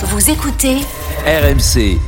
Vous 0.00 0.30
écoutez 0.30 0.76
RMC. 1.26 1.98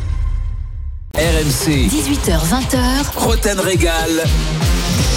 RMC. 1.17 1.89
18h20h, 1.89 3.17
Roten 3.17 3.59
Régal. 3.59 4.11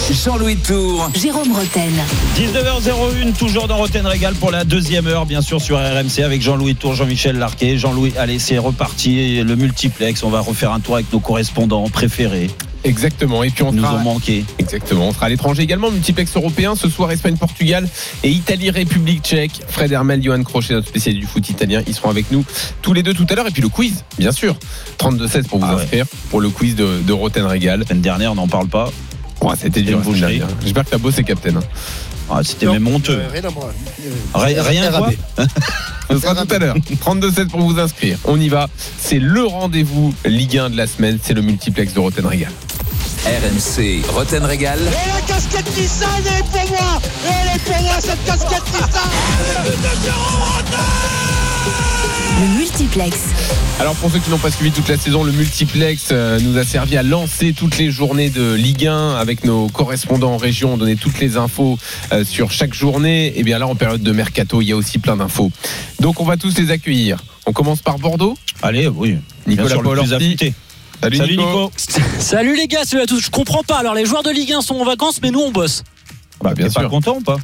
Jean-Louis 0.09 0.55
Tour. 0.55 1.07
Jérôme 1.13 1.51
Roten. 1.51 1.93
19h01, 2.35 3.33
toujours 3.37 3.67
dans 3.67 3.77
Roten 3.77 4.07
Régal 4.07 4.33
pour 4.33 4.49
la 4.49 4.63
deuxième 4.63 5.05
heure, 5.05 5.27
bien 5.27 5.43
sûr, 5.43 5.61
sur 5.61 5.77
RMC 5.77 6.23
avec 6.23 6.41
Jean-Louis 6.41 6.73
Tour, 6.73 6.95
Jean-Michel 6.95 7.37
Larquet. 7.37 7.77
Jean-Louis, 7.77 8.13
allez, 8.17 8.39
c'est 8.39 8.57
reparti, 8.57 9.43
le 9.43 9.55
multiplex. 9.55 10.23
On 10.23 10.31
va 10.31 10.39
refaire 10.39 10.71
un 10.71 10.79
tour 10.79 10.95
avec 10.95 11.13
nos 11.13 11.19
correspondants 11.19 11.87
préférés. 11.89 12.49
Exactement. 12.83 13.43
Et 13.43 13.49
puis 13.49 13.63
on 13.63 13.71
nous 13.71 13.81
sera, 13.81 13.95
ont 13.95 13.99
manqué. 13.99 14.45
exactement. 14.59 15.07
On 15.07 15.13
sera 15.13 15.27
à 15.27 15.29
l'étranger 15.29 15.63
également, 15.63 15.89
multiplex 15.91 16.35
européen. 16.35 16.75
Ce 16.75 16.89
soir, 16.89 17.11
Espagne, 17.11 17.37
Portugal 17.37 17.87
et 18.23 18.29
Italie, 18.29 18.69
République 18.69 19.23
tchèque. 19.23 19.61
Fred 19.69 19.91
Hermel, 19.91 20.21
Johan 20.21 20.43
Crochet, 20.43 20.73
notre 20.73 20.87
spécialiste 20.89 21.21
du 21.21 21.27
foot 21.27 21.49
italien. 21.49 21.81
Ils 21.87 21.93
seront 21.93 22.09
avec 22.09 22.31
nous 22.31 22.43
tous 22.81 22.93
les 22.93 23.03
deux 23.03 23.13
tout 23.13 23.25
à 23.29 23.35
l'heure. 23.35 23.47
Et 23.47 23.51
puis 23.51 23.61
le 23.61 23.69
quiz, 23.69 24.03
bien 24.17 24.31
sûr. 24.31 24.55
32-16 24.99 25.43
pour 25.47 25.59
vous 25.59 25.65
Ah 25.67 25.75
ouais. 25.75 25.81
inscrire 25.83 26.05
pour 26.29 26.41
le 26.41 26.49
quiz 26.49 26.75
de, 26.75 27.01
de 27.05 27.13
Roten 27.13 27.45
Régal. 27.45 27.79
La 27.79 27.85
semaine 27.85 28.01
dernière, 28.01 28.31
on 28.33 28.35
n'en 28.35 28.47
parle 28.47 28.67
pas. 28.67 28.91
Ouais, 29.41 29.55
C'était 29.59 29.81
dur. 29.81 29.99
J'espère 30.61 30.85
que 30.85 30.89
t'as 30.91 30.97
bossé, 30.97 31.23
Captain. 31.23 31.59
Ah, 32.29 32.39
C'était 32.43 32.65
même 32.67 32.87
honteux. 32.87 33.21
rien 33.31 33.43
à 33.43 33.49
moi. 33.49 33.71
Rien, 34.33 34.63
Ce 36.09 36.17
sera 36.19 36.35
tout 36.45 36.53
à 36.53 36.59
l'heure. 36.59 36.75
32-16 37.05 37.47
pour 37.47 37.61
vous 37.61 37.79
inscrire. 37.79 38.17
On 38.25 38.39
y 38.39 38.49
va. 38.49 38.67
C'est 38.97 39.19
le 39.19 39.45
rendez-vous 39.45 40.13
Ligue 40.25 40.57
1 40.57 40.69
de 40.71 40.77
la 40.77 40.87
semaine. 40.87 41.19
C'est 41.21 41.33
le 41.33 41.41
multiplex 41.41 41.93
de 41.93 41.99
Roten 41.99 42.25
Régal. 42.25 42.51
RMC. 43.25 44.01
Roten 44.13 44.43
Régal. 44.45 44.79
Et 44.79 44.83
la 45.13 45.21
casquette 45.21 45.77
Nissan, 45.77 46.09
elle 46.25 46.39
est 46.39 46.43
pour 46.51 46.69
moi 46.71 47.01
Elle 47.25 47.55
est 47.55 47.59
pour 47.63 47.81
moi, 47.83 47.93
cette 48.01 48.23
casquette 48.25 48.63
Nissan 48.73 49.09
Le 52.41 52.57
multiplex. 52.57 53.17
Alors 53.79 53.95
pour 53.95 54.11
ceux 54.11 54.19
qui 54.19 54.29
n'ont 54.29 54.37
pas 54.37 54.51
suivi 54.51 54.71
toute 54.71 54.87
la 54.89 54.97
saison, 54.97 55.23
le 55.23 55.31
multiplex 55.31 56.09
euh, 56.11 56.39
nous 56.41 56.57
a 56.57 56.63
servi 56.63 56.97
à 56.97 57.03
lancer 57.03 57.53
toutes 57.53 57.77
les 57.77 57.91
journées 57.91 58.29
de 58.29 58.53
Ligue 58.53 58.87
1 58.87 59.15
avec 59.15 59.43
nos 59.43 59.67
correspondants 59.69 60.33
en 60.33 60.37
région, 60.37 60.73
on 60.73 60.77
donnait 60.77 60.95
toutes 60.95 61.19
les 61.19 61.37
infos 61.37 61.77
euh, 62.11 62.23
sur 62.23 62.51
chaque 62.51 62.73
journée. 62.73 63.33
Et 63.37 63.43
bien 63.43 63.59
là 63.59 63.67
en 63.67 63.75
période 63.75 64.01
de 64.01 64.11
mercato, 64.11 64.61
il 64.61 64.65
y 64.67 64.71
a 64.71 64.75
aussi 64.75 64.99
plein 64.99 65.15
d'infos. 65.17 65.51
Donc 65.99 66.19
on 66.19 66.25
va 66.25 66.37
tous 66.37 66.57
les 66.57 66.71
accueillir. 66.71 67.23
On 67.45 67.53
commence 67.53 67.81
par 67.81 67.97
Bordeaux. 67.99 68.35
Allez, 68.61 68.87
oui. 68.87 69.11
Bien 69.11 69.21
Nicolas 69.47 69.69
sûr, 69.69 69.81
le 69.81 69.89
plus 69.89 69.99
Paul-Orti. 70.01 70.13
affûté. 70.25 70.53
Salut, 71.01 71.17
Salut 71.17 71.37
Nico. 71.37 71.43
Nico. 71.45 71.71
Salut 72.19 72.55
les 72.55 72.67
gars, 72.67 72.83
salut 72.85 73.03
à 73.03 73.05
tous. 73.05 73.19
Je 73.21 73.29
comprends 73.29 73.63
pas. 73.63 73.77
Alors 73.77 73.93
les 73.93 74.05
joueurs 74.05 74.23
de 74.23 74.31
Ligue 74.31 74.53
1 74.53 74.61
sont 74.61 74.75
en 74.75 74.85
vacances, 74.85 75.19
mais 75.21 75.31
nous 75.31 75.41
on 75.41 75.51
bosse. 75.51 75.83
Bah 76.41 76.53
bien 76.53 76.67
T'es 76.67 76.73
pas 76.73 76.81
sûr. 76.81 76.89
content 76.89 77.17
ou 77.17 77.21
pas? 77.21 77.37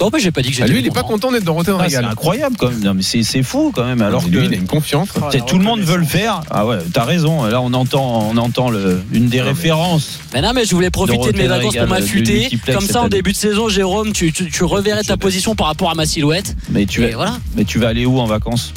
Non, 0.00 0.08
mais 0.12 0.18
j'ai 0.20 0.30
pas 0.30 0.40
dit 0.42 0.50
que 0.50 0.54
Ah, 0.56 0.66
j'étais. 0.66 0.72
lui 0.72 0.80
il 0.80 0.86
est 0.86 0.90
pas 0.94 1.02
content 1.02 1.30
d'être 1.30 1.44
dans 1.44 1.54
Rotten 1.54 1.74
Ah, 1.78 1.84
C'est 1.88 1.96
incroyable 1.96 2.56
quand 2.58 2.70
même. 2.70 2.80
Non, 2.82 2.94
mais 2.94 3.02
c'est 3.02 3.22
c'est 3.22 3.42
fou 3.42 3.70
quand 3.74 3.84
même. 3.84 4.00
Alors 4.00 4.22
lui 4.26 4.30
que 4.38 4.44
il 4.44 4.54
a 4.54 4.56
une 4.56 4.66
confiance. 4.66 5.08
t'sais, 5.30 5.40
tout 5.46 5.58
le 5.58 5.64
monde 5.64 5.80
veut 5.80 5.98
le 5.98 6.04
faire. 6.06 6.40
Ah 6.50 6.64
ouais, 6.66 6.78
t'as 6.92 7.04
raison. 7.04 7.44
Là, 7.44 7.60
on 7.60 7.72
entend, 7.74 8.30
on 8.30 8.36
entend 8.38 8.70
le, 8.70 9.02
une 9.12 9.28
des 9.28 9.38
Non, 9.38 9.44
références. 9.44 10.18
Mais 10.32 10.40
non, 10.40 10.52
mais 10.54 10.64
je 10.64 10.74
voulais 10.74 10.90
profiter 10.90 11.18
de 11.32 11.36
mes 11.36 11.42
Rotten 11.48 11.48
vacances 11.58 11.76
pour 11.76 11.86
m'affûter. 11.88 12.48
Comme 12.72 12.80
ça, 12.86 13.00
en 13.00 13.02
année. 13.02 13.10
début 13.16 13.32
de 13.32 13.36
saison, 13.36 13.68
Jérôme, 13.68 14.12
tu, 14.12 14.32
tu, 14.32 14.50
tu 14.50 14.64
reverrais 14.64 15.02
ta 15.02 15.16
position 15.16 15.54
par 15.54 15.66
rapport 15.66 15.90
à 15.90 15.94
ma 15.94 16.06
silhouette. 16.06 16.56
Mais 16.70 16.86
tu, 16.86 17.02
Et 17.02 17.08
vas, 17.10 17.16
voilà. 17.16 17.38
mais 17.56 17.64
tu 17.64 17.78
vas 17.78 17.88
aller 17.88 18.06
où 18.06 18.18
en 18.20 18.26
vacances, 18.26 18.72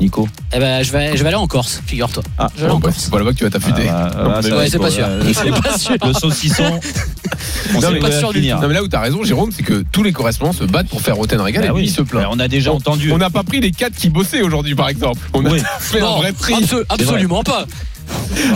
Nico 0.00 0.28
Eh 0.54 0.58
ben, 0.60 0.82
je 0.82 0.92
vais, 0.92 1.16
je 1.16 1.22
vais 1.22 1.28
aller 1.28 1.36
en 1.36 1.46
Corse, 1.48 1.80
figure-toi. 1.86 2.22
Ah, 2.38 2.48
Je 2.54 2.60
vais 2.60 2.66
aller 2.66 2.74
en 2.74 2.78
bah, 2.78 2.88
Corse. 2.88 3.02
c'est 3.04 3.10
pas 3.10 3.18
là-bas 3.18 3.32
que 3.32 3.36
tu 3.38 3.44
vas 3.44 3.50
t'affûter. 3.50 3.88
Ah, 3.88 4.10
bah, 4.14 4.40
ouais, 4.40 4.42
c'est 4.68 4.76
être 4.76 4.80
pas 4.80 4.90
sûr. 4.90 5.06
C'est 5.34 5.50
pas 5.50 5.78
sûr. 5.78 5.96
le 6.06 6.12
saucisson. 6.12 6.80
On 7.74 7.80
Non, 7.80 7.90
mais 7.92 7.98
pas 7.98 8.12
sûr 8.12 8.32
du 8.32 8.38
finir. 8.40 8.60
Non 8.60 8.68
mais 8.68 8.74
là 8.74 8.82
où 8.82 8.88
t'as 8.88 9.00
raison 9.00 9.22
Jérôme, 9.24 9.50
c'est 9.52 9.62
que 9.62 9.84
tous 9.92 10.02
les 10.02 10.12
correspondants 10.12 10.52
se 10.52 10.64
battent 10.64 10.88
pour 10.88 11.00
faire 11.02 11.16
Rotten 11.16 11.40
Régal 11.40 11.62
Bah 11.62 11.68
et 11.68 11.70
lui 11.72 11.76
oui. 11.82 11.84
il 11.86 11.90
se 11.90 12.02
plaint. 12.02 12.22
Bah, 12.24 12.28
on 12.32 12.38
a 12.38 12.48
déjà 12.48 12.72
entendu. 12.72 13.12
On 13.12 13.18
n'a 13.18 13.30
pas 13.30 13.42
pris 13.42 13.60
les 13.60 13.70
quatre 13.72 13.94
qui 13.94 14.08
bossaient 14.08 14.42
aujourd'hui 14.42 14.74
par 14.74 14.88
exemple. 14.88 15.20
On 15.34 15.44
a 15.44 15.50
Oui. 15.50 15.60
fait 15.80 15.98
un 15.98 16.02
Non, 16.02 16.16
vrai 16.18 16.32
tri. 16.32 16.54
abso- 16.54 16.84
absolument 16.88 17.42
pas. 17.42 17.66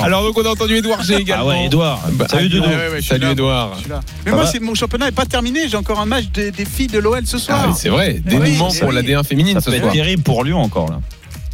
Alors 0.02 0.22
donc 0.22 0.38
on 0.38 0.44
a 0.46 0.48
entendu 0.48 0.76
Edouard 0.76 1.02
G 1.02 1.14
également. 1.16 1.44
Ah 1.44 1.48
ouais, 1.48 1.66
Edouard. 1.66 2.00
Bah, 2.12 2.26
Salut 2.30 2.46
Edouard. 2.46 2.68
Ouais, 2.70 2.88
ouais, 2.92 3.02
Salut 3.02 3.24
là. 3.24 3.30
Edouard. 3.32 3.76
Mais 4.24 4.30
Ça 4.30 4.36
moi, 4.36 4.50
mon 4.62 4.74
championnat 4.74 5.06
n'est 5.06 5.12
pas 5.12 5.26
terminé. 5.26 5.68
J'ai 5.68 5.76
encore 5.76 6.00
un 6.00 6.06
match 6.06 6.26
des, 6.32 6.50
des 6.50 6.64
filles 6.64 6.86
de 6.86 6.98
l'OL 6.98 7.20
ce 7.26 7.36
Ah, 7.36 7.40
soir. 7.40 7.76
c'est 7.76 7.90
vrai, 7.90 8.22
dénouement 8.24 8.68
oui, 8.70 8.78
pour 8.80 8.92
la 8.92 9.02
D1 9.02 9.24
féminine 9.24 9.54
Ça 9.54 9.60
ce 9.60 9.70
peut 9.70 9.76
être 9.76 9.82
soir. 9.82 9.92
terrible 9.92 10.22
pour 10.22 10.42
Lyon 10.44 10.60
encore 10.62 10.88
là. 10.90 11.00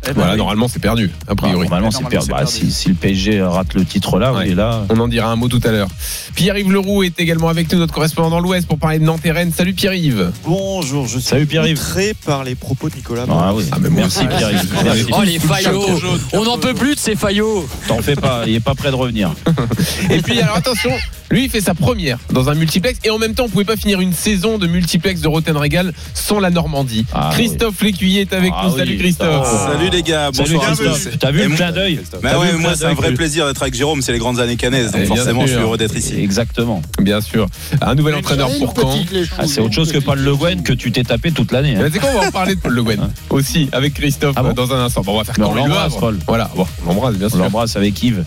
Eh 0.04 0.08
ben 0.08 0.14
Voilà, 0.14 0.32
oui. 0.32 0.38
normalement 0.38 0.68
c'est 0.68 0.78
perdu, 0.78 1.10
a 1.26 1.30
Bah, 1.30 1.34
priori. 1.36 1.62
normalement, 1.62 1.90
c'est 1.90 2.02
Normalement, 2.02 2.10
perdu. 2.10 2.26
c'est 2.26 2.32
Bah, 2.32 2.38
perdu. 2.38 2.52
si, 2.52 2.72
si 2.72 2.88
le 2.88 2.94
PSG 2.94 3.42
rate 3.42 3.74
le 3.74 3.84
titre 3.84 4.18
là, 4.18 4.32
Ouais. 4.32 4.44
oui, 4.48 4.54
là. 4.54 4.84
On 4.90 4.98
en 5.00 5.08
dira 5.08 5.30
un 5.30 5.36
mot 5.36 5.48
tout 5.48 5.60
à 5.64 5.70
l'heure. 5.70 5.88
Pierre-Yves 6.34 6.70
Leroux 6.72 7.02
est 7.02 7.18
également 7.20 7.48
avec 7.48 7.70
nous, 7.72 7.78
notre 7.78 7.92
correspondant 7.92 8.30
dans 8.30 8.40
l'Ouest, 8.40 8.66
pour 8.66 8.78
parler 8.78 8.98
de 9.00 9.04
Nantes 9.04 9.24
et 9.24 9.32
Rennes. 9.32 9.52
Salut 9.54 9.74
Pierre-Yves. 9.74 10.30
Bonjour, 10.44 11.06
je 11.06 11.18
suis 11.18 11.28
Salut, 11.28 11.46
Pierre-Yves. 11.46 11.78
outré 11.78 12.14
par 12.24 12.44
les 12.44 12.54
propos 12.54 12.88
de 12.88 12.94
Nicolas. 12.96 13.24
Ah 13.28 13.52
oui. 13.54 13.64
Ah, 13.72 13.76
mais 13.80 13.88
moi 13.90 14.02
Merci. 14.02 14.26
Pierre-Yves. 14.26 15.08
Oh, 15.12 15.22
les 15.24 15.38
faillots. 15.38 15.86
On 16.32 16.44
n'en 16.44 16.58
peut 16.58 16.74
plus 16.74 16.94
de 16.94 17.00
ces 17.00 17.16
faillots. 17.16 17.68
T'en 17.88 18.00
fais 18.00 18.14
pas, 18.16 18.44
il 18.46 18.54
est 18.54 18.60
pas 18.60 18.74
prêt 18.74 18.90
de 18.90 18.96
revenir. 18.96 19.32
Et 20.10 20.18
puis 20.22 20.40
alors 20.40 20.56
attention, 20.56 20.90
lui 21.30 21.44
il 21.44 21.50
fait 21.50 21.60
sa 21.60 21.74
première 21.74 22.18
dans 22.32 22.48
un 22.48 22.54
multiplex 22.54 22.98
et 23.04 23.10
en 23.10 23.18
même 23.18 23.34
temps 23.34 23.44
on 23.44 23.48
pouvait 23.48 23.64
pas 23.64 23.76
finir 23.76 24.00
une 24.00 24.12
saison 24.12 24.58
de 24.58 24.66
multiplex 24.66 25.20
de 25.20 25.28
Rotten 25.28 25.56
Régal 25.56 25.92
sans 26.14 26.40
la 26.40 26.50
Normandie. 26.50 27.04
Ah, 27.12 27.30
Christophe 27.32 27.82
Lécuyer 27.82 28.22
est 28.22 28.32
avec 28.32 28.52
Ah 28.56 28.64
nous. 28.66 28.72
oui. 28.72 28.78
Salut 28.78 28.96
Christophe. 28.98 29.46
Ah. 29.50 29.72
Salut 29.88 30.02
les 30.04 30.10
gars, 30.12 30.30
bonsoir 30.36 30.62
à 30.64 30.66
Christophe. 30.66 31.04
tous. 31.12 31.18
T'as 31.18 31.30
vu 31.30 31.48
le 31.48 31.54
clin 31.54 31.72
d'œil 31.72 31.94
vu 31.96 32.28
ouais, 32.28 32.52
moi 32.58 32.72
c'est 32.76 32.84
un 32.84 32.92
vrai 32.92 33.14
plaisir 33.14 33.46
d'être 33.46 33.62
avec 33.62 33.72
Jérôme, 33.74 34.02
c'est 34.02 34.12
les 34.12 34.18
grandes 34.18 34.38
années 34.38 34.56
canaises, 34.56 34.90
Eh 34.92 34.98
donc 34.98 35.06
bien 35.06 35.16
forcément 35.16 35.42
je 35.46 35.52
suis 35.52 35.56
heureux 35.56 35.78
d'être 35.78 35.96
ici. 35.96 36.14
Exactement. 36.20 36.82
Bien 37.00 37.22
sûr. 37.22 37.46
Un 37.80 37.94
nouvel 37.94 38.16
entraîneur 38.16 38.50
pour 38.58 38.74
Caen. 38.76 38.98
Ah, 39.38 39.46
c'est 39.46 39.62
autre 39.62 39.72
chose 39.72 39.90
que 39.90 39.96
Paul 39.98 40.18
Le 40.18 40.36
Guen 40.36 40.62
que 40.62 40.74
tu 40.74 40.92
t'es 40.92 41.04
tapé 41.04 41.32
toute 41.32 41.52
l'année. 41.52 41.74
hein. 41.76 41.88
C'est 41.90 42.00
quoi 42.00 42.10
on 42.14 42.20
va 42.20 42.26
en 42.28 42.30
parler 42.30 42.54
de 42.54 42.60
Paul 42.60 42.74
Le 42.74 42.82
Guen 42.82 43.08
aussi 43.30 43.70
avec 43.72 43.94
Christophe 43.94 44.34
Ah 44.36 44.42
dans 44.42 44.72
un 44.74 44.84
instant. 44.84 45.02
On 45.06 45.16
va 45.16 45.24
faire 45.24 45.36
quand 45.36 45.48
on. 45.56 46.12
Voilà, 46.26 46.50
on 46.54 46.66
l'embrasse 46.86 47.14
bien 47.14 47.28
On 47.28 47.30
sûr. 47.30 47.38
l'embrasse 47.38 47.74
avec 47.76 48.02
Yves. 48.02 48.24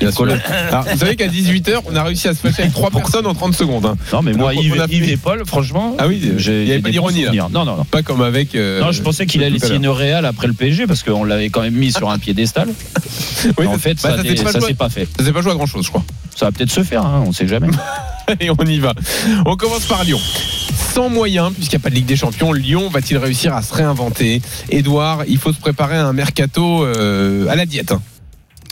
Bien 0.00 0.10
sûr. 0.10 0.26
Alors, 0.70 0.84
vous 0.84 0.98
savez 0.98 1.16
qu'à 1.16 1.28
18h, 1.28 1.80
on 1.86 1.96
a 1.96 2.02
réussi 2.02 2.28
à 2.28 2.34
se 2.34 2.40
fâcher 2.40 2.62
avec 2.62 2.72
trois 2.72 2.90
personnes 2.90 3.26
en 3.26 3.34
30 3.34 3.54
secondes. 3.54 3.86
hein. 3.86 3.96
Non, 4.12 4.22
mais 4.22 4.32
moi, 4.32 4.54
Donc, 4.54 4.62
Yves, 4.64 4.74
on 4.76 4.80
a 4.80 4.86
Yves 4.86 5.04
fait- 5.04 5.10
et 5.12 5.16
Paul, 5.16 5.42
franchement. 5.46 5.94
Ah 5.98 6.06
oui, 6.08 6.20
j'ai- 6.36 6.62
il 6.62 6.68
y 6.68 6.72
avait 6.72 6.80
pas 6.82 6.90
d'ironie, 6.90 7.22
là. 7.24 7.32
Non, 7.32 7.64
non, 7.64 7.76
non. 7.76 7.84
Pas 7.84 8.02
comme 8.02 8.22
avec. 8.22 8.54
euh, 8.54 8.80
Non, 8.80 8.92
je 8.92 9.02
pensais 9.02 9.26
qu'il 9.26 9.42
allait 9.42 9.58
signer 9.58 9.78
le 9.78 9.90
Real 9.90 10.24
après 10.26 10.46
le 10.46 10.52
PSG 10.54 10.86
parce 10.86 11.02
qu'on 11.02 11.24
l'avait 11.24 11.50
quand 11.50 11.62
même 11.62 11.74
mis 11.74 11.92
sur 11.92 12.08
un 12.10 12.18
piédestal. 12.18 12.68
Oui, 13.58 13.66
en 13.66 13.78
fait, 13.78 13.94
bah, 14.02 14.16
ça 14.16 14.22
s'est 14.60 14.74
pas 14.74 14.88
fait. 14.88 15.08
ça 15.18 15.24
s'est 15.24 15.32
pas 15.32 15.40
joué 15.42 15.52
à 15.52 15.54
grand 15.54 15.66
chose, 15.66 15.84
je 15.84 15.90
crois. 15.90 16.04
Ça 16.34 16.46
va 16.46 16.52
peut-être 16.52 16.70
se 16.70 16.82
faire, 16.84 17.04
hein, 17.04 17.24
on 17.26 17.32
sait 17.32 17.48
jamais. 17.48 17.68
Et 18.40 18.50
on 18.50 18.64
y 18.64 18.78
va. 18.78 18.92
On 19.46 19.56
commence 19.56 19.86
par 19.86 20.04
Lyon. 20.04 20.20
Sans 20.94 21.08
moyens, 21.08 21.52
puisqu'il 21.54 21.76
n'y 21.76 21.82
a 21.82 21.84
pas 21.84 21.90
de 21.90 21.94
Ligue 21.94 22.06
des 22.06 22.16
Champions, 22.16 22.52
Lyon 22.52 22.88
va-t-il 22.90 23.16
réussir 23.18 23.54
à 23.54 23.62
se 23.62 23.72
réinventer? 23.74 24.42
Edouard, 24.70 25.22
il 25.28 25.38
faut 25.38 25.52
se 25.52 25.58
préparer 25.58 25.96
à 25.96 26.06
un 26.06 26.12
mercato 26.12 26.84
euh, 26.84 27.48
à 27.48 27.56
la 27.56 27.66
diète. 27.66 27.92
hein. 27.92 28.02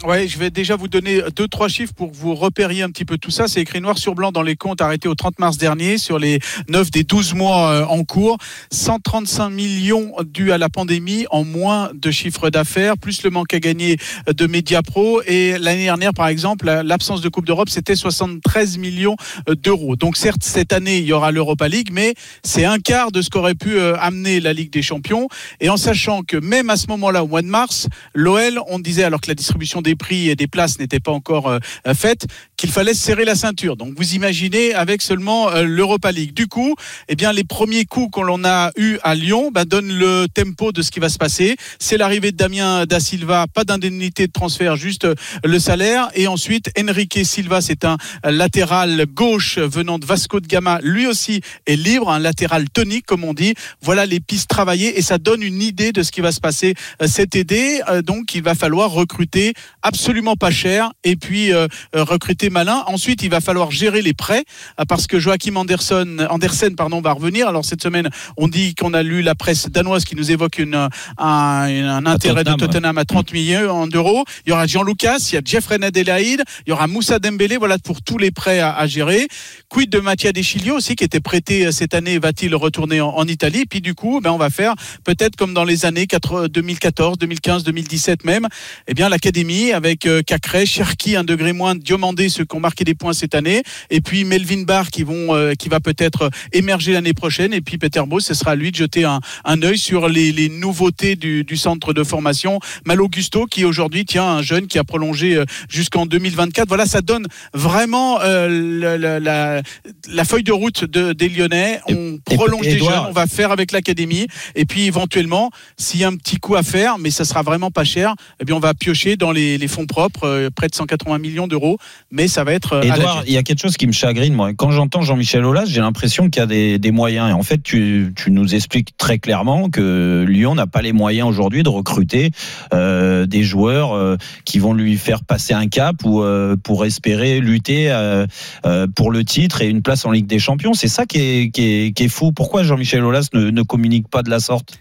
Ouais, 0.05 0.29
je 0.29 0.39
vais 0.39 0.51
déjà 0.51 0.77
vous 0.77 0.89
donner 0.89 1.21
deux, 1.35 1.49
trois 1.49 1.69
chiffres 1.69 1.95
pour 1.95 2.13
que 2.13 2.17
vous 2.17 2.35
repériez 2.35 2.83
un 2.83 2.91
petit 2.91 3.07
peu 3.07 3.17
tout 3.17 3.31
ça. 3.31 3.49
C'est 3.49 3.63
écrit 3.63 3.81
noir 3.81 3.97
sur 3.99 4.15
blanc 4.15 4.31
dans 4.31 4.43
les 4.43 4.55
comptes 4.55 4.81
arrêtés 4.83 5.09
au 5.09 5.15
30 5.15 5.39
mars 5.39 5.57
dernier 5.57 5.97
sur 5.99 6.19
les 6.19 6.39
9 6.69 6.91
des 6.91 7.03
12 7.03 7.35
mois 7.35 7.71
euh, 7.71 7.85
en 7.87 8.05
cours. 8.05 8.37
135 8.71 9.49
millions 9.51 10.13
dus 10.25 10.53
à 10.53 10.59
la 10.59 10.69
pandémie 10.69 11.25
en 11.31 11.45
moins 11.45 11.91
de 11.95 12.11
chiffre 12.11 12.51
d'affaires, 12.51 12.99
plus 12.99 13.23
le 13.25 13.31
manque 13.31 13.53
à 13.55 13.59
gagner 13.59 13.97
de 14.29 14.47
Mediapro. 14.47 15.23
Et 15.27 15.59
l'année 15.59 15.85
dernière, 15.85 16.13
par 16.13 16.29
exemple, 16.29 16.67
la- 16.67 16.83
l'absence 16.83 17.21
de 17.23 17.29
Coupe 17.31 17.47
d'Europe, 17.47 17.71
c'était 17.71 17.97
73 17.97 18.77
millions 18.79 19.17
euh, 19.49 19.55
d'euros. 19.57 19.97
Donc 19.97 20.19
certes, 20.19 20.43
cette 20.45 20.73
année, 20.75 20.99
il 20.99 21.05
y 21.07 21.13
aura 21.15 21.33
l'Europa 21.33 21.69
League, 21.69 21.89
mais 21.91 22.15
c'est 22.45 22.67
un 22.67 22.79
quart 22.79 23.11
de 23.13 23.23
ce 23.23 23.31
qu'aurait 23.31 23.55
pu 23.55 23.77
euh, 23.79 23.97
amener 23.99 24.41
la 24.41 24.53
Ligue 24.53 24.71
des 24.71 24.83
Champions. 24.83 25.27
Et 25.61 25.71
en 25.71 25.79
sachant 25.79 26.23
que 26.23 26.37
même 26.37 26.69
à 26.71 26.77
ce 26.77 26.87
moment-là, 26.89 27.25
au 27.25 27.29
mois 27.29 27.43
de 27.43 27.49
mars, 27.49 27.89
l'OL, 28.15 28.61
on 28.69 28.79
disait, 28.79 29.03
alors 29.03 29.21
que 29.23 29.29
la 29.29 29.35
distribution 29.35 29.83
des 29.87 29.97
prix 29.97 30.29
et 30.29 30.37
des 30.37 30.47
places 30.47 30.79
n'était 30.79 31.01
pas 31.01 31.13
encore 31.13 31.49
euh, 31.49 31.59
faite, 31.95 32.27
qu'il 32.57 32.71
fallait 32.71 32.95
serrer 32.95 33.25
la 33.25 33.35
ceinture. 33.35 33.77
Donc 33.77 33.95
vous 33.97 34.15
imaginez 34.15 34.75
avec 34.75 35.03
seulement 35.03 35.51
euh, 35.51 35.63
l'Europa 35.63 36.13
League. 36.13 36.33
Du 36.33 36.47
coup, 36.47 36.75
eh 37.09 37.17
bien 37.17 37.33
les 37.33 37.45
premiers 37.45 37.85
coups 37.85 38.11
qu'on 38.11 38.45
a 38.45 38.71
eu 38.77 38.99
à 39.03 39.15
Lyon 39.15 39.51
bah, 39.53 39.65
donnent 39.65 39.93
le 39.93 40.27
tempo 40.33 40.73
de 40.73 40.83
ce 40.83 40.91
qui 40.91 41.01
va 41.01 41.09
se 41.09 41.19
passer. 41.19 41.57
C'est 41.79 41.97
l'arrivée 41.97 42.33
de 42.33 42.37
Damien 42.37 42.87
da 42.87 43.01
Silva, 43.01 43.47
pas 43.53 43.65
d'indemnité 43.65 44.27
de 44.27 44.33
transfert, 44.33 44.77
juste 44.77 45.05
euh, 45.05 45.15
le 45.45 45.59
salaire. 45.59 46.09
Et 46.15 46.27
ensuite, 46.27 46.71
Enrique 46.79 47.21
Silva, 47.25 47.61
c'est 47.61 47.85
un 47.85 47.97
latéral 48.25 49.07
gauche 49.07 49.59
venant 49.59 49.99
de 49.99 50.07
Vasco 50.07 50.41
de 50.41 50.47
Gama, 50.47 50.81
lui 50.83 51.07
aussi 51.07 51.41
est 51.67 51.77
libre, 51.77 52.11
un 52.11 52.19
latéral 52.19 52.69
tonique 52.71 53.07
comme 53.07 53.25
on 53.25 53.35
dit. 53.35 53.55
Voilà 53.83 54.07
les 54.07 54.21
pistes 54.21 54.49
travaillées 54.49 54.99
et 54.99 55.03
ça 55.03 55.19
donne 55.19 55.43
une 55.43 55.63
idée 55.63 55.93
de 55.93 56.03
ce 56.03 56.13
qui 56.13 56.21
va 56.21 56.33
se 56.33 56.41
passer 56.41 56.75
euh, 57.03 57.07
cet 57.07 57.37
été. 57.37 57.81
Euh, 57.89 58.03
Donc 58.03 58.35
il 58.35 58.43
va 58.43 58.55
falloir 58.55 58.91
recruter 58.91 59.55
absolument 59.83 60.37
pas 60.37 60.51
cher 60.51 60.93
et 61.05 61.17
puis 61.17 61.53
euh, 61.53 61.69
euh, 61.95 62.05
recruter 62.05 62.46
malin. 62.51 62.85
Ensuite, 62.87 63.23
il 63.23 63.31
va 63.31 63.41
falloir 63.41 63.71
gérer 63.71 64.03
les 64.03 64.15
prêts 64.15 64.45
euh, 64.81 64.85
parce 64.87 65.07
que 65.07 65.19
Joachim 65.19 65.57
Anderson, 65.57 66.27
Andersen 66.31 66.77
pardon, 66.77 67.01
va 67.01 67.13
revenir. 67.13 67.49
Alors 67.49 67.65
cette 67.65 67.83
semaine, 67.83 68.09
on 68.37 68.49
dit 68.49 68.75
qu'on 68.75 68.95
a 68.95 69.03
lu 69.03 69.23
la 69.23 69.35
presse 69.35 69.69
danoise 69.69 70.05
qui 70.05 70.17
nous 70.17 70.31
évoque 70.31 70.59
une, 70.59 70.75
un, 70.75 70.89
un 71.19 72.07
intérêt 72.07 72.45
Tottenham, 72.45 72.61
de 72.61 72.67
Tottenham 72.67 72.99
à 72.99 73.05
30 73.05 73.33
millions 73.33 73.87
d'euros. 73.87 74.25
Il 74.47 74.51
y 74.51 74.53
aura 74.53 74.67
Jean 74.67 74.83
Lucas, 74.83 75.29
il 75.31 75.35
y 75.35 75.39
a 75.39 75.43
Jeffrey 75.45 75.79
Adelaide, 75.83 76.43
il 76.67 76.71
y 76.71 76.73
aura 76.73 76.87
Moussa 76.87 77.19
Dembélé. 77.19 77.57
Voilà 77.57 77.79
pour 77.79 78.03
tous 78.03 78.19
les 78.19 78.31
prêts 78.31 78.61
à, 78.61 78.75
à 78.75 78.87
gérer. 78.87 79.29
Quid 79.69 79.91
de 79.91 79.99
Mattia 79.99 80.33
Deschilio 80.33 80.77
aussi 80.77 80.97
qui 80.97 81.05
était 81.05 81.21
prêté 81.21 81.67
euh, 81.67 81.73
cette 81.73 81.95
année, 81.95 82.19
va-t-il 82.19 82.55
retourner 82.55 83.01
en, 83.01 83.09
en 83.09 83.27
Italie? 83.27 83.65
Puis 83.67 83.81
du 83.81 83.95
coup, 83.95 84.21
ben 84.21 84.31
on 84.31 84.39
va 84.39 84.51
faire 84.51 84.75
peut-être 85.05 85.37
comme 85.37 85.55
dans 85.55 85.65
les 85.65 85.87
années 85.87 86.07
4 86.07 86.49
2014, 86.49 87.19
2015, 87.19 87.65
2017 87.65 88.25
même, 88.25 88.49
eh 88.87 88.95
bien 88.95 89.09
l'académie 89.09 89.73
avec 89.73 90.07
euh, 90.07 90.23
Cacré, 90.23 90.67
Cherki, 90.67 91.17
un 91.17 91.25
degré 91.25 91.53
moins, 91.53 91.75
Diomandé, 91.75 92.29
ceux 92.37 92.45
qui 92.45 92.57
ont 92.57 92.61
marqué 92.61 92.85
des 92.85 92.95
points 92.95 93.13
cette 93.13 93.35
année, 93.35 93.63
et 93.91 94.01
puis 94.01 94.25
Melvin 94.25 94.63
Barr 94.63 94.91
qui 94.91 95.03
vont, 95.03 95.35
euh, 95.35 95.55
qui 95.55 95.69
va 95.69 95.81
peut-être 95.81 96.31
émerger 96.53 96.93
l'année 96.93 97.15
prochaine, 97.15 97.53
et 97.55 97.61
puis 97.61 97.79
Peter 97.79 98.03
Beau, 98.07 98.21
ce 98.21 98.35
sera 98.35 98.53
à 98.53 98.55
lui 98.55 98.71
de 98.71 98.77
jeter 98.77 99.05
un, 99.05 99.21
un 99.45 99.63
œil 99.63 99.79
sur 99.79 100.09
les, 100.09 100.33
les 100.33 100.49
nouveautés 100.49 101.17
du, 101.17 101.45
du 101.45 101.57
centre 101.57 101.93
de 101.93 102.05
formation. 102.05 102.61
Malo 102.85 103.09
Gusto 103.09 103.47
qui 103.47 103.65
aujourd'hui 103.65 104.05
tient 104.05 104.25
un 104.25 104.43
jeune 104.43 104.67
qui 104.67 104.79
a 104.79 104.85
prolongé 104.85 105.37
euh, 105.37 105.45
jusqu'en 105.69 106.07
2024. 106.07 106.69
Voilà, 106.69 106.87
ça 106.87 107.01
donne 107.01 107.27
vraiment 107.55 108.21
euh, 108.21 108.49
la, 108.81 108.99
la- 108.99 109.21
la- 109.21 109.63
la 110.09 110.25
feuille 110.25 110.43
de 110.45 110.53
route 110.53 110.85
de, 110.85 111.13
des 111.13 111.29
Lyonnais. 111.29 111.81
On 111.89 112.15
et- 112.15 112.21
prolonge 112.37 112.63
des 112.67 112.75
Edouard- 112.77 112.91
jeunes, 112.93 113.07
on 113.09 113.13
va 113.13 113.27
faire 113.27 113.51
avec 113.53 113.73
l'académie, 113.73 114.27
et 114.55 114.65
puis 114.65 114.87
éventuellement, 114.87 115.51
s'il 115.79 116.01
y 116.01 116.05
a 116.05 116.09
un 116.09 116.17
petit 116.17 116.37
coup 116.37 116.55
à 116.57 116.63
faire, 116.63 116.99
mais 116.99 117.11
ça 117.11 117.25
sera 117.25 117.43
vraiment 117.43 117.71
pas 117.71 117.85
cher, 117.85 118.15
eh 118.41 118.45
bien 118.45 118.55
on 118.57 118.61
va 118.61 118.75
piocher 118.75 119.17
dans 119.17 119.33
les, 119.33 119.59
les 119.59 119.69
fonds 119.69 119.87
propres, 119.87 120.25
euh, 120.25 120.51
près 120.55 120.69
de 120.69 120.75
180 120.75 121.19
millions 121.19 121.47
d'euros, 121.47 121.79
mais 122.11 122.26
ça 122.29 122.45
va 122.45 122.53
être 122.53 122.75
euh, 122.75 122.83
Edouard, 122.83 123.17
dure. 123.17 123.25
il 123.27 123.33
y 123.33 123.37
a 123.37 123.43
quelque 123.43 123.61
chose 123.61 123.77
qui 123.77 123.87
me 123.87 123.93
chagrine, 123.93 124.35
moi. 124.35 124.53
Quand 124.55 124.71
j'entends 124.71 125.03
Jean-Michel 125.03 125.45
Aulas, 125.45 125.67
j'ai 125.67 125.81
l'impression 125.81 126.31
qu'il 126.31 126.41
y 126.41 126.43
a 126.43 126.47
des, 126.47 126.79
des 126.79 126.91
moyens. 126.91 127.31
Et 127.31 127.33
en 127.33 127.43
fait, 127.43 127.63
tu, 127.63 128.13
tu 128.17 128.31
nous 128.31 128.55
expliques 128.55 128.97
très 128.97 129.19
clairement 129.19 129.71
que 129.71 130.25
Lyon 130.29 130.55
n'a 130.55 130.67
pas 130.67 130.83
les 130.83 130.93
moyens 130.93 131.29
aujourd'hui 131.29 131.63
de 131.63 131.69
recruter 131.69 132.31
euh, 132.73 133.27
des 133.27 133.43
joueurs 133.43 133.95
euh, 133.95 134.17
qui 134.45 134.59
vont 134.59 134.75
lui 134.75 134.97
faire 134.97 135.25
passer 135.25 135.55
un 135.55 135.69
cap 135.69 135.97
ou 136.05 136.23
euh, 136.23 136.57
pour 136.63 136.85
espérer 136.85 137.41
lutter 137.41 137.91
euh, 137.91 138.27
euh, 138.65 138.87
pour 138.95 139.11
le 139.11 139.25
titre 139.25 139.63
et 139.63 139.69
une 139.69 139.83
place 139.83 140.05
en 140.05 140.11
Ligue 140.11 140.27
des 140.27 140.39
Champions. 140.39 140.75
C'est 140.75 140.89
ça 140.89 141.07
qui 141.07 141.19
est, 141.19 141.51
qui 141.51 141.63
est, 141.63 141.93
qui 141.97 142.05
est 142.05 142.09
fou. 142.09 142.33
Pourquoi 142.33 142.63
Jean-Michel 142.63 143.05
Aulas 143.05 143.29
ne, 143.33 143.51
ne 143.51 143.63
communique 143.63 144.09
pas 144.09 144.23
de 144.23 144.31
la 144.31 144.41
sorte? 144.41 144.79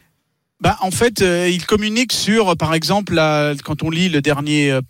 Bah, 0.66 0.78
en 0.82 0.90
fait, 0.90 1.22
euh, 1.22 1.48
il 1.48 1.64
communique 1.68 2.12
sur, 2.12 2.58
par 2.58 2.74
exemple, 2.74 3.14
la- 3.14 3.54
quand 3.64 3.84
on 3.84 3.92
lit 3.92 4.10
le 4.10 4.20
dernier, 4.24 4.72
euh, 4.72 4.82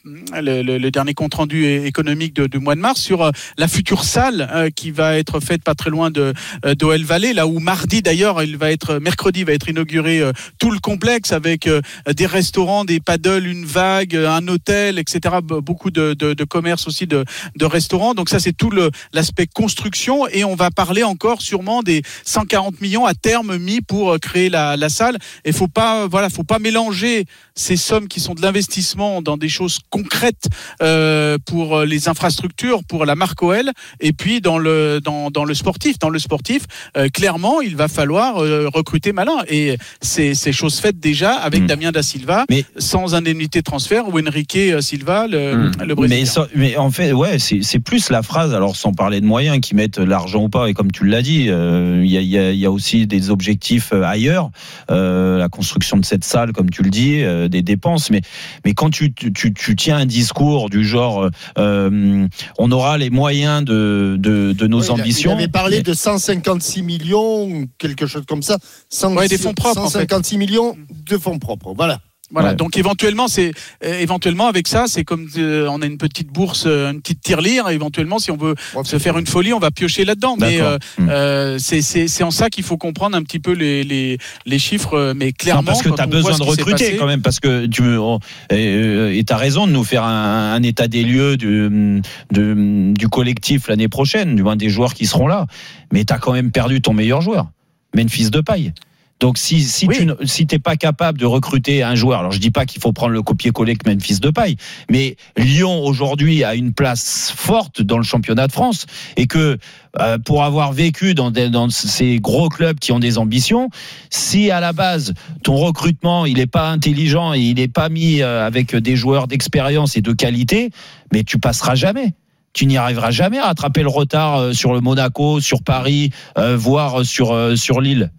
le, 0.42 0.62
le- 0.62 0.78
le 0.78 0.90
dernier 0.90 1.14
compte 1.14 1.34
rendu 1.34 1.66
économique 1.86 2.40
du 2.40 2.60
mois 2.60 2.76
de 2.76 2.80
mars, 2.80 3.02
sur 3.02 3.24
euh, 3.24 3.32
la 3.58 3.68
future 3.68 4.06
salle 4.06 4.50
euh, 4.54 4.70
qui 4.74 4.92
va 4.92 5.18
être 5.18 5.42
faite 5.42 5.66
pas 5.66 5.76
très 5.76 5.90
loin 5.90 6.12
de 6.12 6.34
euh, 6.66 6.76
d'OL 6.76 7.04
Valley, 7.04 7.34
là 7.34 7.46
où 7.46 7.60
mardi 7.60 8.02
d'ailleurs, 8.02 8.42
il 8.42 8.56
va 8.56 8.72
être 8.72 9.00
mercredi 9.00 9.44
va 9.44 9.52
être 9.52 9.68
inauguré 9.68 10.22
tout 10.60 10.72
le 10.72 10.80
complexe 10.80 11.34
avec 11.34 11.68
des 12.08 12.26
restaurants, 12.26 12.86
des 12.86 13.02
paddles, 13.02 13.46
une 13.46 13.66
vague, 13.66 14.16
un 14.16 14.48
hôtel, 14.48 14.98
etc. 14.98 15.20
Be- 15.44 15.60
Beaucoup 15.60 15.92
de, 15.92 16.14
de, 16.14 16.34
de 16.34 16.44
commerces 16.46 16.88
aussi 16.88 17.06
de, 17.06 17.26
de 17.58 17.66
restaurants. 17.66 18.14
Donc 18.14 18.30
ça, 18.30 18.40
c'est 18.40 18.54
tout 18.54 18.72
l'aspect 19.12 19.48
construction 19.54 20.26
et 20.30 20.46
on 20.46 20.56
va 20.56 20.72
parler 20.72 21.04
encore 21.04 21.42
sûrement 21.42 21.84
des 21.84 22.02
140 22.24 22.80
millions 22.80 23.06
à 23.06 23.14
terme 23.14 23.58
mis 23.58 23.82
pour 23.82 24.18
créer 24.22 24.48
la, 24.50 24.78
la 24.78 24.88
salle. 24.88 25.18
Pas, 25.68 26.08
voilà, 26.08 26.30
faut 26.30 26.44
pas 26.44 26.60
mélanger 26.60 27.26
ces 27.56 27.78
sommes 27.78 28.08
qui 28.08 28.20
sont 28.20 28.34
de 28.34 28.42
l'investissement 28.42 29.22
dans 29.22 29.38
des 29.38 29.50
choses 29.50 29.80
concrètes 29.90 30.46
euh, 30.82 31.38
pour 31.46 31.82
les 31.82 32.10
infrastructures, 32.10 32.84
pour 32.84 33.06
la 33.06 33.16
marque 33.16 33.42
OL, 33.42 33.72
et 34.00 34.14
puis 34.14 34.42
dans 34.42 34.58
le 34.58 35.00
dans, 35.04 35.32
dans 35.32 35.46
le 35.46 35.54
sportif. 35.54 35.98
Dans 36.00 36.10
le 36.10 36.20
sportif, 36.20 36.64
euh, 36.98 37.08
clairement, 37.10 37.62
il 37.62 37.76
va 37.76 37.88
falloir 37.88 38.38
euh, 38.44 38.70
recruter 38.74 39.14
malin. 39.14 39.38
Et 39.48 39.78
c'est 40.02 40.34
c'est 40.34 40.52
chose 40.52 40.80
faite 40.80 41.00
déjà 41.00 41.34
avec 41.36 41.64
Mm. 41.64 41.68
Damien 41.68 41.92
da 41.92 42.04
Silva, 42.04 42.46
Mais- 42.50 42.66
sans 42.78 43.16
indemnité 43.16 43.60
de 43.60 43.64
transfert, 43.64 44.08
ou 44.10 44.20
Enrique 44.20 44.58
Silva, 44.82 45.28
le, 45.28 45.56
Mm. 45.56 45.72
le 45.86 45.96
Brésilien. 45.96 46.20
Mais, 46.22 46.26
ça- 46.26 46.48
mais 46.56 46.78
en 46.78 46.92
fait, 46.92 47.14
ouais, 47.14 47.40
c'est 47.40 47.62
c'est 47.64 47.80
plus 47.80 48.10
la 48.10 48.22
phrase, 48.24 48.54
alors 48.54 48.76
sans 48.76 48.92
parler 48.94 49.22
de 49.22 49.26
moyens, 49.26 49.60
qui 49.62 49.76
mettent 49.76 49.98
l'argent 50.00 50.44
ou 50.44 50.50
pas. 50.50 50.68
Et 50.70 50.74
comme 50.74 50.92
tu 50.92 51.06
l'as 51.06 51.22
dit, 51.22 51.48
euh, 51.50 52.02
il 52.04 52.12
y, 52.12 52.18
a, 52.18 52.22
y 52.22 52.38
a- 52.38 52.52
y 52.52 52.66
a 52.66 52.72
aussi 52.72 53.08
des 53.08 53.30
objectifs 53.30 53.92
euh, 53.94 54.04
ailleurs. 54.04 54.50
Euh, 54.92 55.42
la 55.46 55.50
construction 55.50 55.98
de 55.98 56.06
cette 56.06 56.24
salle, 56.24 56.52
comme 56.54 56.70
tu 56.72 56.82
le 56.82 56.90
dis, 56.90 57.22
euh, 57.22 57.48
des 57.48 57.62
dépenses. 57.62 58.10
Mais, 58.10 58.22
mais 58.66 58.74
quand 58.74 58.90
tu, 58.90 59.14
tu, 59.14 59.32
tu- 59.32 59.54
tu 59.54 59.76
tiens 59.76 59.98
un 59.98 60.06
discours 60.06 60.70
du 60.70 60.84
genre 60.84 61.30
euh, 61.58 62.28
on 62.58 62.72
aura 62.72 62.98
les 62.98 63.10
moyens 63.12 63.64
de, 63.64 64.16
de, 64.20 64.54
de 64.54 64.68
nos 64.68 64.90
ambitions. 64.92 65.32
Il 65.32 65.38
avait 65.38 65.48
parlé 65.48 65.82
de 65.84 65.94
156 65.94 66.82
millions, 66.82 67.66
quelque 67.78 68.08
chose 68.08 68.24
comme 68.28 68.42
ça. 68.42 68.58
100 68.90 69.16
Ouais, 69.16 69.28
des 69.28 69.38
fonds 69.38 69.54
propres, 69.54 69.80
en 69.82 69.90
fait. 69.90 70.00
156 70.00 70.38
millions 70.38 70.76
de 70.90 71.18
fonds 71.18 71.38
propres. 71.40 71.74
Voilà. 71.76 72.00
Voilà, 72.32 72.50
Ouais. 72.50 72.56
donc 72.56 72.76
éventuellement, 72.76 73.28
c'est 73.28 73.52
euh, 73.84 74.00
éventuellement 74.00 74.48
avec 74.48 74.68
ça, 74.68 74.86
c'est 74.88 75.04
comme 75.04 75.28
euh, 75.38 75.68
on 75.70 75.82
a 75.82 75.86
une 75.86 75.98
petite 76.00 76.30
bourse, 76.34 76.64
euh, 76.66 76.92
une 76.92 77.00
petite 77.02 77.22
tirelire. 77.22 77.70
Éventuellement, 77.70 78.18
si 78.18 78.32
on 78.32 78.36
veut 78.38 78.56
se 78.84 78.98
faire 78.98 79.18
une 79.20 79.28
folie, 79.28 79.54
on 79.54 79.60
va 79.60 79.70
piocher 79.70 80.06
là-dedans. 80.06 80.36
Mais 80.40 80.60
euh, 80.60 80.78
Hmm. 80.98 81.60
c'est 81.60 82.24
en 82.24 82.32
ça 82.32 82.50
qu'il 82.50 82.64
faut 82.64 82.78
comprendre 82.78 83.16
un 83.16 83.22
petit 83.24 83.40
peu 83.40 83.52
les 83.54 83.84
les, 83.84 84.18
les 84.46 84.60
chiffres. 84.60 85.14
Mais 85.16 85.26
Non, 85.28 85.32
clairement, 85.38 85.64
parce 85.68 85.84
que 85.84 85.90
tu 85.90 86.02
as 86.02 86.08
besoin 86.08 86.36
de 86.38 86.44
recruter 86.44 86.72
passé- 86.86 86.98
quand 86.98 87.06
même, 87.06 87.22
parce 87.22 87.40
que 87.40 87.68
tu 87.68 87.84
on- 87.98 88.20
euh, 88.52 89.12
et 89.14 89.24
tu 89.24 89.32
as 89.32 89.38
raison 89.38 89.68
de 89.68 89.72
nous 89.72 89.84
faire 89.84 90.04
un, 90.04 90.54
un 90.54 90.64
état 90.64 90.88
des 90.88 91.04
lieux 91.04 91.38
du, 91.38 92.02
de- 92.32 92.94
du 92.94 93.08
collectif 93.08 93.68
l'année 93.68 93.88
prochaine, 93.88 94.36
du 94.36 94.42
moins 94.44 94.56
des 94.56 94.70
joueurs 94.70 94.94
qui 94.96 95.06
seront 95.06 95.28
là. 95.28 95.46
Mais 95.94 96.04
tu 96.06 96.14
as 96.14 96.18
quand 96.18 96.34
même 96.34 96.52
perdu 96.52 96.82
ton 96.82 96.94
meilleur 96.94 97.22
joueur, 97.22 97.48
Memphis 97.96 98.30
de 98.32 98.42
paille. 98.42 98.74
Donc 99.22 99.38
si, 99.38 99.62
si 99.64 99.88
Oui. 99.88 99.96
tu 99.96 100.06
ne- 100.06 100.14
si 100.26 100.46
t'es 100.46 100.60
pas 100.60 100.76
capable 100.76 101.18
de 101.18 101.26
recruter 101.26 101.84
un 101.84 101.96
joueur, 101.96 102.20
alors 102.20 102.34
je 102.34 102.40
dis 102.40 102.52
pas 102.52 102.66
qu'il 102.66 102.82
faut 102.82 102.92
prendre 102.92 103.14
le 103.14 103.22
copier-coller 103.22 103.78
que 103.78 103.90
Memphis 103.90 104.20
de 104.20 104.30
paille, 104.30 104.58
mais 104.92 105.16
Lyon 105.38 105.86
aujourd'hui 105.86 106.44
a 106.44 106.54
une 106.54 106.74
place 106.74 107.32
forte 107.34 107.82
dans 107.82 107.98
le 107.98 108.04
championnat 108.04 108.48
de 108.48 108.52
France 108.52 108.86
et 109.16 109.26
que 109.26 109.58
euh, 110.02 110.18
pour 110.18 110.44
avoir 110.44 110.74
vécu 110.74 111.14
dans, 111.14 111.32
des- 111.32 111.50
dans 111.50 111.70
ces 111.70 112.20
gros 112.20 112.50
clubs 112.50 112.78
qui 112.78 112.92
ont 112.92 113.00
des 113.00 113.18
ambitions, 113.18 113.70
si 114.10 114.52
à 114.52 114.60
la 114.60 114.74
base 114.74 115.14
ton 115.44 115.56
recrutement 115.56 116.26
il 116.26 116.36
n'est 116.36 116.46
pas 116.46 116.70
intelligent 116.70 117.34
et 117.34 117.40
il 117.40 117.56
n'est 117.56 117.70
pas 117.70 117.88
mis 117.88 118.22
euh, 118.22 118.46
avec 118.46 118.76
des 118.76 118.98
joueurs 118.98 119.28
d'expérience 119.28 119.96
et 119.96 120.02
de 120.02 120.12
qualité, 120.12 120.72
mais 121.14 121.24
tu 121.24 121.40
passeras 121.40 121.76
jamais. 121.76 122.16
Tu 122.52 122.66
n'y 122.66 122.76
arriveras 122.76 123.12
jamais 123.12 123.38
à 123.40 123.46
rattraper 123.46 123.82
le 123.82 123.90
retard 123.90 124.38
euh, 124.40 124.52
sur 124.54 124.74
le 124.74 124.82
Monaco, 124.82 125.40
sur 125.40 125.64
Paris, 125.64 126.10
euh, 126.38 126.58
voire 126.58 127.06
sur, 127.06 127.32
euh, 127.32 127.56
sur 127.56 127.80
Lille. 127.80 128.12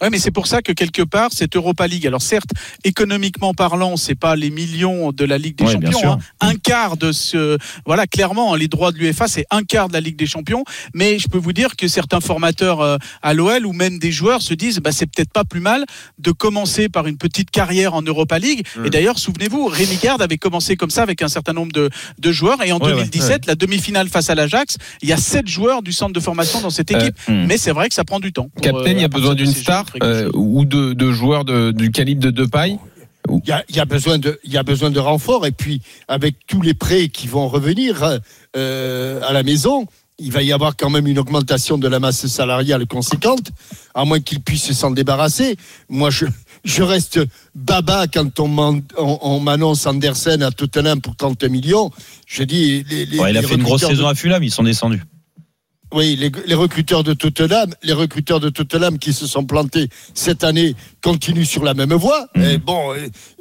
Ouais, 0.00 0.10
mais 0.10 0.18
c'est 0.18 0.30
pour 0.30 0.46
ça 0.46 0.62
que 0.62 0.72
quelque 0.72 1.02
part 1.02 1.30
cette 1.32 1.56
Europa 1.56 1.86
League, 1.86 2.06
alors 2.06 2.22
certes 2.22 2.50
économiquement 2.84 3.54
parlant, 3.54 3.96
c'est 3.96 4.14
pas 4.14 4.36
les 4.36 4.50
millions 4.50 5.12
de 5.12 5.24
la 5.24 5.38
Ligue 5.38 5.56
des 5.56 5.66
Champions, 5.66 6.12
hein. 6.12 6.18
un 6.40 6.54
quart 6.54 6.96
de 6.96 7.12
ce, 7.12 7.58
voilà 7.86 8.06
clairement 8.06 8.54
hein, 8.54 8.58
les 8.58 8.68
droits 8.68 8.92
de 8.92 8.98
l'UEFA 8.98 9.28
c'est 9.28 9.46
un 9.50 9.62
quart 9.62 9.88
de 9.88 9.94
la 9.94 10.00
Ligue 10.00 10.16
des 10.16 10.26
Champions, 10.26 10.64
mais 10.94 11.18
je 11.18 11.28
peux 11.28 11.38
vous 11.38 11.52
dire 11.52 11.76
que 11.76 11.88
certains 11.88 12.20
formateurs 12.20 12.80
euh, 12.80 12.96
à 13.22 13.34
l'OL 13.34 13.66
ou 13.66 13.72
même 13.72 13.98
des 13.98 14.12
joueurs 14.12 14.42
se 14.42 14.54
disent 14.54 14.78
bah 14.78 14.92
c'est 14.92 15.06
peut-être 15.06 15.32
pas 15.32 15.44
plus 15.44 15.60
mal 15.60 15.84
de 16.18 16.32
commencer 16.32 16.88
par 16.88 17.06
une 17.06 17.16
petite 17.16 17.50
carrière 17.50 17.94
en 17.94 18.02
Europa 18.02 18.38
League. 18.38 18.66
Mmh. 18.76 18.86
Et 18.86 18.90
d'ailleurs 18.90 19.18
souvenez-vous, 19.18 19.66
Rémi 19.66 19.96
Garde 20.02 20.22
avait 20.22 20.38
commencé 20.38 20.76
comme 20.76 20.90
ça 20.90 21.02
avec 21.02 21.22
un 21.22 21.28
certain 21.28 21.52
nombre 21.52 21.72
de, 21.72 21.90
de 22.18 22.32
joueurs 22.32 22.62
et 22.62 22.72
en 22.72 22.80
Ouais, 22.80 22.94
ouais, 22.94 23.04
2017 23.04 23.46
la 23.46 23.54
demi-finale 23.54 24.08
face 24.08 24.30
à 24.30 24.34
l'Ajax, 24.34 24.76
il 25.02 25.08
y 25.08 25.12
a 25.12 25.16
sept 25.16 25.46
joueurs 25.46 25.82
du 25.82 25.92
centre 25.92 26.12
de 26.12 26.20
formation 26.20 26.60
dans 26.60 26.70
cette 26.70 26.90
Euh, 26.92 26.98
équipe, 26.98 27.16
hmm. 27.28 27.46
mais 27.46 27.56
c'est 27.56 27.72
vrai 27.72 27.88
que 27.88 27.94
ça 27.94 28.04
prend 28.04 28.20
du 28.20 28.32
temps. 28.32 28.50
Captain, 28.62 28.90
il 28.90 28.98
y 28.98 29.02
euh, 29.02 29.06
a 29.06 29.08
besoin 29.08 29.34
d'une 29.34 29.52
star 29.52 29.84
euh, 30.02 30.30
ou 30.34 30.64
de, 30.64 30.92
de 30.92 31.12
joueurs 31.12 31.44
de- 31.44 31.70
du 31.72 31.90
calibre 31.90 32.22
de 32.22 32.30
Depay 32.30 32.76
Il 33.30 33.48
y 33.48 33.52
a, 33.52 33.64
il 33.68 33.76
y 33.76 33.80
a 33.80 33.84
besoin 33.84 34.18
de, 34.18 34.38
il 34.44 34.52
y 34.52 34.56
a 34.58 34.62
besoin 34.62 34.90
de 34.90 34.98
renfort 34.98 35.46
et 35.46 35.52
puis 35.52 35.80
avec 36.08 36.34
tous 36.46 36.62
les 36.62 36.74
prêts 36.74 37.08
qui 37.08 37.26
vont 37.28 37.48
revenir 37.48 38.18
euh, 38.56 39.20
à 39.28 39.32
la 39.32 39.42
maison, 39.42 39.86
il 40.18 40.32
va 40.32 40.42
y 40.42 40.52
avoir 40.52 40.76
quand 40.76 40.90
même 40.90 41.06
une 41.06 41.18
augmentation 41.18 41.78
de 41.78 41.88
la 41.88 41.98
masse 41.98 42.26
salariale 42.26 42.86
conséquente, 42.86 43.50
à 43.94 44.04
moins 44.04 44.20
qu'ils 44.20 44.40
puissent 44.40 44.72
s'en 44.72 44.90
débarrasser. 44.90 45.56
Moi, 45.88 46.10
je, 46.10 46.26
je 46.64 46.82
reste 46.82 47.20
baba 47.54 48.06
quand 48.06 48.38
on 48.40 48.48
m'en- 48.48 48.80
on 48.98 49.18
on 49.22 49.40
m'annonce 49.40 49.86
Andersen 49.86 50.42
à 50.42 50.50
Tottenham 50.50 51.00
pour 51.00 51.16
30 51.16 51.44
millions. 51.44 51.90
Je 52.26 52.42
dis, 52.42 52.84
les, 52.90 53.06
les- 53.06 53.18
Ouais, 53.18 53.30
il 53.32 53.38
a 53.38 53.40
les 53.40 53.46
fait 53.46 53.54
une 53.54 53.62
grosse 53.62 53.80
de- 53.82 53.86
saison 53.86 54.08
à 54.08 54.14
Fulham, 54.14 54.42
ils 54.42 54.50
sont 54.50 54.62
descendus. 54.62 55.02
Oui, 55.92 56.16
les, 56.16 56.30
les 56.46 56.54
recruteurs 56.54 57.02
de 57.04 57.12
Tottenham, 57.14 57.72
les 57.82 57.92
recruteurs 57.92 58.40
de 58.40 58.48
Tottenham 58.50 58.98
qui 58.98 59.12
se 59.12 59.26
sont 59.26 59.44
plantés 59.44 59.88
cette 60.14 60.44
année 60.44 60.74
continuent 61.02 61.44
sur 61.44 61.64
la 61.64 61.74
même 61.74 61.92
voie. 61.94 62.28
Mhm. 62.36 62.42
Et 62.44 62.58
bon, 62.58 62.94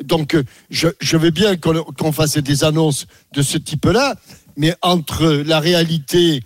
donc 0.03 0.35
je, 0.69 0.87
je 0.99 1.17
veux 1.17 1.29
bien 1.31 1.55
qu'on 1.57 2.11
fasse 2.11 2.37
des 2.37 2.63
annonces 2.63 3.05
de 3.33 3.41
ce 3.41 3.57
type-là, 3.57 4.15
mais 4.57 4.75
entre 4.81 5.27
la 5.45 5.59
réalité 5.59 6.41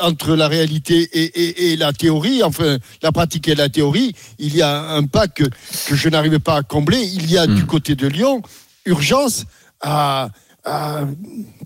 entre 0.00 0.34
la 0.36 0.48
réalité 0.48 1.02
et, 1.12 1.24
et- 1.24 1.72
et 1.72 1.76
la 1.76 1.92
théorie, 1.92 2.42
enfin 2.42 2.78
la 3.02 3.12
pratique 3.12 3.46
et 3.48 3.54
la 3.54 3.68
théorie, 3.68 4.14
il 4.38 4.56
y 4.56 4.62
a 4.62 4.92
un 4.92 5.04
pas 5.04 5.28
que, 5.28 5.44
que 5.44 5.94
je 5.94 6.08
n'arrive 6.08 6.40
pas 6.40 6.56
à 6.56 6.62
combler. 6.62 7.02
Il 7.02 7.30
y 7.30 7.36
a 7.36 7.46
Mhm. 7.46 7.54
du 7.56 7.66
côté 7.66 7.94
de 7.94 8.06
Lyon 8.06 8.40
urgence 8.86 9.44
à, 9.82 10.30
à, 10.66 11.00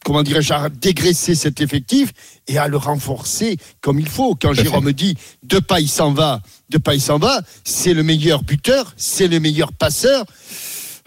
comment 0.04 0.22
dirais-je, 0.22 0.52
à 0.52 0.68
dégraisser 0.68 1.34
cet 1.34 1.60
effectif 1.60 2.12
et 2.46 2.58
à 2.58 2.68
le 2.68 2.76
renforcer 2.76 3.56
comme 3.80 3.98
il 3.98 4.08
faut. 4.08 4.36
Quand 4.36 4.52
Jérôme 4.52 4.92
dit 4.92 5.16
Depay 5.42 5.86
s'en 5.86 6.12
va, 6.12 6.40
Depay 6.68 6.98
s'en 7.00 7.18
va, 7.18 7.40
c'est 7.64 7.94
le 7.94 8.02
meilleur 8.02 8.42
buteur, 8.42 8.92
c'est 8.96 9.26
le 9.26 9.40
meilleur 9.40 9.72
passeur. 9.72 10.24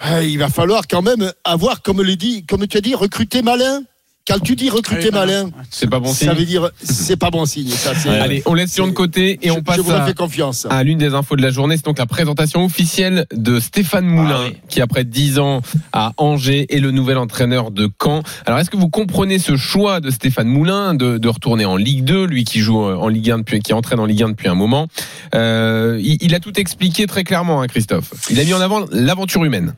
Euh, 0.06 0.24
il 0.24 0.40
va 0.40 0.50
falloir 0.50 0.88
quand 0.88 1.02
même 1.02 1.32
avoir, 1.44 1.82
comme 1.82 2.02
le 2.02 2.16
dit, 2.16 2.46
comme 2.46 2.68
tu 2.68 2.78
as 2.78 2.82
dit, 2.82 2.96
recruter 2.96 3.42
malin. 3.42 3.84
Quand 4.26 4.40
tu 4.40 4.56
dis 4.56 4.70
recruter 4.70 5.08
Oui, 5.08 5.12
malin, 5.12 5.50
C'est 5.70 5.90
pas 5.90 6.00
bon 6.00 6.14
signe. 6.14 6.30
ça 6.30 6.34
veut 6.34 6.46
dire 6.46 6.70
c'est 6.82 7.18
pas 7.18 7.30
bon 7.30 7.46
signe. 7.46 7.68
Ça, 7.68 7.92
Allez, 8.10 8.42
on 8.46 8.54
laisse 8.54 8.74
Lyon 8.78 8.88
de 8.88 8.94
côté 8.94 9.38
et 9.42 9.50
je, 9.50 9.52
on 9.52 9.62
passe 9.62 9.76
je 9.76 9.82
vous 9.82 9.92
à, 9.92 10.06
fais 10.06 10.14
confiance. 10.14 10.66
à 10.70 10.82
l'une 10.84 10.98
des 10.98 11.14
infos 11.14 11.36
de 11.36 11.42
la 11.42 11.50
journée. 11.52 11.76
C'est 11.76 11.84
donc 11.84 12.00
la 12.00 12.06
présentation 12.06 12.64
officielle 12.64 13.26
de 13.36 13.60
Stéphane 13.60 14.06
Moulin, 14.06 14.38
Ah 14.46 14.48
oui. 14.48 14.58
qui 14.70 14.80
après 14.80 15.04
10 15.04 15.40
ans 15.40 15.62
à 15.92 16.14
Angers 16.16 16.74
est 16.74 16.80
le 16.80 16.92
nouvel 16.92 17.18
entraîneur 17.18 17.70
de 17.72 17.90
Caen. 18.02 18.24
Alors, 18.46 18.60
est-ce 18.60 18.70
que 18.70 18.78
vous 18.78 18.88
comprenez 18.90 19.40
ce 19.40 19.58
choix 19.58 20.00
de 20.00 20.10
Stéphane 20.10 20.48
Moulin 20.48 20.94
de, 20.94 21.18
de 21.18 21.28
retourner 21.28 21.66
en 21.66 21.76
Ligue 21.76 22.06
2, 22.06 22.24
lui 22.26 22.46
qui 22.46 22.62
joue 22.62 22.82
en 22.82 23.10
Ligue 23.10 23.30
1 23.30 23.40
depuis, 23.40 23.60
qui 23.60 23.74
entraîne 23.74 24.00
en 24.00 24.06
Ligue 24.06 24.24
1 24.24 24.30
depuis 24.30 24.48
un 24.48 24.56
moment? 24.56 24.88
Euh, 25.36 26.00
il, 26.02 26.18
il 26.22 26.34
a 26.34 26.40
tout 26.40 26.58
expliqué 26.58 27.08
très 27.08 27.26
clairement, 27.26 27.62
hein, 27.62 27.68
Christophe. 27.68 28.14
Il 28.30 28.40
a 28.40 28.46
mis 28.46 28.54
en 28.54 28.62
avant 28.62 28.86
l'aventure 28.94 29.44
humaine. 29.44 29.74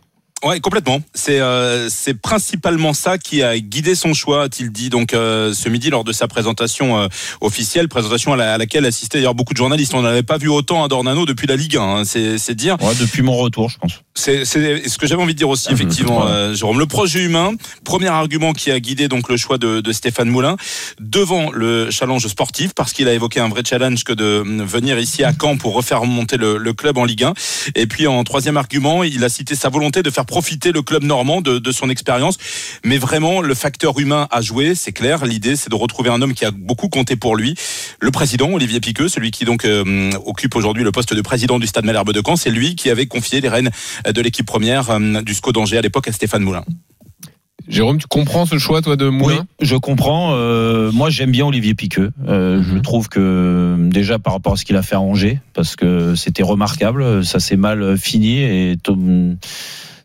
Ouais, 0.46 0.60
complètement. 0.60 1.02
C'est 1.16 1.40
euh, 1.40 1.90
c'est 1.90 2.14
principalement 2.14 2.94
ça 2.94 3.18
qui 3.18 3.42
a 3.42 3.58
guidé 3.60 3.96
son 3.96 4.14
choix, 4.14 4.44
a-t-il 4.44 4.72
dit 4.72 4.90
donc 4.90 5.14
euh, 5.16 5.54
ce 5.56 5.70
midi 5.70 5.90
lors 5.90 6.04
de 6.04 6.14
sa 6.14 6.28
présentation 6.28 7.00
euh, 7.02 7.08
officielle, 7.42 7.88
présentation 7.90 8.32
à, 8.34 8.38
la- 8.38 8.54
à 8.54 8.58
laquelle 8.60 8.86
assistaient 8.86 9.18
d'ailleurs 9.18 9.34
beaucoup 9.34 9.54
de 9.54 9.58
journalistes. 9.58 9.96
On 9.96 10.04
n'avait 10.04 10.22
pas 10.22 10.38
vu 10.38 10.48
autant 10.48 10.84
à 10.84 10.88
Dornano 10.88 11.25
depuis 11.25 11.48
la 11.48 11.56
Ligue 11.56 11.78
1, 11.78 11.82
hein, 11.82 12.04
c'est 12.06 12.54
dire. 12.54 12.78
Ouais, 12.82 12.94
depuis 13.00 13.24
mon 13.24 13.36
retour, 13.36 13.70
je 13.70 13.80
pense. 13.80 13.94
C'est 14.14 14.46
ce 14.46 14.98
que 14.98 15.08
j'avais 15.08 15.22
envie 15.22 15.34
de 15.34 15.38
dire 15.40 15.50
aussi, 15.50 15.72
effectivement, 15.74 16.20
Voilà. 16.22 16.36
euh, 16.36 16.54
Jérôme. 16.54 16.78
Le 16.80 16.86
projet 16.86 17.24
humain, 17.24 17.52
premier 17.84 18.08
argument 18.08 18.54
qui 18.54 18.70
a 18.72 18.80
guidé 18.80 19.08
donc 19.08 19.30
le 19.30 19.38
choix 19.38 19.58
de, 19.58 19.82
de 19.82 19.92
Stéphane 19.92 20.30
Moulin, 20.30 20.56
devant 21.00 21.52
le 21.52 21.90
challenge 21.92 22.25
sportif, 22.28 22.74
parce 22.75 22.94
qu'il 22.94 23.08
a 23.10 23.14
évoqué 23.14 23.40
un 23.40 23.50
vrai 23.50 23.64
challenge 23.68 24.04
que 24.04 24.14
de 24.14 24.44
venir 24.64 25.00
ici 25.00 25.24
à 25.24 25.34
Caen 25.34 25.58
pour 25.58 25.74
refaire 25.74 26.02
remonter 26.02 26.38
le, 26.38 26.58
le 26.58 26.74
club 26.74 26.98
en 27.00 27.04
Ligue 27.04 27.24
1. 27.24 27.34
Et 27.75 27.88
puis 27.88 28.06
en 28.08 28.24
troisième 28.24 28.58
argument, 28.58 29.04
il 29.04 29.24
a 29.24 29.30
cité 29.30 29.56
sa 29.56 29.70
volonté 29.70 30.04
de 30.04 30.10
faire 30.12 30.25
profiter 30.36 30.74
le 30.74 30.82
club 30.82 31.04
normand 31.06 31.39
de, 31.39 31.60
de 31.60 31.72
son 31.72 31.89
expérience. 31.89 32.38
Mais 32.84 32.98
vraiment, 32.98 33.42
le 33.42 33.54
facteur 33.56 33.98
humain 34.00 34.27
a 34.32 34.42
joué, 34.42 34.75
c'est 34.75 34.92
clair. 34.92 35.24
L'idée, 35.24 35.56
c'est 35.56 35.70
de 35.70 35.75
retrouver 35.75 36.10
un 36.10 36.22
homme 36.22 36.34
qui 36.34 36.44
a 36.44 36.51
beaucoup 36.51 36.89
compté 36.89 37.15
pour 37.15 37.38
lui. 37.38 37.56
Le 38.01 38.12
président, 38.12 38.50
Olivier 38.51 38.82
Piqueux, 38.82 39.08
celui 39.08 39.32
qui 39.32 39.46
donc 39.46 39.63
euh, 39.63 40.12
occupe 40.25 40.58
aujourd'hui 40.58 40.84
le 40.84 40.92
poste 40.92 41.13
de 41.13 41.22
président 41.22 41.58
du 41.58 41.68
Stade 41.68 41.86
Malherbe 41.86 42.12
de 42.12 42.22
Caen, 42.25 42.36
c'est 42.36 42.50
lui 42.51 42.75
qui 42.75 42.89
avait 42.89 43.06
confié 43.06 43.39
les 43.39 43.48
rênes 43.48 43.70
de 44.13 44.22
l'équipe 44.22 44.46
première 44.46 44.89
euh, 44.89 45.22
du 45.22 45.34
SCO 45.34 45.54
d'Angers 45.54 45.77
à 45.77 45.82
l'époque 45.82 46.10
à 46.10 46.12
Stéphane 46.12 46.44
Moulin. 46.44 46.65
Jérôme, 47.70 47.98
tu 47.98 48.06
comprends 48.08 48.46
ce 48.46 48.58
choix, 48.60 48.82
toi, 48.82 48.96
de 48.98 49.06
Oui, 49.08 49.12
Moulin 49.15 49.48
je 49.62 49.75
comprends. 49.77 50.34
Euh, 50.36 50.92
moi, 50.92 51.10
j'aime 51.10 51.32
bien 51.32 51.46
Olivier 51.46 51.74
Piqueux. 51.75 52.12
Euh, 52.27 52.62
Je 52.62 52.74
Mhm. 52.75 52.82
trouve 52.82 53.08
que 53.08 53.75
déjà 53.89 54.20
par 54.20 54.34
rapport 54.34 54.54
à 54.54 54.58
ce 54.58 54.65
qu'il 54.65 54.75
a 54.75 54.84
fait 54.84 54.96
à 54.96 55.00
Angers, 55.00 55.39
parce 55.54 55.75
que 55.77 56.13
c'était 56.15 56.44
remarquable, 56.44 57.24
ça 57.25 57.39
s'est 57.39 57.56
mal 57.56 57.98
fini 57.98 58.42
et 58.44 58.75
tom- 58.84 59.38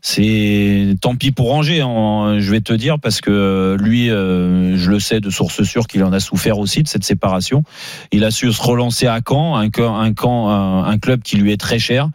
c'est 0.01 0.95
tant 0.99 1.15
pis 1.15 1.31
pour 1.31 1.53
Angers. 1.53 1.81
en- 1.83 2.39
je 2.39 2.51
vais 2.51 2.61
te 2.61 2.73
dire 2.73 2.99
parce 2.99 3.21
que 3.21 3.77
lui, 3.79 4.09
euh, 4.09 4.75
je 4.77 4.89
le 4.89 4.99
sais 4.99 5.19
de 5.19 5.29
source 5.29 5.63
sûre 5.63 5.87
qu'il 5.87 6.03
en 6.03 6.11
a 6.11 6.19
souffert 6.19 6.57
aussi 6.59 6.81
de 6.83 6.87
cette 6.87 7.03
séparation. 7.03 7.63
Il 8.11 8.23
a 8.23 8.31
su 8.31 8.51
se 8.51 8.61
relancer 8.61 9.07
à 9.07 9.19
Caen, 9.27 9.55
un, 9.55 9.69
camp- 9.69 9.95
un, 9.97 10.13
un, 10.27 10.83
un 10.85 10.97
club 10.97 11.21
qui 11.21 11.37
lui 11.37 11.51
est 11.51 11.59
très 11.59 11.79
cher. 11.79 12.09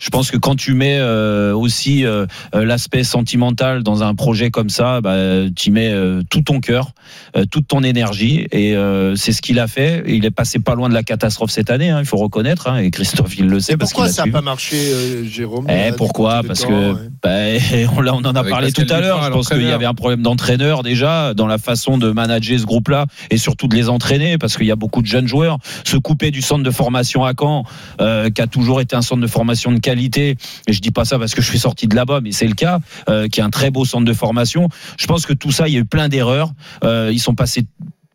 Je 0.00 0.10
pense 0.10 0.30
que 0.30 0.36
quand 0.36 0.56
tu 0.56 0.74
mets 0.74 0.98
euh, 0.98 1.54
aussi 1.54 2.04
euh, 2.04 2.26
euh, 2.54 2.64
l'aspect 2.64 3.04
sentimental 3.04 3.82
dans 3.82 4.02
un 4.02 4.14
projet 4.14 4.50
comme 4.50 4.68
ça, 4.70 5.00
bah, 5.00 5.16
tu 5.54 5.68
y 5.68 5.72
mets 5.72 5.92
euh, 5.92 6.22
tout 6.30 6.42
ton 6.42 6.60
cœur, 6.60 6.90
euh, 7.36 7.44
toute 7.50 7.68
ton 7.68 7.82
énergie, 7.82 8.46
et 8.52 8.74
euh, 8.76 9.14
c'est 9.16 9.32
ce 9.32 9.42
qu'il 9.42 9.58
a 9.60 9.68
fait. 9.68 10.02
Il 10.06 10.24
est 10.24 10.30
passé 10.30 10.58
pas 10.58 10.74
loin 10.74 10.88
de 10.88 10.94
la 10.94 11.02
catastrophe 11.04 11.50
cette 11.50 11.70
année, 11.70 11.90
hein, 11.90 12.00
il 12.00 12.06
faut 12.06 12.16
reconnaître, 12.16 12.68
hein, 12.68 12.78
et 12.78 12.90
Christophe 12.90 13.38
il 13.38 13.46
le 13.46 13.60
sait 13.60 13.76
parce 13.76 13.92
qu'il 13.92 14.02
Pourquoi 14.02 14.12
ça 14.12 14.26
n'a 14.26 14.32
pas 14.32 14.40
marché, 14.42 14.76
euh, 14.76 15.24
Jérôme 15.24 15.66
Eh, 15.68 15.90
euh, 15.90 15.92
pourquoi? 15.96 16.42
Parce 16.46 16.62
temps, 16.62 16.68
que 16.68 16.92
ouais. 16.94 17.08
bah, 17.22 17.27
on, 17.96 18.00
l'a- 18.00 18.14
on 18.14 18.18
en 18.18 18.34
a 18.34 18.40
Avec 18.40 18.50
parlé 18.50 18.72
tout 18.72 18.86
à 18.88 19.00
l'heure. 19.00 19.22
Je 19.22 19.30
pense 19.30 19.48
qu'il 19.48 19.62
y 19.62 19.70
avait 19.70 19.84
un 19.84 19.94
problème 19.94 20.22
d'entraîneur 20.22 20.82
déjà 20.82 21.34
dans 21.34 21.46
la 21.46 21.58
façon 21.58 21.98
de 21.98 22.10
manager 22.10 22.58
ce 22.58 22.64
groupe-là 22.64 23.06
et 23.30 23.36
surtout 23.38 23.68
de 23.68 23.74
les 23.74 23.88
entraîner 23.88 24.38
parce 24.38 24.56
qu'il 24.56 24.66
y 24.66 24.70
a 24.70 24.76
beaucoup 24.76 25.02
de 25.02 25.06
jeunes 25.06 25.26
joueurs. 25.28 25.58
Se 25.84 25.96
couper 25.96 26.30
du 26.30 26.42
centre 26.42 26.62
de 26.62 26.70
formation 26.70 27.24
à 27.24 27.32
Caen, 27.38 27.64
euh, 28.00 28.30
qui 28.30 28.40
a 28.40 28.46
toujours 28.46 28.80
été 28.80 28.96
un 28.96 29.02
centre 29.02 29.20
de 29.20 29.26
formation 29.26 29.72
de 29.72 29.78
qualité. 29.78 30.36
Et 30.66 30.72
je 30.72 30.80
dis 30.80 30.90
pas 30.90 31.04
ça 31.04 31.18
parce 31.18 31.34
que 31.34 31.42
je 31.42 31.48
suis 31.48 31.58
sorti 31.58 31.86
de 31.86 31.94
là-bas, 31.94 32.20
mais 32.22 32.32
c'est 32.32 32.46
le 32.46 32.54
cas, 32.54 32.78
euh, 33.08 33.28
qui 33.28 33.40
est 33.40 33.42
un 33.42 33.50
très 33.50 33.70
beau 33.70 33.84
centre 33.84 34.04
de 34.04 34.12
formation. 34.12 34.68
Je 34.98 35.06
pense 35.06 35.26
que 35.26 35.32
tout 35.32 35.52
ça, 35.52 35.68
il 35.68 35.74
y 35.74 35.76
a 35.76 35.80
eu 35.80 35.84
plein 35.84 36.08
d'erreurs. 36.08 36.52
Euh, 36.84 37.10
ils 37.12 37.20
sont 37.20 37.34
passés 37.34 37.66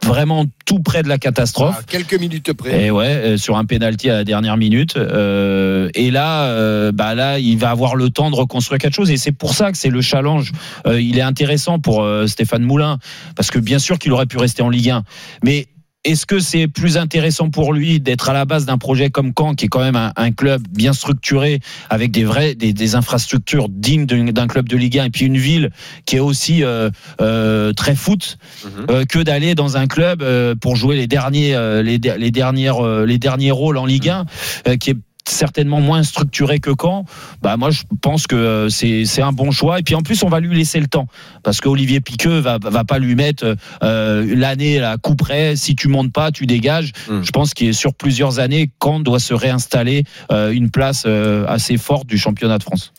vraiment 0.04 0.46
tout 0.66 0.80
près 0.80 1.04
de 1.04 1.08
la 1.08 1.18
catastrophe. 1.18 1.78
À 1.80 1.84
quelques 1.84 2.20
minutes 2.20 2.54
près. 2.54 2.86
Et 2.86 2.92
ouais, 2.92 3.08
euh, 3.08 3.38
sur 3.38 3.58
un 3.58 3.66
penalty 3.66 4.10
à 4.10 4.14
la 4.14 4.24
dernière 4.24 4.58
minute. 4.58 4.98
Euh, 4.98 5.90
et 5.96 6.12
là, 6.12 6.46
euh, 6.46 6.92
bah 6.92 7.16
là, 7.16 7.40
il 7.40 7.58
va 7.58 7.70
avoir 7.70 7.96
le 7.96 8.10
temps 8.10 8.30
de 8.30 8.36
reconstruire 8.36 8.80
quelque 8.80 8.96
chose. 8.96 9.12
Et 9.12 9.18
c'est 9.18 9.32
pour 9.32 9.54
ça 9.54 9.72
que 9.72 9.78
c'est 9.78 9.90
le 9.90 10.02
challenge. 10.02 10.52
Euh, 10.86 11.02
il 11.02 11.18
est 11.18 11.22
intéressant 11.22 11.80
pour 11.80 12.06
Stéphane 12.28 12.64
Moulin, 12.64 13.00
parce 13.36 13.52
que 13.52 13.60
bien 13.60 13.80
sûr 13.80 14.00
qu'il 14.00 14.12
aurait 14.12 14.26
pu 14.26 14.38
rester 14.38 14.62
en 14.62 14.70
Ligue 14.70 14.90
1, 14.90 15.04
mais 15.44 15.68
est-ce 16.04 16.26
que 16.26 16.40
c'est 16.40 16.68
plus 16.68 16.98
intéressant 16.98 17.50
pour 17.50 17.74
lui 17.74 18.00
d'être 18.00 18.30
à 18.30 18.34
la 18.34 18.46
base 18.46 18.66
d'un 18.66 18.78
projet 18.78 19.10
comme 19.10 19.32
Caen, 19.38 19.56
qui 19.56 19.66
est 19.66 19.68
quand 19.70 19.80
même 19.80 19.96
un, 19.96 20.12
un 20.18 20.32
club 20.32 20.62
bien 20.70 20.92
structuré, 20.94 21.60
avec 21.90 22.12
des 22.12 22.24
vrais, 22.26 22.56
des, 22.56 22.74
des 22.74 22.96
infrastructures 22.96 23.68
dignes 23.70 24.06
d'un 24.06 24.48
club 24.48 24.68
de 24.68 24.76
Ligue 24.78 25.00
1, 25.00 25.06
et 25.06 25.10
puis 25.10 25.26
une 25.26 25.38
ville 25.38 25.70
qui 26.06 26.18
est 26.18 26.20
aussi 26.20 26.64
euh, 26.64 26.90
euh, 27.22 27.72
très 27.74 27.96
foot, 27.96 28.38
Mhm. 28.66 28.86
euh, 28.90 29.06
que 29.06 29.20
d'aller 29.20 29.56
dans 29.56 29.78
un 29.78 29.88
club 29.88 30.22
euh, 30.22 30.56
pour 30.56 30.76
jouer 30.76 30.96
les 30.96 31.08
derniers, 31.08 31.56
euh, 31.56 31.82
les, 31.82 32.00
der- 32.00 32.18
les 32.18 32.32
dernières, 32.32 32.84
euh, 32.86 33.06
les 33.06 33.18
derniers 33.18 33.52
rôles 33.52 33.78
en 33.78 33.86
Ligue 33.86 34.10
1, 34.10 34.26
euh, 34.68 34.76
qui 34.78 34.92
est 34.92 34.98
certainement 35.28 35.80
moins 35.82 36.04
structuré 36.04 36.60
que 36.60 36.72
Caen, 36.80 37.06
bah 37.42 37.58
moi 37.58 37.70
je 37.72 37.84
pense 38.02 38.28
que 38.28 38.36
euh, 38.36 38.70
c'est 38.70 39.06
c'est 39.06 39.22
un 39.22 39.32
bon 39.32 39.52
choix 39.52 39.80
et 39.80 39.84
puis 39.84 39.96
en 39.96 40.02
plus 40.02 40.22
on 40.24 40.30
va 40.30 40.40
lui 40.40 40.56
laisser 40.56 40.80
le 40.80 40.88
temps 40.88 41.08
parce 41.44 41.62
que 41.62 41.70
Olivier 41.70 42.02
Piqueux 42.02 42.40
va 42.40 42.58
va 42.62 42.84
pas 42.84 43.00
lui 43.00 43.16
mettre 43.16 43.56
euh, 43.84 44.34
l'année 44.36 44.80
la 44.80 44.98
coup 44.98 45.16
près 45.16 45.56
si 45.56 45.76
tu 45.76 45.88
montes 45.88 46.12
pas 46.12 46.32
tu 46.32 46.46
dégages 46.46 46.92
Mm. 47.10 47.22
je 47.24 47.32
pense 47.32 47.54
qu'il 47.54 47.68
est 47.68 47.74
sur 47.74 47.94
plusieurs 47.94 48.40
années 48.40 48.70
Caen 48.82 49.00
doit 49.00 49.20
se 49.20 49.34
réinstaller 49.34 50.04
euh, 50.32 50.52
une 50.52 50.70
place 50.70 51.04
euh, 51.06 51.46
assez 51.48 51.78
forte 51.78 52.08
du 52.08 52.18
championnat 52.18 52.58
de 52.58 52.64
France 52.64 52.94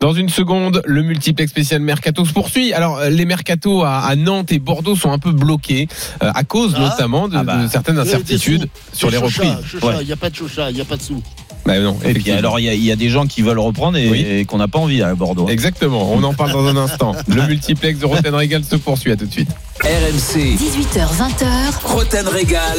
Dans 0.00 0.12
une 0.12 0.28
seconde, 0.28 0.82
le 0.86 1.02
multiplex 1.02 1.50
spécial 1.50 1.80
Mercato 1.80 2.24
se 2.24 2.32
poursuit. 2.32 2.72
Alors, 2.72 2.98
euh, 2.98 3.08
les 3.10 3.24
mercatos 3.24 3.82
à, 3.84 4.00
à 4.00 4.16
Nantes 4.16 4.52
et 4.52 4.58
Bordeaux 4.58 4.96
sont 4.96 5.10
un 5.12 5.18
peu 5.18 5.32
bloqués 5.32 5.88
euh, 6.22 6.30
à 6.34 6.44
cause 6.44 6.74
Ah. 6.76 6.80
notamment 6.80 7.28
de, 7.28 7.36
Ah 7.36 7.44
bah. 7.44 7.62
de 7.62 7.68
certaines 7.68 7.98
Euh, 7.98 8.04
des 8.04 8.10
incertitudes 8.14 8.68
sous. 8.92 8.98
sur 8.98 9.10
les 9.10 9.16
reprises. 9.18 9.56
chouchas, 9.66 9.86
Ouais. 9.86 9.94
Il 10.02 10.06
n'y 10.06 10.12
a 10.12 10.16
pas 10.16 10.30
de 10.30 10.34
choucha, 10.36 10.70
il 10.70 10.74
n'y 10.74 10.80
a 10.80 10.84
pas 10.84 10.96
de 10.96 11.02
sous. 11.02 11.22
Bah 11.66 11.78
non, 11.78 11.96
et 12.04 12.14
puis 12.14 12.30
alors 12.32 12.58
il 12.58 12.64
y 12.64 12.68
a, 12.68 12.74
il 12.74 12.82
y 12.84 12.90
a 12.90 12.96
des 12.96 13.10
gens 13.10 13.26
qui 13.26 13.42
veulent 13.42 13.58
reprendre 13.58 13.98
et, 13.98 14.08
Oui. 14.08 14.24
et 14.26 14.44
qu'on 14.46 14.58
n'a 14.58 14.68
pas 14.68 14.78
envie 14.78 15.02
à 15.02 15.14
Bordeaux 15.14 15.46
hein. 15.48 15.52
Exactement, 15.52 16.10
on 16.12 16.22
en 16.22 16.32
parle 16.34 16.52
dans 16.52 16.66
un 16.66 16.76
instant. 16.76 17.14
Le 17.28 17.46
multiplex 17.46 17.98
de 18.00 18.06
Roten 18.06 18.34
Régal 18.34 18.64
se 18.64 18.76
poursuit, 18.76 19.12
à 19.12 19.16
tout 19.16 19.26
de 19.26 19.32
suite. 19.32 19.50
RMC, 19.82 20.56
18h20h, 20.56 21.46
Roten 21.84 22.28
Régal. 22.28 22.78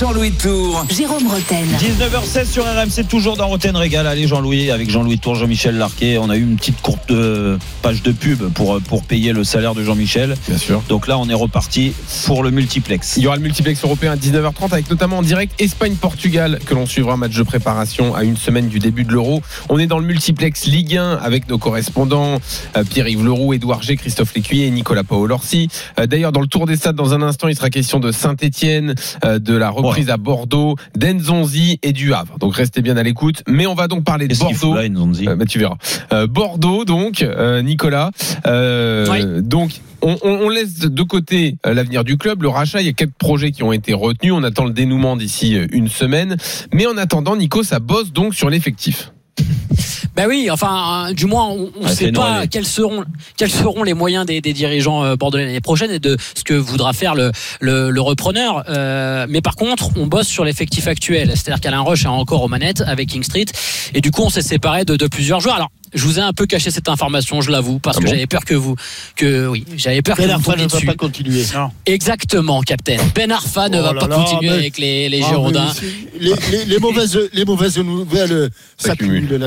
Jean-Louis 0.00 0.32
Tour. 0.32 0.86
Jérôme 0.90 1.26
Roten. 1.26 1.66
19h16 1.78 2.46
sur 2.46 2.64
RMC, 2.64 3.06
toujours 3.08 3.36
dans 3.36 3.48
Roten 3.48 3.76
Régal. 3.76 4.06
Allez, 4.06 4.26
Jean-Louis, 4.26 4.70
avec 4.70 4.90
Jean-Louis 4.90 5.18
Tour, 5.18 5.34
Jean-Michel 5.34 5.76
Larquet. 5.76 6.18
On 6.18 6.30
a 6.30 6.36
eu 6.36 6.42
une 6.42 6.56
petite 6.56 6.80
courte 6.80 7.10
euh, 7.10 7.58
page 7.82 8.02
de 8.02 8.12
pub 8.12 8.50
pour, 8.52 8.74
euh, 8.74 8.80
pour 8.80 9.02
payer 9.02 9.32
le 9.32 9.42
salaire 9.42 9.74
de 9.74 9.82
Jean-Michel. 9.82 10.36
Bien 10.48 10.58
sûr. 10.58 10.82
Donc 10.88 11.06
là, 11.06 11.18
on 11.18 11.28
est 11.28 11.34
reparti 11.34 11.92
pour 12.26 12.42
le 12.42 12.50
multiplex. 12.50 13.16
Il 13.16 13.22
y 13.22 13.26
aura 13.26 13.36
le 13.36 13.42
multiplex 13.42 13.82
européen 13.82 14.12
à 14.12 14.16
19h30 14.16 14.72
avec 14.72 14.90
notamment 14.90 15.18
en 15.18 15.22
direct 15.22 15.60
Espagne-Portugal 15.60 16.60
que 16.64 16.74
l'on 16.74 16.86
suivra 16.86 17.16
match 17.16 17.34
de 17.34 17.42
préparation 17.42 18.14
à 18.14 18.24
une 18.24 18.36
semaine 18.36 18.68
du 18.68 18.78
début 18.78 19.04
de 19.04 19.12
l'Euro. 19.12 19.42
On 19.68 19.78
est 19.78 19.86
dans 19.86 19.98
le 19.98 20.06
multiplex 20.06 20.66
Ligue 20.66 20.96
1 20.96 21.18
avec 21.22 21.48
nos 21.48 21.58
correspondants 21.58 22.38
euh, 22.76 22.84
Pierre-Yves 22.84 23.24
Leroux, 23.24 23.54
Édouard 23.54 23.82
G, 23.82 23.96
Christophe 23.96 24.34
Lécuyer 24.34 24.66
et 24.66 24.70
Nicolas 24.70 25.04
Paolo-Orsi. 25.04 25.68
Euh, 25.98 26.06
D'ailleurs, 26.06 26.32
dans 26.32 26.40
le 26.40 26.46
tour 26.46 26.66
des 26.66 26.76
stades, 26.76 26.96
dans 26.96 27.14
un 27.14 27.22
instant, 27.22 27.48
il 27.48 27.56
sera 27.56 27.70
question 27.70 28.00
de 28.00 28.12
Saint-Etienne, 28.12 28.94
de 29.42 29.54
la 29.56 29.70
reprise 29.70 30.10
à 30.10 30.16
Bordeaux, 30.16 30.76
d'Enzonzi 30.96 31.78
et 31.82 31.92
du 31.92 32.12
Havre. 32.14 32.38
Donc 32.38 32.54
restez 32.56 32.82
bien 32.82 32.96
à 32.96 33.02
l'écoute. 33.02 33.42
Mais 33.48 33.66
on 33.66 33.74
va 33.74 33.88
donc 33.88 34.04
parler 34.04 34.28
de 34.28 34.34
Bordeaux. 34.40 34.74
là, 34.74 35.32
Euh, 35.32 35.36
bah, 35.36 35.44
tu 35.46 35.58
verras. 35.58 35.76
Euh, 36.12 36.26
Bordeaux, 36.26 36.84
donc, 36.84 37.22
euh, 37.22 37.62
Nicolas. 37.62 38.10
Euh, 38.46 39.06
Oui. 39.10 39.42
Donc, 39.42 39.80
on, 40.02 40.16
on- 40.22 40.46
on 40.46 40.48
laisse 40.48 40.78
de 40.80 41.02
côté 41.02 41.56
l'avenir 41.64 42.04
du 42.04 42.16
club, 42.16 42.42
le 42.42 42.48
rachat. 42.48 42.80
Il 42.80 42.86
y 42.86 42.90
a 42.90 42.92
quelques 42.92 43.12
projets 43.18 43.50
qui 43.52 43.62
ont 43.62 43.72
été 43.72 43.92
retenus. 43.92 44.32
On 44.32 44.42
attend 44.44 44.64
le 44.64 44.72
dénouement 44.72 45.16
d'ici 45.16 45.56
une 45.72 45.88
semaine. 45.88 46.36
Mais 46.72 46.86
en 46.86 46.96
attendant, 46.96 47.36
Nico, 47.36 47.62
ça 47.62 47.80
bosse 47.80 48.12
donc 48.12 48.34
sur 48.34 48.48
l'effectif. 48.50 49.12
Ben 50.16 50.26
oui, 50.26 50.48
enfin, 50.50 51.08
euh, 51.10 51.12
du 51.14 51.26
moins, 51.26 51.46
on 51.46 51.70
ne 51.80 51.86
Ouais, 51.86 51.94
sait 51.94 52.10
pas 52.12 52.46
quels 52.48 52.66
seront, 52.66 53.04
quels 53.36 53.50
seront 53.50 53.84
les 53.84 53.94
moyens 53.94 54.26
des, 54.26 54.40
des 54.40 54.52
dirigeants 54.52 55.04
euh, 55.04 55.14
bordelais 55.14 55.46
l'année 55.46 55.60
prochaine 55.60 55.90
et 55.92 56.00
de 56.00 56.16
ce 56.34 56.42
que 56.42 56.52
voudra 56.52 56.92
faire 56.92 57.14
le, 57.14 57.30
le, 57.60 57.90
le 57.90 58.00
repreneur. 58.00 58.64
Euh, 58.68 59.26
mais 59.28 59.40
par 59.40 59.54
contre, 59.54 59.90
on 59.96 60.06
bosse 60.08 60.26
sur 60.26 60.44
l'effectif 60.44 60.88
actuel. 60.88 61.30
C'est-à-dire 61.36 61.60
qu'Alain 61.60 61.80
Roche 61.80 62.04
est 62.04 62.08
encore 62.08 62.42
aux 62.42 62.48
manettes 62.48 62.82
avec 62.86 63.08
King 63.08 63.22
Street. 63.22 63.46
Et 63.94 64.00
du 64.00 64.10
coup, 64.10 64.22
on 64.22 64.30
s'est 64.30 64.42
séparé 64.42 64.84
de, 64.84 64.96
de 64.96 65.06
plusieurs 65.06 65.40
joueurs. 65.40 65.54
Alors, 65.56 65.70
je 65.94 66.04
vous 66.04 66.18
ai 66.18 66.22
un 66.22 66.32
peu 66.32 66.46
caché 66.46 66.70
cette 66.70 66.88
information, 66.88 67.40
je 67.40 67.50
l'avoue, 67.50 67.78
parce 67.78 67.96
Ah 67.96 68.00
que 68.00 68.04
bon 68.06 68.10
j'avais 68.10 68.26
peur 68.26 68.44
que 68.44 68.54
vous, 68.54 68.76
que 69.16 69.46
oui, 69.46 69.64
j'avais 69.76 70.02
peur 70.02 70.16
que 70.16 70.22
Ben 70.22 70.28
vous 70.28 70.34
Arfa 70.34 70.52
tombiez 70.52 70.64
ne 70.64 70.68
va 70.70 70.76
dessus. 70.76 70.86
pas 70.86 70.94
continuer. 70.94 71.44
Exactement, 71.86 72.60
Captain. 72.62 72.96
Ben 73.14 73.30
Arfa 73.32 73.68
ne 73.68 73.78
Oh 73.78 73.82
va 73.82 73.92
là 73.92 74.00
pas 74.00 74.08
là, 74.08 74.16
continuer 74.16 74.50
mais- 74.50 74.56
avec 74.56 74.78
les, 74.78 75.08
les 75.08 75.22
Ah, 75.22 75.28
Girondins. 75.28 75.72
Les, 76.18 76.32
les- 76.50 76.64
les 76.66 76.78
mauvaises, 76.78 77.18
les 77.32 77.44
mauvaises 77.44 77.78
nouvelles 77.78 78.50
S'accumulent. 78.76 79.38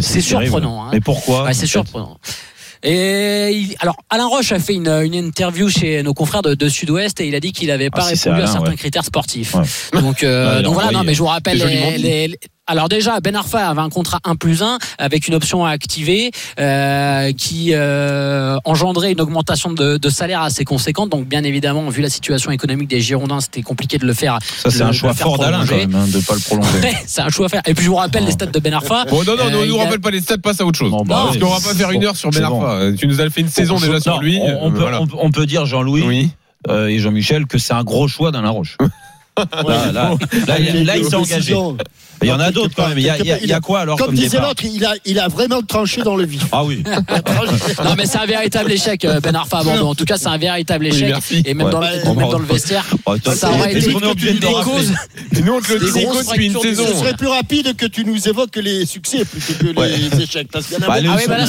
c'est- 0.00 0.20
surprenant. 0.20 0.84
hein. 0.86 0.90
Mais 0.92 1.00
pourquoi 1.00 1.52
c'est 1.52 1.66
surprenant. 1.66 2.18
Et 2.82 3.50
il- 3.52 3.74
alors, 3.80 3.96
Alain 4.10 4.26
Roche 4.26 4.52
a 4.52 4.58
fait 4.60 4.74
une, 4.74 4.88
une 4.88 5.14
interview 5.14 5.68
chez 5.68 6.02
nos 6.02 6.14
confrères 6.14 6.42
de, 6.42 6.54
de 6.54 6.68
Sud-Ouest 6.68 7.20
et 7.20 7.26
il 7.26 7.34
a 7.34 7.40
dit 7.40 7.52
qu'il 7.52 7.68
n'avait 7.68 7.90
pas 7.90 8.02
Ah, 8.06 8.14
c'est 8.14 8.28
répondu 8.30 8.44
à 8.44 8.52
certains 8.52 8.70
ouais. 8.70 8.76
critères 8.76 9.04
sportifs. 9.04 9.54
Ouais. 9.54 10.00
Donc, 10.00 10.22
euh, 10.22 10.62
donc 10.62 10.74
voilà, 10.74 10.90
non, 10.92 11.02
mais 11.02 11.14
je 11.14 11.18
vous 11.20 11.26
rappelle 11.26 11.58
les- 11.58 12.38
alors 12.66 12.88
déjà, 12.88 13.20
Ben 13.20 13.34
Arfa 13.36 13.68
avait 13.68 13.80
un 13.80 13.88
contrat 13.88 14.18
1 14.24 14.36
plus 14.36 14.62
1 14.62 14.78
avec 14.98 15.28
une 15.28 15.34
option 15.34 15.64
à 15.64 15.70
activer 15.70 16.30
euh, 16.58 17.32
qui 17.32 17.70
euh, 17.72 18.56
engendrait 18.64 19.12
une 19.12 19.20
augmentation 19.20 19.72
de, 19.72 19.96
de 19.98 20.08
salaire 20.08 20.42
assez 20.42 20.64
conséquente. 20.64 21.10
Donc 21.10 21.26
bien 21.26 21.44
évidemment, 21.44 21.88
vu 21.88 22.02
la 22.02 22.08
situation 22.10 22.50
économique 22.50 22.88
des 22.88 23.00
Girondins, 23.00 23.40
c'était 23.40 23.62
compliqué 23.62 23.98
de 23.98 24.06
le 24.06 24.14
faire. 24.14 24.38
Ça, 24.42 24.70
c'est 24.70 24.82
un 24.82 24.92
choix 24.92 25.14
fort 25.14 25.38
d'Alain 25.38 25.64
quand 25.66 25.76
même, 25.76 25.94
hein, 25.94 26.06
de 26.12 26.16
ne 26.16 26.22
pas 26.22 26.34
le 26.34 26.40
prolonger. 26.40 26.68
Ouais, 26.82 26.94
c'est 27.06 27.20
un 27.22 27.28
choix 27.28 27.46
à 27.46 27.48
faire. 27.48 27.62
Et 27.66 27.74
puis 27.74 27.84
je 27.84 27.90
vous 27.90 27.96
rappelle 27.96 28.24
les 28.24 28.32
stats 28.32 28.46
de 28.46 28.58
Ben 28.58 28.74
Arfa. 28.74 29.04
Bon, 29.06 29.22
non, 29.24 29.36
non, 29.36 29.44
Euh, 29.44 29.50
ne 29.50 29.56
nous 29.66 29.74
il 29.74 29.80
a- 29.80 29.84
rappelle 29.84 30.00
pas 30.00 30.10
les 30.10 30.20
stats, 30.20 30.38
passe 30.38 30.60
à 30.60 30.66
autre 30.66 30.78
chose. 30.78 30.90
Bon, 30.90 31.04
bah, 31.04 31.22
Parce 31.26 31.38
qu'on 31.38 31.48
va 31.48 31.56
pas 31.60 31.74
faire 31.74 31.90
une 31.92 32.04
heure 32.04 32.16
sur 32.16 32.30
Ben 32.30 32.48
bon. 32.48 32.62
Arfa. 32.62 32.92
Tu 32.98 33.06
nous 33.06 33.20
as 33.20 33.30
fait 33.30 33.40
une 33.42 33.48
saison 33.48 33.78
déjà 33.78 34.00
sur 34.00 34.14
Non, 34.16 34.20
lui. 34.20 34.38
On, 34.42 34.66
on 34.66 34.68
euh, 34.68 34.72
peut, 34.72 34.80
voilà. 34.80 35.00
on, 35.02 35.06
on 35.18 35.30
peut 35.30 35.46
dire, 35.46 35.66
Jean-Louis 35.66 36.02
Oui. 36.06 36.30
euh, 36.68 36.88
et 36.88 36.98
Jean-Michel, 36.98 37.46
que 37.46 37.58
c'est 37.58 37.74
un 37.74 37.84
gros 37.84 38.08
choix 38.08 38.30
d'Alain 38.32 38.50
Roche. 38.50 38.76
Là, 39.36 39.92
là, 39.92 40.14
là, 40.46 40.58
là, 40.84 40.96
il 40.96 41.04
s'est 41.04 41.14
engagé. 41.14 41.36
décisions. 41.36 41.76
Il 42.22 42.28
y 42.28 42.32
en 42.32 42.40
a 42.40 42.50
d'autres 42.50 42.74
quand 42.74 42.88
même. 42.88 42.98
Il 42.98 43.04
y 43.04 43.10
a, 43.10 43.18
il 43.18 43.26
y 43.26 43.32
a- 43.32 43.38
il 43.42 43.46
y 43.46 43.52
a 43.52 43.60
quoi 43.60 43.80
alors 43.80 43.98
Comme 43.98 44.06
comme 44.06 44.14
disait 44.14 44.40
l'autre, 44.40 44.64
il 44.64 44.82
a, 44.86 44.94
il 45.04 45.18
a 45.18 45.28
vraiment 45.28 45.60
tranché 45.60 46.00
dans 46.02 46.16
le 46.16 46.24
vif. 46.24 46.42
Ah 46.50 46.64
oui. 46.64 46.82
Non 47.84 47.94
mais 47.96 48.06
c'est 48.06 48.16
un 48.16 48.24
véritable 48.24 48.72
échec 48.72 49.04
euh, 49.04 49.20
Ben 49.20 49.34
Arfa 49.34 49.58
à 49.58 49.64
Bordeaux. 49.64 49.88
En 49.88 49.94
tout 49.94 50.06
cas 50.06 50.16
c'est 50.16 50.28
un 50.28 50.38
véritable 50.38 50.86
Oui, 50.86 50.96
échec. 50.96 51.08
merci. 51.08 51.42
et 51.44 51.52
même, 51.52 51.66
Ouais. 51.66 51.72
dans, 51.72 51.80
le, 51.80 51.86
même 52.14 52.30
dans 52.30 52.38
le 52.38 52.46
vestiaire, 52.46 52.86
Oh, 53.04 53.18
toi, 53.18 53.34
ça 53.36 53.50
aurait 53.50 53.72
été 53.76 53.92
de 53.92 54.38
des 54.38 54.46
causes. 54.64 54.92
Nous, 55.44 55.52
on 55.52 55.60
te 55.60 55.72
le 55.74 55.78
Des 55.80 55.92
dit 56.00 56.06
depuis 56.06 56.46
une 56.46 56.58
saison. 56.58 56.86
Ce 56.86 56.94
serait 56.94 57.14
plus 57.14 57.26
rapide 57.28 57.76
que 57.76 57.84
tu 57.86 58.04
nous 58.06 58.28
évoques 58.28 58.56
les 58.56 58.86
succès 58.86 59.24
plutôt 59.26 59.74
que 59.74 59.78
Ouais. 59.78 59.88
les 59.96 60.22
échecs. 60.22 60.48
Parce 60.50 60.66
qu'il 60.66 60.78
y 60.78 60.80
en 60.80 60.84
a 60.84 60.86
Bah, 60.86 60.94
Ah 60.96 61.16
oui 61.18 61.24
bah 61.28 61.36
là 61.36 61.46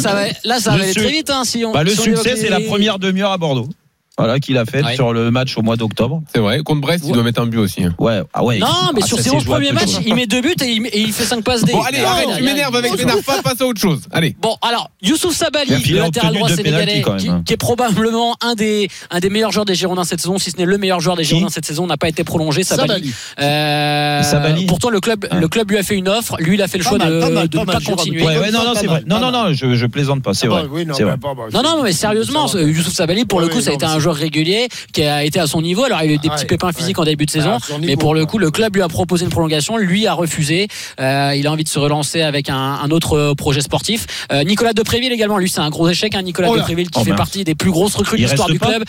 ça 0.60 0.72
va, 0.72 0.74
aller 0.84 0.94
très 0.94 1.10
vite 1.10 1.29
hein, 1.29 1.44
si 1.46 1.63
on. 1.63 1.72
Bah, 1.72 1.84
le 1.84 1.94
on 1.98 2.01
succès, 2.03 2.36
c'est 2.36 2.50
la 2.50 2.60
première 2.60 3.00
demi-heure 3.00 3.32
à 3.32 3.38
Bordeaux. 3.38 3.70
Voilà, 4.17 4.39
qu'il 4.39 4.57
a 4.57 4.65
fait 4.65 4.83
Ouais. 4.83 4.95
sur 4.95 5.13
le 5.13 5.29
match 5.29 5.55
au 5.57 5.62
mois 5.62 5.75
d'octobre. 5.75 6.24
C'est 6.33 6.39
vrai. 6.39 6.59
Contre 6.63 6.81
Brest, 6.81 7.03
il 7.03 7.09
Ouais. 7.09 7.13
doit 7.13 7.24
mettre 7.24 7.39
un 7.41 7.45
but 7.45 7.59
aussi. 7.59 7.83
hein. 7.83 7.93
Ouais, 8.00 8.21
ah 8.33 8.43
ouais. 8.43 8.57
Non 8.57 8.67
mais 8.95 9.01
Ah, 9.03 9.05
sur 9.05 9.17
ses 9.17 9.25
c'est 9.25 9.36
11 9.36 9.43
jouable, 9.43 9.63
premiers 9.65 9.74
matchs, 9.79 9.91
chose. 9.93 10.01
il 10.07 10.15
met 10.15 10.25
deux 10.25 10.41
buts 10.41 10.55
et 10.59 10.65
il, 10.71 10.86
et 10.88 11.00
il 11.01 11.13
fait 11.13 11.24
5 11.24 11.43
passes 11.43 11.63
D. 11.63 11.71
Bon, 11.71 11.81
allez, 11.81 12.00
Non, 12.01 12.07
arrête, 12.07 12.27
il 12.31 12.38
tu 12.38 12.43
m'énerves 12.43 12.75
avec 12.75 12.97
Ben 12.97 13.09
Arfa, 13.09 13.41
passe 13.43 13.62
à 13.62 13.65
autre 13.65 13.79
chose. 13.79 14.01
Allez. 14.12 14.36
Bon, 14.41 14.55
alors, 14.63 14.89
Youssouf 15.03 15.36
Sabali, 15.36 15.71
Il 15.86 15.93
le 15.93 16.00
latéral 16.00 16.33
droit 16.33 16.50
sénégalais, 16.50 17.03
qui, 17.19 17.29
hein. 17.29 17.43
qui 17.45 17.53
est 17.53 17.57
probablement 17.57 18.36
un 18.41 18.55
des, 18.55 18.88
un 19.12 19.19
des 19.19 19.29
meilleurs 19.29 19.51
joueurs 19.51 19.65
des 19.65 19.75
Girondins 19.75 20.03
cette 20.03 20.19
saison, 20.21 20.38
si 20.39 20.50
ce 20.51 20.57
n'est 20.57 20.65
le 20.65 20.77
meilleur 20.79 21.00
joueur 21.00 21.15
des 21.15 21.21
Qui 21.24 21.29
Girondins 21.29 21.50
cette 21.50 21.65
saison, 21.65 21.86
n'a 21.86 21.97
pas 21.97 22.09
été 22.09 22.24
prolongé. 22.24 22.63
Sabali. 22.63 22.88
Sabali. 22.89 23.13
Euh, 23.39 24.24
Sabali 24.24 24.65
Pourtant, 24.65 24.89
le 24.89 25.00
club, 25.00 25.25
Ouais. 25.31 25.39
le 25.39 25.47
club 25.47 25.69
lui 25.69 25.77
a 25.77 25.83
fait 25.83 25.95
une 25.95 26.09
offre. 26.09 26.38
Lui, 26.39 26.55
il 26.55 26.62
a 26.62 26.67
fait 26.67 26.77
le 26.79 26.83
Pas 26.83 26.89
choix 26.89 26.97
de, 26.97 27.19
pas 27.21 27.27
pas 27.29 27.29
ne 27.59 27.65
pas 27.65 27.79
continuer. 27.81 28.24
Non, 28.24 28.29
non, 28.29 28.74
Pas 28.74 28.79
c'est 28.79 28.88
mal, 28.88 28.88
vrai. 28.88 29.03
Non, 29.05 29.19
pas 29.19 29.31
non, 29.31 29.31
mal. 29.43 29.50
non, 29.51 29.53
je, 29.53 29.86
plaisante 29.86 30.24
pas, 30.24 30.33
c'est 30.33 30.47
Ah 30.47 30.50
vrai. 30.50 30.63
bah, 30.63 30.83
non, 30.86 30.93
vrai. 30.93 31.50
Non, 31.53 31.62
non, 31.63 31.83
mais 31.83 31.91
sérieusement, 31.93 32.45
va. 32.47 32.62
Youssouf 32.62 32.93
Sabali, 32.93 33.25
pour 33.25 33.41
le 33.41 33.47
coup, 33.50 33.62
ça 33.62 33.69
a 33.71 33.74
été 33.74 33.86
un 33.86 33.93
c'est- 33.95 34.00
joueur 34.07 34.15
régulier 34.15 34.67
qui 34.93 35.03
a 35.03 35.23
été 35.23 35.39
à 35.39 35.47
son 35.47 35.61
niveau. 35.61 35.83
Alors, 35.83 36.01
il 36.03 36.11
a 36.11 36.13
eu 36.13 36.17
des 36.17 36.27
Ah 36.29 36.33
petits 36.35 36.43
ouais, 36.43 36.47
pépins 36.47 36.71
physiques 36.71 36.97
ouais. 36.97 37.01
en 37.03 37.05
début 37.05 37.25
de 37.25 37.31
saison, 37.31 37.55
à 37.55 37.59
son 37.59 37.79
mais 37.79 37.95
pour 37.97 38.13
le 38.15 38.25
coup, 38.25 38.37
le 38.37 38.51
club 38.51 38.75
lui 38.75 38.81
a 38.81 38.87
proposé 38.87 39.25
une 39.25 39.31
prolongation. 39.31 39.77
Lui 39.77 40.07
a 40.07 40.13
refusé. 40.13 40.67
Euh, 40.99 41.33
il 41.35 41.45
a 41.47 41.51
envie 41.51 41.63
de 41.63 41.69
se 41.69 41.79
relancer 41.79 42.21
avec 42.21 42.49
un, 42.49 42.55
un 42.55 42.89
autre 42.91 43.17
euh, 43.17 43.33
projet 43.35 43.61
sportif. 43.61 44.05
Euh, 44.31 44.43
Nicolas 44.43 44.73
Depréville 44.73 45.11
également, 45.11 45.37
lui, 45.37 45.49
c'est 45.49 45.59
un 45.59 45.69
gros 45.69 45.87
échec. 45.89 46.15
hein, 46.15 46.21
Nicolas 46.21 46.47
Oh. 46.51 46.55
Depréville 46.57 46.89
qui 46.89 46.99
Oh 47.01 47.03
fait 47.03 47.13
partie 47.15 47.43
des 47.43 47.55
plus 47.55 47.71
grosses 47.71 47.95
recrues 47.95 48.17
de 48.17 48.23
l'histoire 48.23 48.49
du 48.49 48.59
club. 48.59 48.83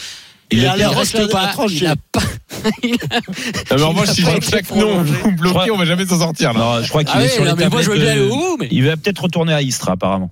Il 0.50 0.64
a 0.66 0.76
l'air 0.76 0.96
reste 0.96 1.30
pas. 1.30 1.52
Il 1.68 1.86
a 1.86 1.96
pas. 2.12 2.20
Ah, 2.64 2.70
Il 2.82 2.94
a 3.72 3.76
si 4.06 4.22
pas 4.22 4.30
sur 4.30 4.36
été 4.36 4.50
chaque 4.50 4.74
nom, 4.74 5.04
bloquez, 5.36 5.70
on 5.70 5.76
va 5.76 5.84
jamais 5.84 6.06
s'en 6.06 6.18
sortir. 6.18 6.52
là. 6.54 6.58
Non, 6.58 6.82
je 6.82 6.88
crois 6.88 7.04
qu'il 7.04 7.12
Ah 7.16 7.20
est 7.22 7.26
oui, 7.26 7.30
sur 7.32 7.44
non, 7.44 7.54
les 7.54 7.64
mais 7.64 7.68
moi 7.68 7.82
je 7.82 7.90
veux 7.90 7.96
bien 7.96 8.06
tablettes 8.06 8.22
aller 8.22 8.28
de- 8.28 8.34
au 8.34 8.56
mais 8.58 8.68
Il 8.70 8.84
va 8.84 8.96
peut-être 8.96 9.22
retourner 9.22 9.52
à 9.52 9.60
Istres, 9.62 9.90
apparemment. 9.90 10.30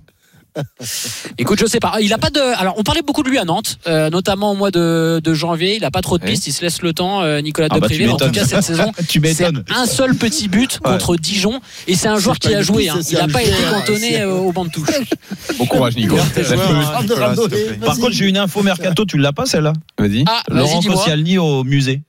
écoute, 1.37 1.59
je 1.59 1.65
sais 1.65 1.79
pas. 1.79 1.95
Il 2.01 2.11
a 2.13 2.17
pas 2.17 2.29
de. 2.29 2.39
Alors, 2.39 2.75
on 2.77 2.83
parlait 2.83 3.01
beaucoup 3.01 3.23
de 3.23 3.29
lui 3.29 3.37
à 3.37 3.45
Nantes, 3.45 3.77
euh, 3.87 4.09
notamment 4.09 4.51
au 4.51 4.55
mois 4.55 4.71
de, 4.71 5.19
de 5.23 5.33
janvier. 5.33 5.75
Il 5.77 5.85
a 5.85 5.91
pas 5.91 6.01
trop 6.01 6.17
de 6.17 6.23
Oui. 6.23 6.31
pistes. 6.31 6.47
Il 6.47 6.53
se 6.53 6.61
laisse 6.61 6.81
le 6.81 6.93
temps, 6.93 7.21
euh, 7.21 7.39
Nicolas 7.41 7.67
Ah 7.71 7.79
bah. 7.79 7.87
En 7.87 8.17
tout 8.17 8.31
cas, 8.31 8.45
cette 8.45 8.61
saison, 8.63 8.91
tu 9.07 9.21
c'est 9.23 9.43
m'étonnes. 9.51 9.63
un 9.75 9.85
seul 9.85 10.15
petit 10.15 10.47
but 10.47 10.79
contre 10.79 11.15
Dijon. 11.17 11.59
Et 11.87 11.95
c'est 11.95 12.07
un 12.07 12.17
joueur 12.19 12.37
qui 12.39 12.53
a 12.53 12.61
joué. 12.61 12.83
piste, 12.83 12.95
hein. 12.95 13.01
Il 13.11 13.17
n'a 13.17 13.27
pas 13.27 13.41
été 13.43 13.51
cantonné 13.71 14.21
euh, 14.21 14.33
au 14.33 14.51
banc 14.51 14.65
de 14.65 14.71
touche. 14.71 14.87
Bon 15.57 15.65
courage, 15.65 15.95
Nico. 15.95 16.15
Hein. 16.17 17.05
Par 17.83 17.95
contre, 17.97 18.11
j'ai 18.11 18.25
une 18.25 18.37
info 18.37 18.61
mercato, 18.63 19.05
tu 19.05 19.17
l'as 19.17 19.33
pas 19.33 19.45
celle-là? 19.45 19.73
Vas-y. 19.97 20.23
Ah, 20.27 20.41
vas-y, 20.49 20.59
Laurent. 20.59 20.81
Koscielny 20.81 21.37
au 21.37 21.63
musée. 21.63 22.01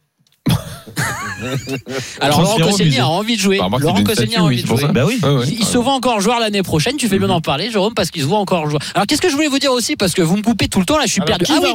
Alors, 2.20 2.40
Laurent 2.42 2.58
Koscielny 2.58 2.98
a 2.98 3.08
envie 3.08 3.36
de 3.36 3.40
jouer. 3.40 3.58
Bah, 3.58 3.68
Laurent 3.78 4.02
Koscielny 4.02 4.36
a 4.36 4.42
envie 4.42 4.62
de 4.62 4.66
jouer. 4.66 4.84
Bah 4.92 5.04
oui. 5.06 5.18
Ouais, 5.22 5.28
ouais. 5.28 5.46
Il 5.48 5.64
se 5.64 5.78
voit 5.78 5.92
encore 5.92 6.20
joueur 6.20 6.40
l'année 6.40 6.62
prochaine. 6.62 6.96
Tu 6.96 7.08
fais 7.08 7.18
bien 7.18 7.28
d'en 7.28 7.40
parler, 7.40 7.70
Jérôme, 7.70 7.94
parce 7.94 8.10
qu'il 8.10 8.22
se 8.22 8.26
voit 8.26 8.38
encore 8.38 8.68
joueur. 8.68 8.82
Alors, 8.94 9.06
qu'est-ce 9.06 9.20
que 9.20 9.28
je 9.28 9.34
voulais 9.34 9.48
vous 9.48 9.58
dire 9.58 9.72
aussi 9.72 9.96
Parce 9.96 10.14
que 10.14 10.22
vous 10.22 10.36
me 10.36 10.42
coupez 10.42 10.68
tout 10.68 10.80
le 10.80 10.84
temps, 10.84 10.98
là, 10.98 11.04
je 11.06 11.12
suis 11.12 11.20
Alors, 11.22 11.38
perdu. 11.38 11.44
Ah 11.48 11.60
oui, 11.62 11.68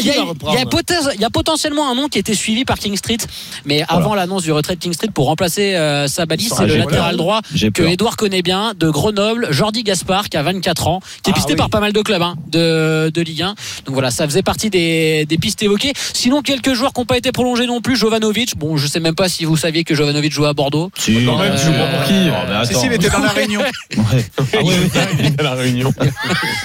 il 0.00 0.06
y, 0.06 0.10
a- 0.10 0.14
va 0.14 0.16
il 0.16 0.16
y 0.16 0.18
a 0.18 0.24
reprendre 0.24 0.70
poten- 0.70 1.10
il 1.14 1.20
y 1.20 1.24
a 1.24 1.30
potentiellement 1.30 1.90
un 1.90 1.94
nom 1.94 2.08
qui 2.08 2.18
a 2.18 2.20
été 2.20 2.34
suivi 2.34 2.64
par 2.64 2.78
King 2.78 2.96
Street, 2.96 3.18
mais 3.64 3.84
avant 3.88 4.14
l'annonce 4.14 4.42
du 4.42 4.52
retrait 4.52 4.74
de 4.76 4.80
King 4.80 4.92
Street 4.92 5.08
pour 5.12 5.26
remplacer 5.26 5.74
euh, 5.74 6.08
Sabali, 6.08 6.48
Ah, 6.50 6.54
c'est 6.58 6.66
le 6.66 6.76
latéral 6.76 7.16
droit 7.16 7.40
que. 7.74 7.82
Edouard 7.82 8.16
connaît 8.16 8.42
bien, 8.42 8.72
de 8.78 8.90
Grenoble, 8.90 9.48
Jordi 9.50 9.82
Gaspard, 9.82 10.28
qui 10.28 10.36
a 10.36 10.42
24 10.42 10.88
ans, 10.88 11.00
qui 11.22 11.30
est 11.30 11.32
Ah, 11.32 11.36
pisté 11.36 11.54
par 11.56 11.70
pas 11.70 11.80
mal 11.80 11.92
de 11.92 12.00
clubs 12.02 12.22
hein, 12.22 12.34
de, 12.48 13.10
Ligue 13.20 13.42
1. 13.42 13.48
Donc 13.86 13.94
voilà, 13.94 14.10
ça 14.10 14.26
faisait 14.26 14.42
partie 14.42 14.70
des, 14.70 15.24
des 15.26 15.38
pistes 15.38 15.62
évoquées. 15.62 15.92
Sinon, 16.12 16.42
quelques 16.42 16.74
joueurs 16.74 16.92
qui 16.92 17.00
n'ont 17.00 17.06
pas 17.06 17.16
été 17.18 17.32
prolongés 17.32 17.66
non 17.66 17.80
plus. 17.80 17.96
Jovanovic, 17.96 18.56
bon, 18.56 18.76
je 18.76 18.86
sais 18.86 18.95
même 19.00 19.14
pas 19.14 19.28
si 19.28 19.44
vous 19.44 19.56
saviez 19.56 19.84
que 19.84 19.94
Jovanovic 19.94 20.32
jouait 20.32 20.48
à 20.48 20.52
Bordeaux. 20.52 20.90
Si. 20.98 21.24
Quand 21.24 21.38
même, 21.38 21.54
tu 21.54 21.66
Euh, 21.68 21.70
vois 21.76 21.86
pour 21.86 22.04
qui 22.04 22.12
Non, 22.12 22.32
mais 22.48 22.64
Si, 22.64 22.70
attends. 22.72 22.80
si, 22.80 22.86
il 22.86 22.92
était 22.92 23.08
dans 23.10 23.18
la 23.18 23.28
réunion. 23.30 23.60
Ouais. 23.60 24.24
Ah 24.38 24.42
oui, 24.64 24.74
oui. 24.94 25.30
à 25.38 25.42
la 25.42 25.54
réunion. 25.54 25.92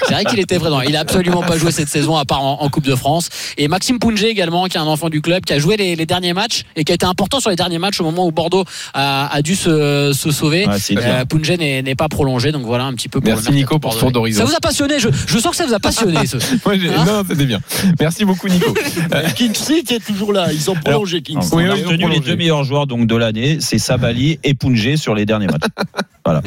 C'est 0.07 0.13
vrai 0.13 0.25
qu'il 0.25 0.39
était 0.39 0.59
présent. 0.59 0.81
Il 0.81 0.95
a 0.95 0.99
absolument 1.01 1.41
pas 1.41 1.57
joué 1.57 1.71
cette 1.71 1.89
saison 1.89 2.15
à 2.17 2.25
part 2.25 2.41
en, 2.43 2.61
en 2.61 2.69
Coupe 2.69 2.85
de 2.85 2.95
France. 2.95 3.29
Et 3.57 3.67
Maxime 3.67 3.99
Punge 3.99 4.23
également, 4.23 4.65
qui 4.67 4.77
est 4.77 4.79
un 4.79 4.85
enfant 4.85 5.09
du 5.09 5.21
club, 5.21 5.43
qui 5.45 5.53
a 5.53 5.59
joué 5.59 5.77
les, 5.77 5.95
les 5.95 6.05
derniers 6.05 6.33
matchs 6.33 6.63
et 6.75 6.83
qui 6.83 6.91
a 6.91 6.95
été 6.95 7.05
important 7.05 7.39
sur 7.39 7.49
les 7.49 7.55
derniers 7.55 7.79
matchs 7.79 7.99
au 7.99 8.03
moment 8.03 8.25
où 8.25 8.31
Bordeaux 8.31 8.65
a, 8.93 9.27
a 9.33 9.41
dû 9.41 9.55
se, 9.55 10.11
se 10.13 10.31
sauver. 10.31 10.65
C'est 10.79 10.97
Euh. 10.97 11.25
Punge 11.25 11.51
n'est 11.51 11.95
pas 11.95 12.07
prolongé, 12.09 12.51
donc 12.51 12.63
voilà 12.65 12.83
un 12.85 12.93
petit 12.93 13.09
peu 13.09 13.19
pour 13.21 13.29
Merci 13.31 13.51
Nico 13.51 13.79
pour 13.79 13.93
ce 13.93 14.05
d'horizon. 14.05 14.39
Ça 14.43 14.45
vous 14.49 14.55
a 14.55 14.59
passionné 14.59 14.99
je, 14.99 15.09
je 15.27 15.37
sens 15.39 15.51
que 15.51 15.57
ça 15.57 15.65
vous 15.65 15.73
a 15.73 15.79
passionné. 15.79 16.25
Ce. 16.25 16.37
Moi, 16.65 16.75
Hein 16.75 17.05
non, 17.05 17.23
c'était 17.27 17.45
bien. 17.45 17.59
Merci 17.99 18.25
beaucoup, 18.25 18.47
Nico. 18.47 18.73
Euh, 19.13 19.23
King 19.35 19.53
Street 19.53 19.83
est 19.89 20.05
toujours 20.05 20.33
là. 20.33 20.51
Ils 20.51 20.69
ont 20.69 20.75
prolongé 20.75 21.21
King 21.21 21.37
On 21.37 21.41
Street. 21.41 21.57
Oui, 21.57 21.69
a 21.69 21.73
oui, 21.73 21.79
ils 21.81 21.85
ont 21.85 21.89
retenu 21.91 21.97
les 21.97 22.05
prolongé. 22.07 22.20
Deux 22.21 22.35
meilleurs 22.35 22.63
joueurs 22.63 22.87
donc 22.87 23.07
de 23.07 23.15
l'année, 23.15 23.57
c'est 23.59 23.77
Sabali 23.79 24.39
et 24.43 24.53
Pungé 24.53 24.97
sur 24.97 25.15
les 25.15 25.25
derniers 25.25 25.47
matchs. 25.47 25.61
Voilà. 26.23 26.41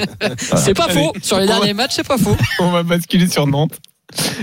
C'est 0.47 0.73
pas 0.73 0.85
Allez. 0.85 0.95
faux. 0.95 1.13
Sur 1.21 1.39
les 1.41 1.47
derniers 1.49 1.75
matchs, 1.75 1.95
c'est 1.97 2.07
pas 2.07 2.17
faux. 2.17 2.37
on 2.61 2.71
va 2.71 2.85
basculer 2.85 3.27
sur 3.29 3.49
Nantes. 3.49 3.81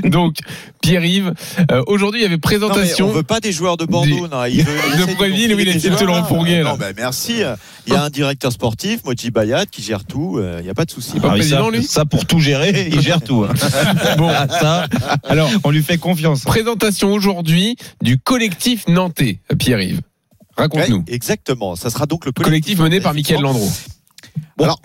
Donc, 0.04 0.36
Pierre-Yves, 0.82 1.34
euh, 1.72 1.82
aujourd'hui, 1.88 2.20
il 2.20 2.24
y 2.24 2.26
avait 2.26 2.36
Non, 2.36 2.40
présentation. 2.42 3.08
on 3.08 3.14
veut 3.14 3.24
pas 3.24 3.40
des 3.40 3.54
joueurs 3.54 3.78
de 3.78 3.86
Bordeaux. 3.86 4.28
Non. 4.28 4.44
Il 4.44 4.64
veut, 4.66 4.74
il 5.00 5.06
De 5.08 5.14
Préville, 5.14 5.54
oui, 5.56 5.62
il 5.64 5.68
filer 5.72 5.78
essaie 5.78 5.88
des 5.88 5.96
de 5.96 6.00
te 6.00 6.04
le 6.04 6.08
joueurs, 6.10 6.24
refourguer, 6.24 6.58
là. 6.64 6.72
Non, 6.72 6.76
ben, 6.78 6.94
merci. 6.98 7.44
Il 7.88 7.94
y 7.94 7.96
a 7.96 8.04
un 8.04 8.10
directeur 8.10 8.52
sportif, 8.52 9.06
Moji 9.06 9.32
Bayat, 9.32 9.68
qui 9.68 9.82
gère 9.82 10.04
tout. 10.04 10.38
euh, 10.40 10.58
Il 10.60 10.66
n'y 10.66 10.70
a 10.70 10.74
pas 10.74 10.84
de 10.84 10.92
souci. 10.92 11.18
pas 11.22 11.36
Ah 11.38 11.42
ça, 11.42 11.62
lui 11.72 11.84
ça, 11.86 12.04
pour 12.04 12.26
tout 12.26 12.40
gérer, 12.42 12.90
il 12.92 13.00
gère 13.00 13.22
tout. 13.22 13.46
hein. 13.50 13.54
Bon, 14.18 14.30
Ah, 14.30 14.48
ça, 14.50 14.88
alors, 15.30 15.50
on 15.64 15.70
lui 15.72 15.84
fait 15.84 15.98
confiance. 15.98 16.42
présentation 16.42 17.14
aujourd'hui 17.14 17.78
du 18.02 18.18
collectif 18.18 18.86
nantais, 18.90 19.40
Pierre-Yves. 19.58 20.02
Raconte-nous. 20.62 20.98
Ouais, 20.98 21.04
exactement. 21.14 21.76
Ça 21.76 21.90
sera 21.90 22.06
donc 22.06 22.26
le 22.26 22.32
Collectif 22.32 22.80
mené 22.80 23.02
par 23.02 23.14
Mickaël 23.14 23.42
Landreau. 23.42 23.70
Bon, 24.58 24.66
Alors, 24.66 24.80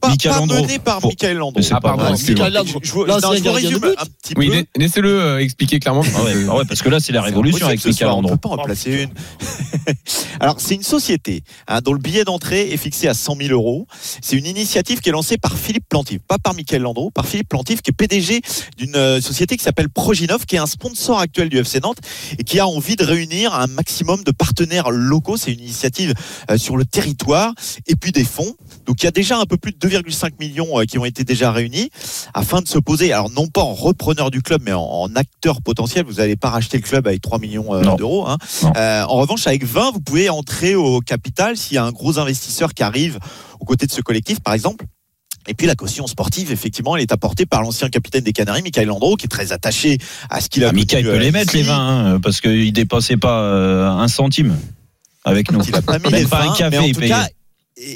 pas, 0.00 0.14
pas 0.16 0.38
Landreau. 0.38 0.62
mené 0.62 0.78
par 0.78 1.00
Pour- 1.00 1.10
Michael 1.10 1.36
Landreau. 1.36 1.60
Ah, 1.70 1.80
pas 1.80 1.96
pardon. 1.96 2.12
Michael 2.12 2.52
Landreau. 2.52 2.80
Je, 2.82 2.92
vous- 2.92 3.04
L'ancien 3.04 3.28
non, 3.30 3.36
je 3.36 3.42
vous 3.42 3.52
résume 3.52 3.84
un 3.84 4.04
petit 4.22 4.34
Oui, 4.36 4.48
peu. 4.48 4.54
la- 4.56 4.62
laissez-le 4.76 5.20
euh, 5.20 5.38
expliquer 5.38 5.78
clairement. 5.80 6.02
Ah 6.16 6.22
ouais, 6.22 6.34
ah 6.48 6.56
ouais, 6.56 6.64
parce 6.64 6.82
que 6.82 6.88
là, 6.88 7.00
c'est 7.00 7.12
la 7.12 7.22
révolution 7.30 7.58
C'est 7.60 7.64
avec 7.66 7.78
Michael 7.84 7.94
soir, 7.94 8.12
On 8.16 8.22
Landreau. 8.22 8.36
peut 8.36 8.48
pas 8.48 8.48
en 8.50 8.64
placer 8.64 9.02
une. 9.02 9.10
Alors, 10.40 10.56
c'est 10.58 10.74
une 10.74 10.82
société 10.82 11.42
hein, 11.68 11.80
dont 11.82 11.92
le 11.92 11.98
billet 11.98 12.24
d'entrée 12.24 12.70
est 12.72 12.76
fixé 12.76 13.08
à 13.08 13.14
100 13.14 13.36
000 13.36 13.50
euros. 13.52 13.86
C'est 14.22 14.36
une 14.36 14.46
initiative 14.46 15.00
qui 15.00 15.08
est 15.08 15.12
lancée 15.12 15.36
par 15.38 15.56
Philippe 15.56 15.88
Plantif, 15.88 16.20
pas 16.26 16.38
par 16.38 16.54
Michael 16.54 16.82
Landreau, 16.82 17.10
par 17.10 17.26
Philippe 17.26 17.48
Plantif, 17.48 17.82
qui 17.82 17.90
est 17.90 17.94
PDG 17.94 18.40
d'une 18.78 18.96
euh, 18.96 19.20
société 19.20 19.56
qui 19.56 19.64
s'appelle 19.64 19.88
Proginov, 19.90 20.46
qui 20.46 20.56
est 20.56 20.60
un 20.60 20.66
sponsor 20.66 21.18
actuel 21.18 21.48
du 21.48 21.58
FC 21.58 21.80
Nantes 21.80 21.98
et 22.38 22.44
qui 22.44 22.58
a 22.58 22.66
envie 22.66 22.96
de 22.96 23.04
réunir 23.04 23.54
un 23.54 23.66
maximum 23.66 24.22
de 24.24 24.30
partenaires 24.30 24.90
locaux. 24.90 25.36
C'est 25.36 25.52
une 25.52 25.60
initiative 25.60 26.14
euh, 26.50 26.56
sur 26.58 26.76
le 26.76 26.84
territoire 26.84 27.52
et 27.86 27.96
puis 27.96 28.12
des 28.12 28.24
fonds. 28.24 28.54
Donc, 28.86 29.02
il 29.02 29.04
y 29.04 29.08
a 29.08 29.12
déjà 29.12 29.38
un 29.38 29.44
peu 29.46 29.56
plus 29.56 29.72
de 29.72 29.78
2,5 29.90 30.30
millions 30.40 30.80
euh, 30.80 30.84
qui 30.84 30.98
ont 30.98 31.04
été 31.04 31.24
déjà 31.24 31.52
réunis 31.52 31.90
afin 32.34 32.60
de 32.62 32.68
se 32.68 32.78
poser, 32.78 33.12
alors 33.12 33.30
non 33.30 33.48
pas 33.48 33.60
en 33.62 33.74
repreneur 33.74 34.30
du 34.30 34.40
club, 34.42 34.62
mais 34.64 34.72
en, 34.72 34.80
en 34.82 35.14
acteur 35.16 35.60
potentiel. 35.62 36.04
Vous 36.06 36.14
n'allez 36.14 36.36
pas 36.36 36.50
racheter 36.50 36.78
le 36.78 36.82
club 36.82 37.06
avec 37.06 37.20
3 37.20 37.38
millions 37.38 37.74
euh, 37.74 37.96
d'euros. 37.96 38.26
hein. 38.26 38.38
Euh, 38.76 39.02
en 39.02 39.16
revanche, 39.16 39.46
avec 39.46 39.64
20, 39.64 39.90
vous 39.92 40.00
pouvez 40.00 40.30
entrer 40.30 40.74
au 40.76 41.00
capital 41.00 41.56
s'il 41.56 41.74
y 41.74 41.78
a 41.78 41.84
un 41.84 41.92
gros 41.92 42.18
investisseur 42.18 42.72
qui 42.74 42.82
arrive 42.82 43.18
aux 43.58 43.64
côtés 43.64 43.86
de 43.86 43.92
ce 43.92 44.00
collectif, 44.00 44.40
par 44.40 44.54
exemple. 44.54 44.84
Et 45.48 45.54
puis 45.54 45.66
la 45.66 45.74
caution 45.74 46.06
sportive, 46.06 46.52
effectivement, 46.52 46.96
elle 46.96 47.02
est 47.02 47.12
apportée 47.12 47.46
par 47.46 47.62
l'ancien 47.62 47.88
capitaine 47.88 48.22
des 48.22 48.32
Canaries, 48.32 48.62
Michael 48.62 48.86
Landreau, 48.88 49.16
qui 49.16 49.24
est 49.24 49.28
très 49.28 49.52
attaché 49.52 49.96
à 50.28 50.40
ce 50.40 50.48
qu'il 50.50 50.62
a 50.64 50.68
Ah, 50.68 50.70
connu, 50.72 50.84
peut 50.86 51.16
les 51.16 51.32
mettre 51.32 51.54
les 51.54 51.60
ici. 51.60 51.68
20 51.70 51.76
hein, 52.14 52.20
parce 52.22 52.40
qu'il 52.42 52.72
dépassait 52.74 53.16
pas 53.16 53.40
euh, 53.40 53.88
un 53.88 54.06
centime 54.08 54.54
avec 55.24 55.50
nous. 55.50 55.62
Il 55.66 55.74
a 55.74 55.80
pas 55.82 55.98
mis 55.98 56.10
les 56.10 56.26
pas 56.26 56.42
un 56.42 56.46
20, 56.48 56.54
café, 56.56 56.70
mais 56.70 56.78
en 56.78 56.92
tout 56.92 57.00
cas, 57.00 57.28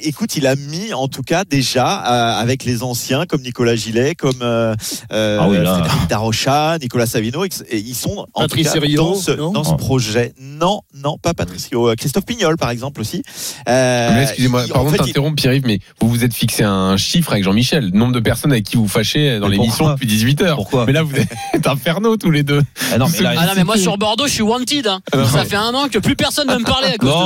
écoute, 0.04 0.36
il 0.36 0.46
a 0.46 0.56
mis 0.56 0.92
en 0.94 1.08
tout 1.08 1.22
cas 1.22 1.44
déjà 1.44 2.04
euh, 2.36 2.40
avec 2.40 2.64
les 2.64 2.82
anciens 2.82 3.26
comme 3.26 3.42
Nicolas 3.42 3.76
Gilet, 3.76 4.14
comme 4.14 4.40
euh, 4.42 4.74
euh, 5.12 5.38
Ah 5.40 5.48
oui, 5.48 5.58
là. 5.58 5.78
Frédéric 5.80 6.08
Darocha, 6.08 6.78
Nicolas 6.80 7.06
Savino, 7.06 7.44
et 7.44 7.50
ils 7.78 7.94
sont 7.94 8.26
en 8.34 8.46
tout 8.46 8.56
cas 8.62 8.72
Riot, 8.72 9.02
dans 9.02 9.14
ce, 9.14 9.30
non 9.32 9.52
dans 9.52 9.64
ce 9.64 9.70
Oh. 9.72 9.76
projet. 9.76 10.32
Non, 10.40 10.80
non, 10.94 11.18
pas 11.18 11.34
Patricio, 11.34 11.88
euh, 11.88 11.94
Christophe 11.96 12.24
Pignol 12.26 12.56
par 12.56 12.70
exemple 12.70 13.00
aussi. 13.00 13.22
Euh, 13.68 14.10
Mais 14.14 14.22
excusez-moi, 14.24 14.64
pardon 14.72 14.90
de 14.92 14.96
t'interrompre, 14.96 15.36
Pierre-Yves, 15.36 15.66
mais 15.66 15.80
vous 16.00 16.08
vous 16.08 16.24
êtes 16.24 16.34
fixé 16.34 16.62
un 16.62 16.96
chiffre 16.96 17.32
avec 17.32 17.44
Jean-Michel, 17.44 17.90
le 17.92 17.98
nombre 17.98 18.12
de 18.12 18.20
personnes 18.20 18.52
avec 18.52 18.64
qui 18.64 18.76
vous 18.76 18.88
fâchez 18.88 19.38
dans 19.40 19.48
l'émission 19.48 19.88
depuis 19.90 20.06
18 20.06 20.42
heures. 20.42 20.56
Pourquoi 20.56 20.86
Mais 20.86 20.92
là, 20.92 21.02
vous 21.02 21.14
êtes 21.16 21.28
inferno 21.66 22.16
tous 22.16 22.30
les 22.30 22.42
deux. 22.42 22.62
Ah 22.92 22.98
non, 22.98 23.06
mais 23.12 23.20
là, 23.20 23.34
Ah 23.36 23.46
non, 23.46 23.52
mais 23.56 23.64
moi 23.64 23.76
sur 23.78 23.96
Bordeaux, 23.98 24.26
je 24.26 24.32
suis 24.32 24.42
wanted. 24.42 24.86
hein. 24.86 25.00
non, 25.14 25.26
Ça 25.26 25.38
mais- 25.42 25.44
fait 25.48 25.56
un 25.56 25.74
an 25.74 25.88
que 25.88 25.98
plus 25.98 26.16
personne 26.16 26.48
ne 26.48 26.56
me 26.56 26.64
parlait 26.64 26.94
à 26.94 26.96
cause 26.96 27.08
de 27.10 27.14
vous. 27.14 27.20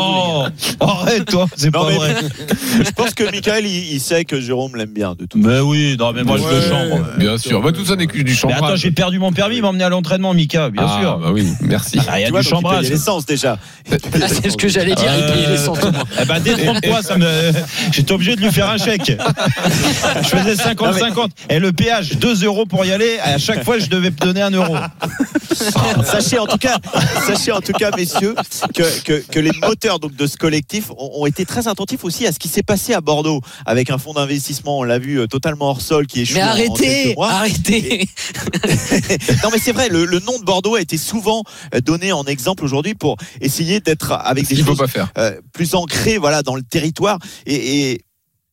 non, 0.80 0.88
arrête 0.88 1.24
toi, 1.26 1.46
c'est 1.56 1.66
Non, 1.66 1.84
pas 1.84 1.90
vrai. 1.90 2.14
je 2.84 2.90
pense 2.92 3.14
que 3.14 3.24
Michael, 3.30 3.66
il, 3.66 3.92
il 3.94 4.00
sait 4.00 4.24
que 4.24 4.40
Jérôme 4.40 4.76
l'aime 4.76 4.90
bien 4.92 5.14
de 5.18 5.24
tout. 5.26 5.38
Mais 5.38 5.60
oui, 5.60 5.96
non, 5.98 6.12
mais 6.12 6.22
moi 6.24 6.36
je 6.38 6.54
le 6.54 6.60
chambre. 6.62 7.06
Bien 7.18 7.38
sûr. 7.38 7.60
Bah, 7.62 7.72
tout 7.72 7.84
ça 7.84 7.96
n'est 7.96 8.06
que 8.06 8.16
du 8.18 8.24
Mais 8.24 8.30
chambrage. 8.32 8.62
attends, 8.62 8.76
j'ai 8.76 8.90
perdu 8.90 9.18
mon 9.18 9.32
permis, 9.32 9.56
il 9.56 9.62
m'a 9.62 9.68
emmené 9.68 9.84
à 9.84 9.88
l'entraînement, 9.88 10.34
Mika, 10.34 10.70
bien 10.70 10.86
Ah, 10.88 10.98
sûr. 11.00 11.18
Bah 11.18 11.30
oui, 11.32 11.48
merci. 11.62 11.98
Ah, 12.08 12.18
Il 12.18 12.22
y 12.22 12.24
a 12.24 12.28
Tu 12.28 12.32
du 12.34 12.38
il 12.40 12.44
chambrage. 12.44 12.80
payait 12.80 12.90
l'essence 12.90 13.26
déjà. 13.26 13.58
Ah, 13.90 14.26
C'est 14.28 14.50
ce 14.50 14.56
que 14.56 14.68
j'allais 14.68 14.94
dire, 14.94 15.10
il 15.16 15.32
paye 15.32 15.46
l'essence 15.48 15.80
moins. 15.82 15.92
Eh 16.20 16.24
ben, 16.26 16.40
détrompe-toi, 16.40 17.02
ça 17.02 17.16
me... 17.16 17.52
j'étais 17.92 18.12
obligé 18.12 18.36
de 18.36 18.40
lui 18.42 18.50
faire 18.52 18.68
un 18.68 18.76
chèque. 18.76 19.12
Je 20.22 20.28
faisais 20.28 20.54
50-50. 20.54 21.28
Et 21.48 21.58
le 21.58 21.72
péage, 21.72 22.10
2 22.18 22.44
euros 22.44 22.66
pour 22.66 22.84
y 22.84 22.92
aller. 22.92 23.18
À 23.22 23.38
chaque 23.38 23.64
fois, 23.64 23.78
je 23.78 23.86
devais 23.86 24.10
me 24.10 24.16
donner 24.16 24.42
1 24.42 24.50
euro. 24.50 24.76
sachez 26.04 26.38
en 26.38 26.46
tout 26.46 26.58
cas, 26.58 26.76
sachez 27.26 27.52
en 27.52 27.60
tout 27.60 27.72
cas, 27.72 27.90
messieurs, 27.96 28.34
que, 28.74 28.82
que, 29.04 29.22
que 29.30 29.40
les 29.40 29.52
moteurs 29.62 29.98
donc 29.98 30.14
de 30.16 30.26
ce 30.26 30.36
collectif 30.36 30.90
ont, 30.90 31.10
ont 31.22 31.26
été 31.26 31.44
très 31.46 31.68
attentifs 31.68 32.04
aussi 32.04 32.26
à 32.26 32.32
ce 32.38 32.40
qui 32.40 32.48
s'est 32.48 32.62
passé 32.62 32.94
à 32.94 33.00
Bordeaux 33.00 33.40
avec 33.66 33.90
un 33.90 33.98
fonds 33.98 34.12
d'investissement, 34.12 34.78
on 34.78 34.84
l'a 34.84 35.00
vu, 35.00 35.18
euh, 35.18 35.26
totalement 35.26 35.70
hors 35.70 35.80
sol 35.80 36.06
qui 36.06 36.22
est 36.22 36.34
Mais 36.34 36.40
arrêtez, 36.40 37.16
arrêtez. 37.20 38.08
non 39.42 39.48
mais 39.52 39.58
c'est 39.58 39.72
vrai, 39.72 39.88
le, 39.88 40.04
le 40.04 40.20
nom 40.20 40.38
de 40.38 40.44
Bordeaux 40.44 40.76
a 40.76 40.80
été 40.80 40.96
souvent 40.96 41.42
euh, 41.74 41.80
donné 41.80 42.12
en 42.12 42.22
exemple 42.24 42.64
aujourd'hui 42.64 42.94
pour 42.94 43.16
essayer 43.40 43.80
d'être 43.80 44.12
avec 44.12 44.46
Ce 44.46 44.54
des 44.54 44.62
choses 44.62 44.78
pas 44.78 44.86
faire. 44.86 45.10
euh, 45.18 45.40
plus 45.52 45.74
ancrées 45.74 46.18
voilà 46.18 46.42
dans 46.44 46.54
le 46.54 46.62
territoire 46.62 47.18
et, 47.44 47.90
et 47.92 48.00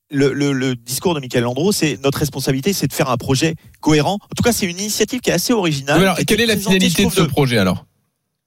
le, 0.09 0.33
le- 0.33 0.51
le 0.53 0.75
discours 0.75 1.13
de 1.13 1.19
Michael 1.19 1.43
Landreau, 1.43 1.71
c'est 1.71 1.99
notre 2.03 2.19
responsabilité, 2.19 2.73
c'est 2.73 2.87
de 2.87 2.93
faire 2.93 3.09
un 3.09 3.17
projet 3.17 3.55
cohérent. 3.81 4.15
En 4.15 4.33
tout 4.35 4.43
cas, 4.43 4.51
c'est 4.51 4.65
une 4.67 4.79
initiative 4.79 5.19
qui 5.19 5.29
est 5.29 5.33
assez 5.33 5.51
originale. 5.53 5.97
Mais 5.99 6.05
alors, 6.05 6.17
quelle 6.25 6.41
est 6.41 6.45
la 6.45 6.57
finalité 6.57 7.05
de 7.05 7.09
ce 7.11 7.21
projet 7.21 7.57
alors? 7.57 7.85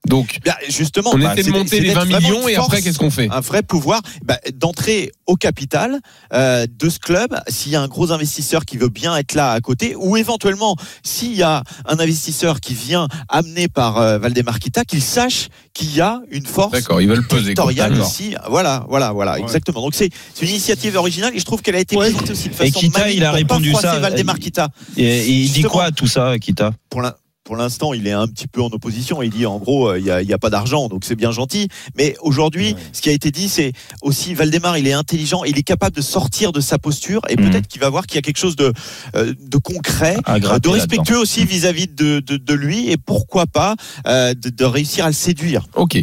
Donc, 0.07 0.39
Bah, 0.45 0.57
justement, 0.69 1.11
on 1.13 1.19
bah, 1.19 1.35
essaie 1.37 1.51
de 1.51 1.53
monter 1.55 1.81
les 1.81 1.89
d'être 1.89 1.99
20 1.99 2.05
vraiment 2.05 2.29
millions 2.31 2.49
et 2.49 2.55
après, 2.55 2.81
qu'est-ce 2.81 2.99
qu'on 2.99 3.11
fait 3.11 3.29
un 3.31 3.41
vrai 3.41 3.63
pouvoir 3.63 4.01
bah, 4.25 4.39
d'entrer 4.55 5.11
au 5.27 5.35
capital 5.37 5.99
euh, 6.33 6.67
de 6.67 6.89
ce 6.89 6.99
club 6.99 7.37
s'il 7.49 7.73
y 7.73 7.77
a 7.77 7.83
un 7.83 7.89
gros 7.89 8.11
investisseur 8.13 8.65
qui 8.65 8.79
veut 8.79 8.89
bien 8.89 9.17
être 9.17 9.35
là 9.35 9.53
à 9.53 9.61
côté 9.61 9.97
ou 9.97 10.17
éventuellement 10.17 10.77
s'il 11.03 11.35
y 11.35 11.43
a 11.43 11.63
un 11.85 11.99
investisseur 11.99 12.61
qui 12.61 12.73
vient 12.75 13.09
amené 13.29 13.69
par 13.69 13.99
euh, 13.99 14.19
Valdemar 14.19 14.61
Kita 14.61 14.85
qu'il 14.85 15.03
sache 15.03 15.49
qu'il 15.75 15.95
y 15.95 16.01
a 16.01 16.21
une 16.31 16.47
force 16.47 16.73
D'accord, 16.73 17.03
ils 17.03 17.09
veulent 17.09 17.27
peser. 17.27 17.55
ici 18.01 18.35
voilà 18.49 18.87
voilà 18.89 19.13
voilà 19.13 19.33
Ouais. 19.35 19.43
exactement 19.43 19.83
donc 19.83 19.95
c'est 19.95 20.09
une 20.41 20.49
initiative 20.49 20.97
originale 20.97 21.33
et 21.35 21.39
je 21.41 21.45
trouve 21.45 21.61
qu'elle 21.61 21.75
a 21.77 21.81
été 21.81 21.97
Ouais. 21.97 22.09
présentée 22.11 22.33
aussi 22.33 22.49
de 22.49 22.55
Et 22.55 22.57
façon 22.57 22.81
Kita, 22.81 23.01
maligne 23.01 23.17
il 23.19 23.25
a 23.25 23.33
répondu 23.33 23.75
ça. 23.75 23.99
Valdemar 23.99 24.39
Kita 24.39 24.69
Et, 24.97 25.03
et 25.05 25.29
il 25.33 25.53
dit 25.53 25.63
quoi 25.65 25.91
tout 25.91 26.07
ça, 26.07 26.39
Kita? 26.39 26.73
Pour 26.89 27.03
pour 27.49 27.57
l'instant, 27.57 27.95
il 27.95 28.07
est 28.07 28.13
un 28.13 28.27
petit 28.29 28.47
peu 28.47 28.61
en 28.61 28.67
opposition. 28.67 29.23
Il 29.23 29.31
dit 29.31 29.47
en 29.47 29.57
gros, 29.57 29.89
euh, 29.89 29.99
il 29.99 30.05
n'y 30.05 30.11
a, 30.11 30.21
il 30.21 30.29
y 30.29 30.35
a 30.35 30.39
pas 30.39 30.51
d'argent, 30.51 30.89
donc 30.89 31.03
c'est 31.07 31.15
bien 31.17 31.31
gentil. 31.31 31.69
Mais 31.97 32.15
aujourd'hui, 32.21 32.77
ce 32.93 33.01
qui 33.01 33.09
a 33.09 33.13
été 33.13 33.31
dit, 33.31 33.49
c'est 33.49 33.73
aussi 34.03 34.35
Valdemar, 34.35 34.77
il 34.77 34.87
est 34.87 34.93
intelligent, 34.93 35.45
il 35.45 35.59
est 35.59 35.63
capable 35.63 35.97
de 35.97 36.03
sortir 36.03 36.53
de 36.53 36.61
sa 36.61 36.77
posture 36.77 37.23
et 37.31 37.37
Mhm. 37.39 37.49
peut-être 37.49 37.67
qu'il 37.67 37.81
va 37.81 37.89
voir 37.89 38.07
qu'il 38.07 38.17
y 38.17 38.19
a 38.19 38.23
quelque 38.23 38.37
chose 38.37 38.55
de, 38.55 38.71
euh, 39.17 39.33
de 39.41 39.57
concret, 39.57 40.17
de 40.27 40.69
respectueux 40.69 41.17
aussi 41.19 41.47
vis-à-vis 41.47 41.87
de, 41.89 42.21
de, 42.21 42.37
de 42.37 42.55
lui 42.55 42.91
et 42.91 42.99
pourquoi 42.99 43.47
pas 43.47 43.77
euh, 44.07 44.35
de, 44.35 44.51
de 44.51 44.65
réussir 44.67 45.07
à 45.07 45.09
le 45.09 45.15
séduire. 45.15 45.65
Ok. 45.75 45.97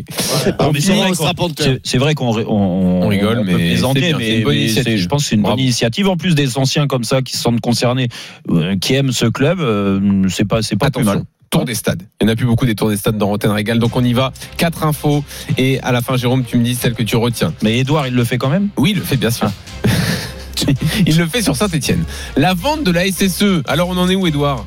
C'est 1.83 1.97
vrai 1.99 2.15
qu'on- 2.15 2.35
on, 2.39 3.03
On 3.03 3.07
rigole, 3.07 3.43
mais 3.45 3.53
plaisanter, 3.53 4.13
bien, 4.15 4.17
je 4.19 5.05
pense 5.07 5.23
que 5.23 5.29
c'est 5.29 5.35
une 5.35 5.41
Bravo. 5.43 5.57
bonne 5.57 5.63
initiative. 5.63 6.09
En 6.09 6.17
plus 6.17 6.33
des 6.33 6.57
anciens 6.57 6.87
comme 6.87 7.03
ça 7.03 7.21
qui 7.21 7.33
se 7.37 7.43
sentent 7.43 7.61
concernés, 7.61 8.07
euh, 8.49 8.75
qui 8.77 8.95
aiment 8.95 9.11
ce 9.11 9.25
club, 9.27 9.59
euh, 9.59 10.23
c'est 10.29 10.45
pas 10.45 10.63
c'est 10.63 10.75
pas 10.75 10.89
plus 10.89 11.03
mal. 11.03 11.23
Tour 11.49 11.65
des 11.65 11.75
stades. 11.75 12.03
Il 12.19 12.25
n'y 12.25 12.31
en 12.31 12.33
a 12.33 12.35
plus 12.35 12.45
beaucoup 12.45 12.65
des 12.65 12.75
tours 12.75 12.89
des 12.89 12.97
stades 12.97 13.17
dans 13.17 13.27
Rotten 13.27 13.51
Régal. 13.51 13.79
Donc 13.79 13.95
on 13.95 14.03
y 14.03 14.13
va. 14.13 14.33
Quatre 14.57 14.83
infos. 14.83 15.23
Et 15.57 15.79
à 15.81 15.91
la 15.91 16.01
fin, 16.01 16.17
Jérôme, 16.17 16.43
tu 16.43 16.57
me 16.57 16.63
dis 16.63 16.75
celle 16.75 16.93
que 16.93 17.03
tu 17.03 17.15
retiens. 17.15 17.53
Mais 17.61 17.79
Edouard, 17.79 18.07
il 18.07 18.13
le 18.13 18.23
fait 18.23 18.37
quand 18.37 18.49
même? 18.49 18.69
Oui, 18.77 18.91
il 18.91 18.97
le 18.97 19.03
fait 19.03 19.17
bien 19.17 19.31
sûr. 19.31 19.49
il 21.05 21.17
le 21.17 21.27
fait 21.27 21.41
sur 21.41 21.55
Saint-Etienne. 21.55 22.03
La 22.35 22.53
vente 22.53 22.83
de 22.83 22.91
la 22.91 23.09
SSE. 23.09 23.63
Alors 23.67 23.89
on 23.89 23.97
en 23.97 24.09
est 24.09 24.15
où, 24.15 24.27
Edouard 24.27 24.65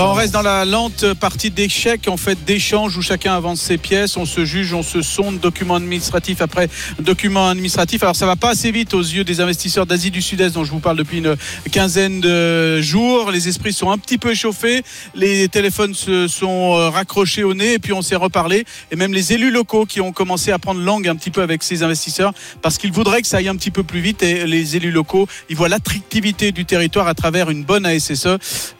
Bah, 0.00 0.08
on 0.08 0.14
reste 0.14 0.32
dans 0.32 0.40
la 0.40 0.64
lente 0.64 1.12
partie 1.12 1.50
d'échecs, 1.50 2.08
en 2.08 2.16
fait, 2.16 2.42
d'échanges 2.46 2.96
où 2.96 3.02
chacun 3.02 3.36
avance 3.36 3.60
ses 3.60 3.76
pièces, 3.76 4.16
on 4.16 4.24
se 4.24 4.46
juge, 4.46 4.72
on 4.72 4.82
se 4.82 5.02
sonde, 5.02 5.40
document 5.40 5.74
administratif 5.74 6.40
après 6.40 6.70
document 7.00 7.50
administratif. 7.50 8.02
Alors 8.02 8.16
ça 8.16 8.24
va 8.24 8.34
pas 8.34 8.48
assez 8.48 8.70
vite 8.70 8.94
aux 8.94 9.02
yeux 9.02 9.24
des 9.24 9.42
investisseurs 9.42 9.84
d'Asie 9.84 10.10
du 10.10 10.22
Sud-Est 10.22 10.54
dont 10.54 10.64
je 10.64 10.70
vous 10.70 10.80
parle 10.80 10.96
depuis 10.96 11.18
une 11.18 11.36
quinzaine 11.70 12.22
de 12.22 12.80
jours. 12.80 13.30
Les 13.30 13.48
esprits 13.48 13.74
sont 13.74 13.90
un 13.90 13.98
petit 13.98 14.16
peu 14.16 14.32
chauffés, 14.32 14.82
les 15.14 15.50
téléphones 15.50 15.92
se 15.92 16.28
sont 16.28 16.78
euh, 16.78 16.88
raccrochés 16.88 17.44
au 17.44 17.52
nez 17.52 17.74
et 17.74 17.78
puis 17.78 17.92
on 17.92 18.00
s'est 18.00 18.16
reparlé. 18.16 18.64
Et 18.90 18.96
même 18.96 19.12
les 19.12 19.34
élus 19.34 19.50
locaux 19.50 19.84
qui 19.84 20.00
ont 20.00 20.12
commencé 20.12 20.50
à 20.50 20.58
prendre 20.58 20.80
langue 20.80 21.08
un 21.08 21.16
petit 21.16 21.30
peu 21.30 21.42
avec 21.42 21.62
ces 21.62 21.82
investisseurs 21.82 22.32
parce 22.62 22.78
qu'ils 22.78 22.92
voudraient 22.92 23.20
que 23.20 23.28
ça 23.28 23.36
aille 23.36 23.48
un 23.48 23.56
petit 23.56 23.70
peu 23.70 23.82
plus 23.82 24.00
vite 24.00 24.22
et 24.22 24.46
les 24.46 24.76
élus 24.76 24.92
locaux, 24.92 25.28
ils 25.50 25.56
voient 25.56 25.68
l'attractivité 25.68 26.52
du 26.52 26.64
territoire 26.64 27.06
à 27.06 27.12
travers 27.12 27.50
une 27.50 27.64
bonne 27.64 27.84
ASSE. 27.84 28.28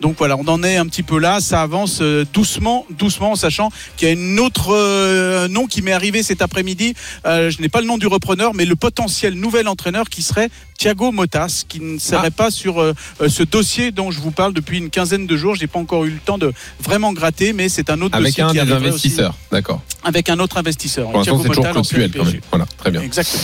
Donc 0.01 0.17
voilà, 0.17 0.39
on 0.39 0.49
en 0.49 0.63
est 0.63 0.79
un 0.79 0.87
petit 0.87 1.03
peu 1.03 1.10
là. 1.19 1.41
Ça 1.41 1.63
avance 1.63 1.99
euh, 2.01 2.25
doucement, 2.33 2.87
doucement, 2.91 3.33
en 3.33 3.37
sachant 3.37 3.71
qu'il 3.97 4.09
y 4.09 4.11
a 4.11 4.15
une 4.15 4.39
autre 4.41 4.75
euh, 4.75 5.49
nom 5.49 5.67
qui 5.67 5.83
m'est 5.83 5.93
arrivé 5.93 6.23
cet 6.23 6.43
après-midi. 6.43 6.95
Euh, 7.27 7.51
je 7.51 7.61
n'ai 7.61 7.69
pas 7.69 7.81
le 7.81 7.87
nom 7.87 7.99
du 7.99 8.07
repreneur, 8.07 8.55
mais 8.55 8.65
le 8.65 8.77
potentiel 8.77 9.35
nouvel 9.35 9.69
entraîneur 9.69 10.09
qui 10.09 10.23
serait 10.23 10.51
Thiago 10.79 11.13
Motas, 11.13 11.65
qui 11.69 11.81
ne 11.81 11.99
serait 11.99 12.31
pas 12.31 12.51
sur 12.51 12.81
euh, 12.81 12.95
ce 13.29 13.43
dossier 13.43 13.91
dont 13.91 14.11
je 14.11 14.21
vous 14.21 14.31
parle 14.31 14.55
depuis 14.55 14.79
une 14.79 14.91
quinzaine 14.91 15.27
de 15.27 15.37
jours. 15.37 15.55
J'ai 15.55 15.67
pas 15.67 15.79
encore 15.79 16.05
eu 16.05 16.11
le 16.11 16.19
temps 16.19 16.39
de 16.39 16.53
vraiment 16.81 17.13
gratter, 17.13 17.53
mais 17.53 17.69
c'est 17.69 17.91
un 17.91 18.01
autre 18.01 18.17
Avec 18.17 18.29
dossier 18.29 18.43
un 18.43 18.49
qui 18.53 18.67
des 18.67 18.73
investisseurs. 18.73 19.35
D'accord. 19.53 19.83
avec 20.05 20.29
un 20.29 20.39
autre 20.39 20.57
investisseur. 20.57 21.11
Pour 21.11 21.19
l'instant, 21.19 21.41
c'est 21.43 21.49
toujours 21.49 21.65
Claude 21.65 22.13
quand 22.17 22.25
même. 22.25 22.41
Voilà, 22.51 22.67
très 22.79 22.91
bien. 22.91 23.03
Exactement. 23.03 23.43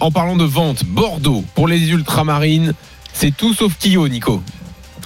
En 0.00 0.10
parlant 0.10 0.36
de 0.36 0.44
vente, 0.44 0.84
Bordeaux, 0.84 1.44
pour 1.54 1.68
les 1.68 1.90
ultramarines, 1.90 2.74
c'est 3.12 3.36
tout 3.36 3.52
sauf 3.52 3.72
Kyo, 3.78 4.08
Nico. 4.08 4.42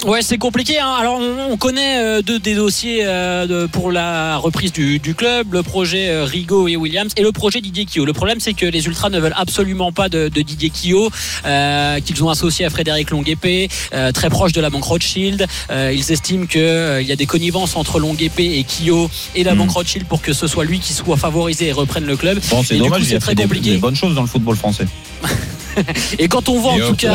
Ouais, 0.05 0.21
c'est 0.23 0.37
compliqué. 0.39 0.81
hein. 0.81 0.95
Alors, 0.99 1.19
on, 1.21 1.53
on 1.53 1.57
connaît 1.57 1.99
euh, 2.03 2.23
deux 2.23 2.41
des 2.41 2.57
dossiers 2.57 3.03
euh, 3.05 3.47
de- 3.47 3.67
pour 3.67 3.93
la 3.93 4.37
reprise 4.37 4.73
du, 4.73 4.99
du 4.99 5.15
club, 5.15 5.53
le 5.53 5.63
projet 5.63 6.09
euh, 6.09 6.25
Rigaud 6.25 6.67
et 6.67 6.75
Williams 6.75 7.13
et 7.17 7.23
le 7.23 7.31
projet 7.31 7.61
Didier 7.61 7.85
Quillot. 7.85 8.05
Le 8.05 8.13
problème, 8.13 8.41
c'est 8.41 8.53
que 8.55 8.67
les 8.67 8.85
Ultras 8.87 9.11
ne 9.11 9.21
veulent 9.21 9.35
absolument 9.37 9.93
pas 9.93 10.09
de, 10.09 10.29
de 10.29 10.43
Didier 10.43 10.71
Quillot, 10.71 11.09
euh, 11.47 12.01
qu'ils 12.01 12.25
ont 12.25 12.29
associé 12.31 12.65
à 12.65 12.71
Frédéric 12.71 13.11
Longuepé, 13.11 13.69
euh, 13.95 14.11
très 14.11 14.29
proche 14.29 14.53
de 14.53 14.61
la 14.61 14.71
banque 14.71 14.85
Rothschild. 14.85 15.47
Euh, 15.71 15.93
ils 15.95 16.11
estiment 16.11 16.47
qu'il 16.47 16.61
y 17.07 17.13
a 17.13 17.17
des 17.17 17.27
connivences 17.27 17.77
entre 17.77 18.01
Longuepé 18.01 18.59
et 18.59 18.65
Quillot 18.65 19.09
et 19.37 19.45
la 19.45 19.55
Mm. 19.55 19.59
banque 19.59 19.71
Rothschild 19.71 20.07
pour 20.07 20.21
que 20.21 20.33
ce 20.33 20.49
soit 20.49 20.65
lui 20.65 20.81
qui 20.81 20.95
soit 20.95 21.17
favorisé 21.17 21.69
et 21.69 21.73
reprenne 21.73 22.07
le 22.07 22.17
club. 22.17 22.41
Bon, 22.51 22.65
c'est 22.65 22.77
dommage, 22.77 22.99
coup, 23.03 23.05
il 23.05 23.09
c'est 23.11 23.17
a 23.17 23.21
très 23.21 23.31
fait 23.31 23.35
des, 23.37 23.43
compliqué. 23.45 23.71
des 23.71 23.77
bonnes 23.79 23.95
choses 23.97 24.17
dans 24.17 24.23
le 24.23 24.27
football 24.29 24.57
français. 24.57 24.87
Et 26.19 26.29
quand 26.29 26.49
on 26.49 26.59
voit 26.59 26.73
en 26.73 26.79
tout 26.79 26.95
cas. 26.97 27.15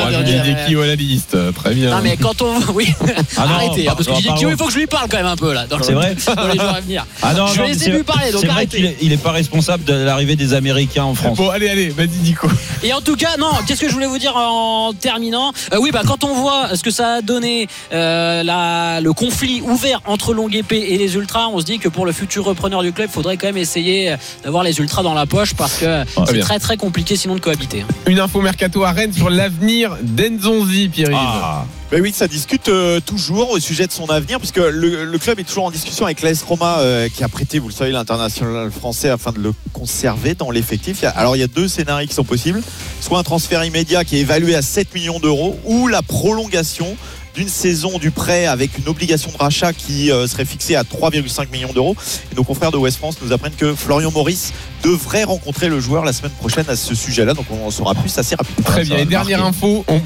Kyo 0.68 0.82
à 0.82 0.88
la 0.88 0.96
liste. 0.96 1.38
Très 1.56 1.74
bien. 1.74 1.92
non 1.92 2.02
mais 2.04 2.18
quand 2.18 2.42
on 2.42 2.60
oui 2.74 2.94
Ah 3.38 3.46
non, 3.46 3.54
arrêtez 3.54 3.88
hein, 3.88 3.94
parce 3.96 4.06
que 4.06 4.12
par- 4.12 4.16
Didier 4.18 4.30
par- 4.30 4.38
Quillot 4.38 4.50
il 4.52 4.58
faut 4.58 4.66
que 4.66 4.74
je 4.74 4.78
lui 4.78 4.88
parle 4.88 5.08
quand 5.10 5.18
même 5.18 5.26
un 5.26 5.36
peu 5.36 5.54
là 5.54 5.66
C'est 5.82 5.94
vrai 5.94 6.16
dans 6.36 6.48
les 6.48 6.54
jours 6.60 6.64
à 6.70 6.82
venir 6.82 7.06
Ah 7.22 7.34
non, 7.34 7.48
je 7.48 7.60
non, 7.62 7.68
les 7.68 7.72
ai 7.76 7.80
c'est- 7.86 7.92
vus 7.92 8.04
parler 8.04 8.32
donc 8.32 8.42
C'est 8.42 8.48
vrai 8.48 8.56
arrêtez 8.56 8.78
qu'il 8.78 8.86
est, 8.86 8.98
il 9.02 9.14
est 9.14 9.18
pas 9.22 9.32
responsable 9.32 9.84
de 9.84 9.94
l'arrivée 9.94 10.36
des 10.36 10.54
Américains 10.54 11.04
en 11.04 11.14
France. 11.16 11.38
Bon, 11.38 11.50
allez, 11.50 11.70
allez, 11.70 11.90
vas-y, 11.90 12.08
Nico. 12.24 12.48
et 12.84 12.94
en 12.94 13.02
tout 13.02 13.16
cas 13.16 13.38
non 13.38 13.52
qu'est-ce 13.68 13.82
que 13.82 13.88
je 13.90 13.94
voulais 13.94 14.08
vous 14.08 14.18
dire 14.20 14.36
en 14.36 14.94
terminant? 14.94 15.52
Euh, 15.74 15.78
oui 15.80 15.92
bah 15.92 16.02
quand 16.06 16.24
on 16.24 16.34
voit 16.34 16.76
ce 16.76 16.84
que 16.84 16.92
ça 16.92 17.16
a 17.16 17.22
donné 17.22 17.68
euh, 17.94 18.44
la, 18.44 19.02
le 19.02 19.14
conflit 19.14 19.62
ouvert 19.62 20.02
entre 20.06 20.34
Longuepé 20.34 20.78
et 20.94 20.98
les 20.98 21.16
Ultras 21.16 21.48
on 21.54 21.60
se 21.60 21.66
dit 21.66 21.80
que 21.80 21.90
pour 21.90 22.06
le 22.06 22.12
futur 22.12 22.46
repreneur 22.46 22.82
du 22.84 22.92
club 22.94 23.10
faudrait 23.10 23.38
quand 23.38 23.48
même 23.48 23.58
essayer 23.58 24.16
d'avoir 24.44 24.64
les 24.64 24.78
Ultras 24.80 25.04
dans 25.04 25.14
la 25.14 25.26
poche 25.26 25.54
parce 25.54 25.78
que 25.78 26.04
c'est 26.26 26.34
bien. 26.34 26.44
très 26.44 26.60
très 26.60 26.78
compliqué 26.78 27.16
sinon 27.16 27.36
de 27.36 27.40
cohabiter 27.40 27.82
hein. 27.82 27.94
Une 28.08 28.20
info 28.20 28.42
mercato 28.48 28.86
à 28.86 28.94
Rennes 28.94 29.12
sur 29.12 29.30
l'avenir 29.30 29.98
d'Enzonzi, 30.02 30.88
Pierre-Yves. 30.88 31.18
Ah, 31.20 31.66
Ben 31.92 32.02
oui, 32.02 32.14
ça 32.16 32.30
discute 32.30 32.70
euh, 32.70 33.02
toujours 33.02 33.50
au 33.50 33.60
sujet 33.60 33.88
de 33.88 33.92
son 33.92 34.06
avenir, 34.10 34.40
puisque 34.40 34.56
le, 34.56 35.04
le 35.04 35.18
club 35.18 35.38
est 35.42 35.44
toujours 35.44 35.66
en 35.66 35.70
discussion 35.72 36.06
avec 36.06 36.22
l'AS 36.22 36.44
Roma, 36.44 36.78
euh, 36.80 37.10
qui 37.10 37.26
a 37.26 37.28
prêté, 37.28 37.60
vous 37.60 37.68
le 37.68 37.74
savez, 37.74 37.92
l'international 37.92 38.72
français 38.72 39.10
afin 39.10 39.34
de 39.34 39.40
le 39.40 39.52
conserver 39.74 40.34
dans 40.34 40.50
l'effectif. 40.50 41.04
Alors 41.18 41.36
il 41.36 41.40
y 41.40 41.44
a 41.44 41.48
deux 41.48 41.68
scénarios 41.68 42.08
qui 42.08 42.16
sont 42.16 42.24
possibles 42.24 42.62
soit 43.02 43.20
un 43.20 43.24
transfert 43.24 43.64
immédiat 43.64 44.04
qui 44.04 44.18
est 44.18 44.22
évalué 44.22 44.56
à 44.56 44.62
7 44.62 44.94
millions 44.96 45.20
d'euros, 45.20 45.60
ou 45.66 45.88
la 45.88 46.02
prolongation 46.02 46.96
d'une 47.38 47.50
saison 47.50 48.00
du 48.00 48.10
prêt 48.10 48.48
avec 48.48 48.80
une 48.80 48.88
obligation 48.88 49.32
de 49.32 49.38
rachat 49.38 49.72
qui 49.72 50.12
euh, 50.12 50.26
serait 50.26 50.44
fixée 50.44 50.76
à 50.76 50.82
3,5 50.82 51.52
millions 51.52 51.72
d'euros. 51.72 51.96
Et 52.32 52.36
nos 52.36 52.44
confrères 52.44 52.72
de 52.72 52.78
West 52.78 52.98
France 52.98 53.18
nous 53.22 53.32
apprennent 53.32 53.54
que 53.56 53.76
Florian 53.76 54.12
Maurice 54.12 54.54
devrait 54.84 55.24
rencontrer 55.24 55.70
le 55.70 55.80
joueur 55.80 56.04
la 56.04 56.14
semaine 56.14 56.32
prochaine 56.32 56.66
à 56.68 56.76
ce 56.76 56.96
sujet-là, 56.96 57.36
donc 57.36 57.46
on 57.52 57.68
en 57.68 57.72
saura 57.72 57.94
plus 57.94 58.18
assez 58.18 58.36
rapidement. 58.36 58.64
Très 58.66 58.84
bien. 58.84 58.98
Et 58.98 59.06
dernière 59.06 59.46
info. 59.46 59.86
On... 59.88 60.02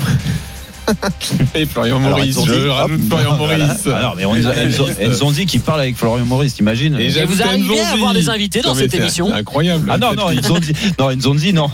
Et 1.56 1.66
Florian 1.66 1.98
Alors, 1.98 2.18
Maurice, 2.18 2.38
je 2.46 2.68
rajoute 2.68 3.02
Florian 3.08 3.38
Maurice. 3.38 3.86
Non, 3.86 4.14
mais 4.18 4.26
on, 4.26 4.36
Enzo, 4.36 4.86
Enzonzi 5.04 5.46
qui 5.46 5.60
parle 5.60 5.82
avec 5.82 5.96
Florian 5.98 6.26
Maurice, 6.26 6.56
t'imagines 6.56 6.98
Et 7.00 7.10
vous 7.26 7.42
arrivez 7.42 7.44
à 7.44 7.48
Enzonzi. 7.58 7.94
avoir 7.94 8.14
des 8.14 8.30
invités 8.30 8.62
dans 8.62 8.70
Non, 8.70 8.76
cette 8.76 8.94
émission 8.94 9.28
c'est 9.30 9.36
Incroyable. 9.40 9.90
Ah 9.92 9.98
non, 9.98 10.14
non, 10.14 10.26
Enzonzi, 10.28 10.74
non, 11.00 11.10
Enzonzi, 11.12 11.54
non. 11.54 11.70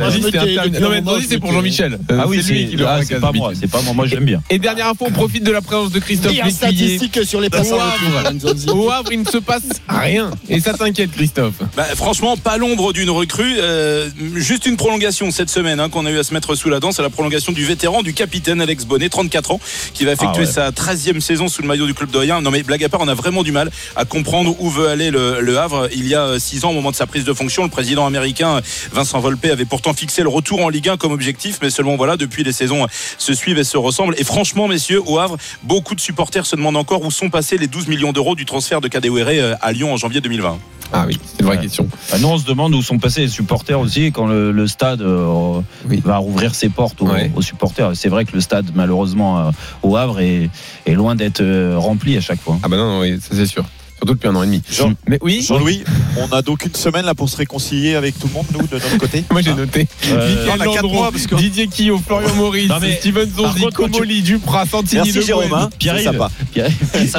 C'est 1.28 1.40
pour 1.40 1.52
Jean-Michel. 1.52 2.00
Ah 2.10 2.26
oui, 2.28 2.42
c'est 2.44 2.54
lui 2.54 2.64
c'est 2.64 2.70
qui 2.72 2.76
le 2.78 2.88
ah, 2.88 3.00
pas 3.22 3.32
moi, 3.32 3.52
c'est 3.60 3.70
pas 3.70 3.82
moi, 3.82 3.94
moi 3.94 4.06
j'aime 4.08 4.26
bien. 4.26 4.42
Et 4.50 4.60
dernière 4.60 4.88
info, 4.88 5.06
on 5.08 5.12
profite 5.12 5.44
de 5.44 5.52
la 5.52 5.62
présence 5.62 5.92
de 5.92 6.00
Christophe 6.00 6.32
Pire 6.32 6.46
Lécuyer. 6.46 6.98
statistique 6.98 7.26
sur 7.26 7.42
les 7.42 7.50
passes 7.50 7.72
en 7.72 7.76
Au 7.76 7.80
retour, 7.80 8.18
Havre. 8.20 8.34
Nzonzi. 8.34 8.70
Au 8.70 8.90
Havre, 8.90 9.12
il 9.12 9.22
ne 9.22 9.26
se 9.26 9.38
passe 9.38 9.64
rien. 9.88 10.32
Et 10.50 10.60
ça 10.60 10.74
t'inquiète, 10.74 11.12
Christophe? 11.12 11.56
Bah, 11.76 11.86
franchement, 11.96 12.38
pas 12.38 12.58
l'ombre 12.58 12.94
d'une 12.94 13.10
recrue. 13.10 13.56
euh, 13.60 14.10
juste 14.36 14.66
une 14.66 14.78
prolongation 14.78 15.32
cette 15.32 15.50
semaine 15.50 15.80
hein, 15.80 15.90
qu'on 15.90 16.06
a 16.06 16.12
eu 16.12 16.20
à 16.20 16.24
se 16.24 16.34
mettre 16.34 16.56
sous 16.56 16.70
la 16.70 16.80
dent. 16.80 16.92
C'est 16.92 17.02
la 17.02 17.10
prolongation 17.10 17.52
du 17.52 17.66
vétéran, 17.66 18.02
du 18.04 18.14
capitaine 18.14 18.62
Alex 18.62 18.86
Bonnet, 18.86 19.07
34 19.10 19.52
ans, 19.52 19.60
qui 19.94 20.06
va 20.06 20.12
effectuer 20.14 20.44
Ah 20.44 20.46
ouais. 20.46 20.46
sa 20.46 20.70
13e 20.72 21.20
saison 21.20 21.48
sous 21.48 21.62
le 21.62 21.68
maillot 21.68 21.86
du 21.86 21.94
club 21.94 22.12
de 22.12 22.18
Rien. 22.18 22.42
Non 22.42 22.52
mais 22.52 22.64
blague 22.64 22.84
à 22.84 22.90
part, 22.90 23.02
on 23.02 23.08
a 23.08 23.14
vraiment 23.14 23.44
du 23.44 23.52
mal 23.52 23.70
à 23.96 24.06
comprendre 24.06 24.56
où 24.60 24.70
veut 24.70 24.88
aller 24.90 25.12
le, 25.12 25.42
le 25.42 25.58
Havre. 25.60 25.88
Il 25.94 26.08
y 26.08 26.16
a 26.16 26.40
6 26.40 26.66
ans, 26.66 26.72
au 26.72 26.74
moment 26.74 26.92
de 26.92 26.96
sa 26.96 27.08
prise 27.08 27.24
de 27.24 27.34
fonction, 27.34 27.64
le 27.64 27.70
président 27.70 28.06
américain 28.06 28.62
Vincent 28.92 29.20
Volpe 29.20 29.46
avait 29.46 29.66
pourtant 29.66 29.94
fixé 29.94 30.24
le 30.24 30.30
retour 30.30 30.62
en 30.64 30.70
Ligue 30.70 30.90
1 30.90 30.98
comme 30.98 31.12
objectif. 31.12 31.60
Mais 31.62 31.70
seulement 31.70 31.96
voilà, 31.96 32.18
depuis 32.18 32.44
les 32.44 32.52
saisons 32.52 32.86
se 33.18 33.34
suivent 33.34 33.60
et 33.60 33.64
se 33.64 33.78
ressemblent. 33.78 34.16
Et 34.18 34.24
franchement, 34.24 34.68
messieurs, 34.68 35.02
au 35.06 35.20
Havre, 35.20 35.38
beaucoup 35.64 35.96
de 35.96 36.00
supporters 36.02 36.46
se 36.46 36.56
demandent 36.56 36.78
encore 36.78 37.04
où 37.04 37.12
sont 37.12 37.30
passés 37.30 37.58
les 37.58 37.68
12 37.68 37.88
millions 37.88 38.12
d'euros 38.12 38.36
du 38.36 38.46
transfert 38.46 38.82
de 38.82 38.88
Kadewere 38.88 39.28
euh, 39.30 39.56
à 39.62 39.72
Lyon 39.72 39.94
en 39.94 39.98
janvier 39.98 40.22
2020. 40.22 40.58
Ah 40.94 41.04
oui, 41.06 41.20
c'est 41.26 41.42
une 41.42 41.46
vraie 41.48 41.58
Ouais. 41.58 41.62
question. 41.64 41.90
Bah, 42.12 42.18
nous, 42.20 42.30
on 42.30 42.38
se 42.38 42.46
demande 42.46 42.74
où 42.74 42.82
sont 42.82 42.98
passés 42.98 43.20
les 43.22 43.28
supporters 43.28 43.78
aussi 43.78 44.12
quand 44.14 44.26
le, 44.26 44.52
le 44.54 44.68
stade 44.68 45.02
euh, 45.02 45.60
Oui. 45.90 46.02
va 46.06 46.16
rouvrir 46.18 46.56
ses 46.56 46.70
portes 46.70 47.02
aux, 47.02 47.08
Ouais. 47.10 47.30
aux 47.36 47.42
supporters. 47.42 47.92
C'est 47.96 48.08
vrai 48.08 48.24
que 48.24 48.32
le 48.34 48.40
stade, 48.40 48.72
malheureusement, 48.74 48.97
euh, 49.04 49.52
au 49.84 49.96
Havre, 49.96 50.20
est, 50.20 50.50
est 50.86 50.94
loin 50.94 51.16
d'être 51.16 51.42
euh, 51.42 51.78
rempli 51.78 52.18
à 52.18 52.22
chaque 52.22 52.40
fois. 52.40 52.58
Ah 52.64 52.68
bah 52.68 52.78
non, 52.78 52.88
non, 52.88 53.00
oui, 53.02 53.20
ça 53.22 53.36
c'est 53.36 53.46
sûr. 53.46 53.66
Surtout 53.98 54.14
depuis 54.14 54.28
un 54.28 54.36
an 54.36 54.44
et 54.44 54.46
demi. 54.46 54.62
Jean- 54.72 54.94
Mais 55.08 55.18
oui, 55.22 55.44
Jean-Louis, 55.48 55.84
on 56.18 56.32
a 56.36 56.42
donc 56.42 56.66
une 56.66 56.74
semaine 56.76 57.06
là 57.06 57.16
pour 57.16 57.30
se 57.30 57.38
réconcilier 57.38 57.96
avec 57.96 58.18
tout 58.20 58.28
le 58.28 58.34
monde, 58.34 58.46
nous, 58.54 58.68
de 58.68 58.74
notre 58.76 58.98
côté. 58.98 59.24
moi 59.32 59.42
j'ai 59.42 59.52
Hein 59.52 59.56
noté. 59.56 59.88
Euh, 60.12 60.30
Mickaël 60.30 60.50
on 60.50 60.54
a 60.62 60.66
quatre 60.66 60.82
Landreau, 60.84 60.94
mois, 60.96 61.12
parce 61.12 61.26
que- 61.28 61.36
Didier 61.36 61.68
Quillot, 61.68 62.00
Florian 62.06 62.34
Maurice, 62.36 62.70
Non, 62.70 62.76
mais 62.82 62.96
Steven 62.98 63.30
Zonzi, 63.36 63.66
Comoli, 63.74 64.22
Duprat, 64.22 64.66
Santini, 64.66 65.02
Merci 65.04 65.18
Le 65.18 65.22
Jérôme, 65.26 65.54
hein, 65.54 65.70
Pierre 65.80 66.00
Ça 66.00 66.12
va 66.12 66.30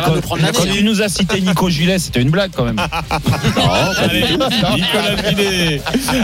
quand- 0.06 0.14
nous 0.14 0.20
prendre 0.20 0.42
Quand 0.52 0.62
hein. 0.62 0.68
tu 0.72 0.84
nous 0.84 1.02
as 1.02 1.08
cité 1.08 1.40
Nico 1.40 1.68
Gillet, 1.68 1.98
c'était 1.98 2.22
une 2.22 2.30
blague 2.30 2.50
quand 2.54 2.64
même. 2.64 2.76
Allez, 3.98 4.22
Nicolas. 4.76 5.16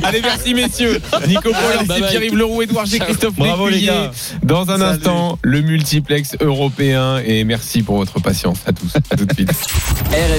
Allez, 0.05 0.21
merci 0.23 0.55
messieurs. 0.55 1.01
Nico 1.27 1.51
Paul. 1.51 1.87
Pierre-Yves 2.09 2.37
Leroux, 2.37 2.63
Edouard 2.63 2.87
G, 2.87 2.99
Christophe 2.99 3.35
Bravo, 3.35 3.69
les 3.69 3.83
gars. 3.83 4.11
Dans 4.43 4.63
un 4.71 4.79
Salut. 4.79 4.83
instant, 4.85 5.39
le 5.43 5.61
multiplex 5.63 6.37
européen. 6.41 7.19
Et 7.25 7.45
merci 7.45 7.83
pour 7.83 7.97
votre 7.97 8.21
patience. 8.21 8.59
À 8.67 8.73
tous. 8.73 8.93
À 9.11 9.17
tout 9.17 9.25
de 9.27 9.33
suite. 9.35 9.51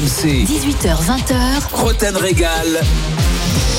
RMC, 0.05 0.45
18h20h, 0.45 1.33
Roten 1.73 2.15
Régal. 2.15 2.79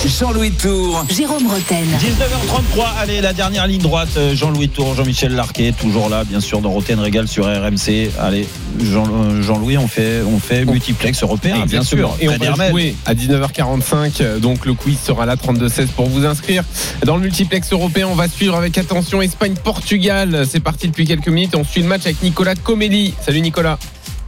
Jean-Louis 0.05 0.51
Tour. 0.51 1.05
Jérôme 1.09 1.47
Roten. 1.47 1.85
19h33, 2.01 2.85
allez, 3.01 3.21
la 3.21 3.33
dernière 3.33 3.69
ligne 3.69 3.81
droite. 3.81 4.09
euh, 4.17 4.35
Jean-Louis 4.35 4.69
Tour, 4.69 4.97
Jean-Michel 4.97 5.37
Larquet, 5.37 5.73
toujours 5.73 6.09
là, 6.09 6.25
bien 6.25 6.41
sûr, 6.41 6.61
dans 6.61 6.71
Roten 6.71 6.99
Régal 6.99 7.29
sur 7.29 7.45
RMC. 7.45 8.11
Allez, 8.21 8.49
Jean- 8.83 9.05
euh, 9.07 9.41
Jean-Louis, 9.41 9.79
on 9.79 9.87
fait, 9.87 10.23
on 10.27 10.41
fait 10.41 10.65
multiplex 10.65 11.23
européen, 11.23 11.65
bien 11.65 11.85
sûr. 11.85 12.17
Et 12.21 12.29
on 12.29 12.37
va 12.37 12.45
Hermel. 12.47 12.71
jouer 12.73 12.97
à 13.07 13.15
19h45. 13.15 14.21
euh, 14.21 14.39
Donc 14.41 14.67
le 14.67 14.75
quiz 14.75 14.99
sera 14.99 15.27
là 15.27 15.37
32-16 15.37 15.87
pour 15.95 16.09
vous 16.09 16.25
inscrire. 16.27 16.65
Dans 17.05 17.15
le 17.17 17.23
multiplex 17.23 17.73
européen, 17.73 18.09
on 18.11 18.17
va 18.17 18.27
suivre 18.29 18.57
avec 18.57 18.77
attention 18.79 19.23
Espagne-Portugal. 19.23 20.45
C'est 20.51 20.59
parti 20.61 20.89
depuis 20.89 21.07
quelques 21.07 21.29
minutes. 21.29 21.55
On 21.55 21.62
suit 21.62 21.83
le 21.83 21.89
match 21.89 22.03
avec 22.05 22.21
Nicolas 22.25 22.57
Comelli. 22.57 23.15
Salut 23.25 23.41
Nicolas. 23.41 23.79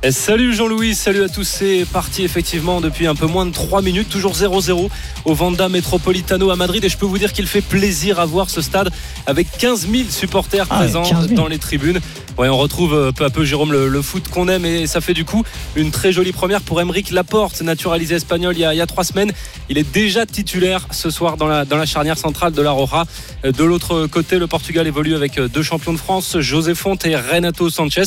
Et 0.04 0.12
salut 0.12 0.54
Jean-Louis, 0.54 0.94
salut 0.94 1.24
à 1.24 1.28
tous. 1.28 1.42
C'est 1.42 1.84
parti 1.92 2.22
effectivement 2.22 2.80
depuis 2.80 3.08
un 3.08 3.16
peu 3.16 3.26
moins 3.26 3.44
de 3.46 3.50
3 3.50 3.82
minutes, 3.82 4.08
toujours 4.08 4.32
0-0 4.32 4.88
au 5.24 5.34
Vanda 5.34 5.68
Metropolitano 5.68 6.50
à 6.50 6.56
Madrid. 6.56 6.84
Et 6.84 6.88
je 6.88 6.96
peux 6.96 7.04
vous 7.06 7.18
dire 7.18 7.32
qu'il 7.32 7.48
fait 7.48 7.60
plaisir 7.62 8.20
à 8.20 8.24
voir 8.26 8.48
ce 8.48 8.60
stade 8.62 8.90
avec 9.26 9.48
15 9.58 9.88
000 9.90 10.04
supporters 10.08 10.66
Ah, 10.70 10.76
présents 10.76 11.02
15 11.02 11.22
000. 11.30 11.34
dans 11.34 11.48
les 11.48 11.58
tribunes. 11.58 11.98
Ouais, 12.38 12.48
on 12.48 12.56
retrouve 12.56 12.94
euh, 12.94 13.10
peu 13.10 13.24
à 13.24 13.30
peu 13.30 13.44
Jérôme 13.44 13.72
le, 13.72 13.88
le 13.88 14.00
foot 14.02 14.28
qu'on 14.28 14.46
aime 14.46 14.64
et 14.64 14.86
ça 14.86 15.00
fait 15.00 15.14
du 15.14 15.24
coup 15.24 15.42
une 15.74 15.90
très 15.90 16.12
jolie 16.12 16.30
première 16.30 16.60
pour 16.60 16.80
Emeric 16.80 17.10
Laporte, 17.10 17.60
naturalisé 17.62 18.14
espagnol 18.14 18.54
il 18.56 18.60
y, 18.60 18.64
a, 18.64 18.72
il 18.72 18.76
y 18.76 18.80
a 18.80 18.86
trois 18.86 19.02
semaines. 19.02 19.32
Il 19.68 19.76
est 19.78 19.92
déjà 19.92 20.24
titulaire 20.26 20.86
ce 20.92 21.10
soir 21.10 21.36
dans 21.36 21.48
la, 21.48 21.64
dans 21.64 21.76
la 21.76 21.86
charnière 21.86 22.16
centrale 22.16 22.52
de 22.52 22.62
la 22.62 22.70
Roja. 22.70 23.04
Euh, 23.44 23.50
De 23.50 23.64
l'autre 23.64 24.06
côté, 24.06 24.38
le 24.38 24.46
Portugal 24.46 24.86
évolue 24.86 25.16
avec 25.16 25.38
euh, 25.38 25.48
deux 25.48 25.64
champions 25.64 25.92
de 25.92 25.98
France, 25.98 26.38
José 26.38 26.76
Fonte 26.76 27.04
et 27.04 27.16
Renato 27.16 27.68
Sanchez. 27.70 28.04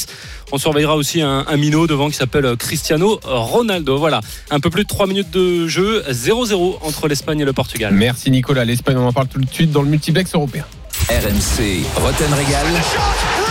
On 0.53 0.57
surveillera 0.57 0.95
aussi 0.95 1.21
un, 1.21 1.45
un 1.45 1.57
devant 1.87 2.09
qui 2.09 2.15
s'appelle 2.15 2.45
euh, 2.45 2.55
Cristiano 2.55 3.19
Ronaldo. 3.23 3.97
Voilà, 3.97 4.21
un 4.49 4.59
peu 4.59 4.69
plus 4.69 4.83
de 4.83 4.87
3 4.87 5.07
minutes 5.07 5.31
de 5.31 5.67
jeu, 5.67 6.03
0-0 6.09 6.77
entre 6.81 7.07
l'Espagne 7.07 7.39
et 7.39 7.45
le 7.45 7.53
Portugal. 7.53 7.93
Merci 7.93 8.31
Nicolas. 8.31 8.65
L'Espagne, 8.65 8.97
on 8.97 9.07
en 9.07 9.13
parle 9.13 9.27
tout 9.27 9.39
de 9.39 9.51
suite 9.51 9.71
dans 9.71 9.81
le 9.81 9.89
multiplex 9.89 10.33
européen. 10.33 10.65
RMC, 11.09 11.83
Roten 11.95 12.33
Régal. 12.33 13.50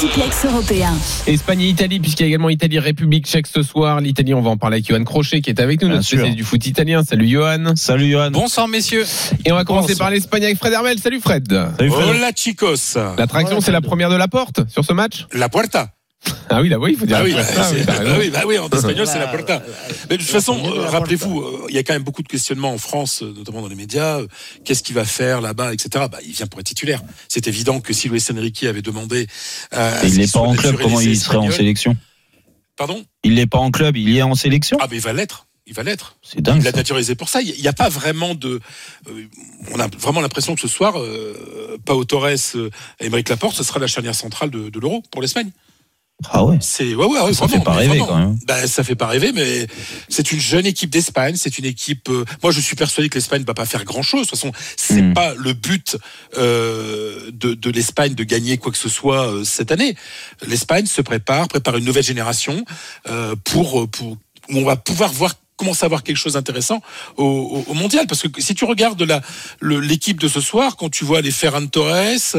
Multiplex 0.00 0.44
européen. 0.44 0.92
Espagne 1.26 1.60
et 1.62 1.68
Italie, 1.68 1.98
puisqu'il 1.98 2.22
y 2.22 2.26
a 2.26 2.28
également 2.28 2.50
Italie-République 2.50 3.26
tchèque 3.26 3.48
ce 3.48 3.64
soir. 3.64 4.00
L'Italie, 4.00 4.32
on 4.32 4.40
va 4.40 4.50
en 4.50 4.56
parler 4.56 4.76
avec 4.76 4.86
Johan 4.86 5.02
Crochet 5.02 5.40
qui 5.40 5.50
est 5.50 5.58
avec 5.58 5.82
nous, 5.82 5.88
Bien 5.88 5.96
notre 5.96 6.06
sûr. 6.06 6.18
spécialiste 6.18 6.36
du 6.36 6.44
foot 6.44 6.64
italien. 6.66 7.02
Salut 7.02 7.26
Johan. 7.28 7.74
Salut 7.74 8.08
Johan. 8.08 8.30
Bonsoir 8.30 8.68
messieurs. 8.68 9.04
Et 9.44 9.50
on 9.50 9.56
va 9.56 9.64
commencer 9.64 9.94
Bonsoir. 9.94 10.06
par 10.06 10.10
l'Espagne 10.10 10.44
avec 10.44 10.58
Fred 10.58 10.72
Hermel. 10.72 11.00
Salut 11.00 11.20
Fred. 11.20 11.48
Salut 11.76 11.90
Fred. 11.90 12.08
Hola 12.10 12.30
chicos. 12.32 12.96
L'attraction, 13.18 13.60
c'est 13.60 13.72
la 13.72 13.80
première 13.80 14.08
de 14.10 14.14
la 14.16 14.28
porte 14.28 14.60
sur 14.70 14.84
ce 14.84 14.92
match? 14.92 15.26
La 15.32 15.48
puerta. 15.48 15.88
Ah 16.50 16.60
oui, 16.60 16.68
là, 16.68 16.78
oui, 16.78 16.92
il 16.92 16.98
faut 16.98 17.06
dire. 17.06 17.18
Ah 17.18 17.24
oui, 17.24 17.32
bah, 17.32 17.42
oui, 17.72 17.82
bah 17.86 17.92
raison. 17.98 18.16
oui, 18.18 18.30
bah 18.30 18.42
oui, 18.46 18.58
en 18.58 18.68
espagnol 18.68 19.06
c'est 19.06 19.18
la 19.18 19.28
puerta. 19.28 19.62
Mais 20.10 20.16
de 20.16 20.22
toute 20.22 20.30
façon, 20.30 20.58
euh, 20.64 20.86
rappelez-vous, 20.88 21.40
euh, 21.40 21.66
il 21.68 21.74
y 21.74 21.78
a 21.78 21.82
quand 21.82 21.92
même 21.92 22.02
beaucoup 22.02 22.22
de 22.22 22.28
questionnements 22.28 22.72
en 22.72 22.78
France, 22.78 23.22
euh, 23.22 23.32
notamment 23.36 23.60
dans 23.62 23.68
les 23.68 23.74
médias. 23.76 24.20
Qu'est-ce 24.64 24.82
qu'il 24.82 24.94
va 24.94 25.04
faire 25.04 25.40
là-bas, 25.40 25.72
etc. 25.72 26.06
Bah, 26.10 26.18
il 26.26 26.32
vient 26.32 26.46
pour 26.46 26.58
être 26.60 26.66
titulaire. 26.66 27.02
C'est 27.28 27.46
évident 27.46 27.80
que 27.80 27.92
si 27.92 28.08
Luis 28.08 28.22
Enrique 28.32 28.64
avait 28.64 28.82
demandé. 28.82 29.26
euh, 29.74 30.00
à 30.00 30.04
Il 30.04 30.16
n'est 30.18 30.26
pas 30.26 30.40
en 30.40 30.54
club, 30.54 30.76
comment 30.80 31.00
il 31.00 31.18
serait 31.18 31.36
en 31.36 31.50
sélection 31.50 31.96
Pardon 32.76 33.04
Il 33.24 33.34
n'est 33.34 33.46
pas 33.46 33.58
en 33.58 33.70
club, 33.70 33.96
il 33.96 34.08
y 34.08 34.18
est 34.18 34.22
en 34.22 34.34
sélection 34.34 34.76
Ah, 34.80 34.86
mais 34.90 34.96
il 34.96 35.02
va 35.02 35.12
l'être. 35.12 35.46
Il 35.66 35.74
va 35.74 35.82
l'être. 35.82 36.16
C'est 36.22 36.40
dingue. 36.40 36.58
Il 36.60 36.64
l'a 36.64 36.72
naturalisé 36.72 37.14
pour 37.14 37.28
ça. 37.28 37.42
Il 37.42 37.60
n'y 37.60 37.68
a 37.68 37.72
pas 37.74 37.90
vraiment 37.90 38.34
de. 38.34 38.58
euh, 39.08 39.24
on 39.72 39.78
a 39.78 39.86
vraiment 39.98 40.20
l'impression 40.22 40.54
que 40.54 40.60
ce 40.62 40.68
soir, 40.68 40.98
euh, 40.98 41.76
Pau 41.84 42.04
Torres 42.04 42.30
et 42.30 42.36
Émeric 43.00 43.28
Laporte, 43.28 43.54
ce 43.54 43.62
sera 43.62 43.78
la 43.78 43.86
charnière 43.86 44.14
centrale 44.14 44.50
de, 44.50 44.70
de 44.70 44.80
l'Euro 44.80 45.02
pour 45.10 45.20
l'Espagne. 45.20 45.50
Ah 46.30 46.44
ouais. 46.44 46.58
C'est 46.60 46.94
ouais 46.96 47.06
ouais, 47.06 47.20
ouais 47.20 47.32
Ça 47.32 47.46
vraiment, 47.46 47.58
fait 47.60 47.64
pas 47.64 47.72
rêver, 47.74 47.98
quand 47.98 48.18
même. 48.18 48.36
Ben, 48.46 48.66
ça 48.66 48.82
fait 48.82 48.96
pas 48.96 49.06
rêver, 49.06 49.30
mais 49.32 49.66
c'est 50.08 50.32
une 50.32 50.40
jeune 50.40 50.66
équipe 50.66 50.90
d'Espagne. 50.90 51.36
C'est 51.36 51.58
une 51.58 51.64
équipe. 51.64 52.08
euh, 52.08 52.24
moi, 52.42 52.50
je 52.50 52.60
suis 52.60 52.74
persuadé 52.74 53.08
que 53.08 53.14
l'Espagne 53.14 53.44
va 53.44 53.54
pas 53.54 53.66
faire 53.66 53.84
grand 53.84 54.02
chose. 54.02 54.22
De 54.22 54.30
toute 54.30 54.38
façon, 54.38 54.52
c'est 54.76 55.00
Mm. 55.02 55.14
pas 55.14 55.34
le 55.34 55.52
but 55.52 55.96
euh, 56.36 57.30
de, 57.32 57.54
de 57.54 57.70
l'Espagne 57.70 58.14
de 58.14 58.24
gagner 58.24 58.58
quoi 58.58 58.72
que 58.72 58.78
ce 58.78 58.88
soit 58.88 59.28
euh, 59.32 59.44
cette 59.44 59.70
année. 59.70 59.94
L'Espagne 60.46 60.86
se 60.86 61.02
prépare, 61.02 61.46
prépare 61.46 61.76
une 61.76 61.84
nouvelle 61.84 62.02
génération 62.04 62.64
euh, 63.08 63.36
pour 63.44 63.88
pour 63.88 64.08
où 64.50 64.56
on 64.56 64.64
va 64.64 64.76
pouvoir 64.76 65.12
voir 65.12 65.34
commencer 65.58 65.84
à 65.84 65.88
voir 65.88 66.02
quelque 66.02 66.16
chose 66.24 66.32
d'intéressant 66.34 66.80
au, 67.18 67.24
au- 67.24 67.64
au 67.70 67.74
mondial 67.74 68.06
parce 68.06 68.22
que 68.22 68.40
si 68.40 68.54
tu 68.54 68.64
regardes 68.64 69.04
l'équipe 69.60 70.18
de 70.20 70.28
ce 70.28 70.40
soir 70.40 70.76
quand 70.78 70.88
tu 70.88 71.04
vois 71.04 71.20
les 71.20 71.30
Ferran 71.30 71.66
Torres 71.66 72.36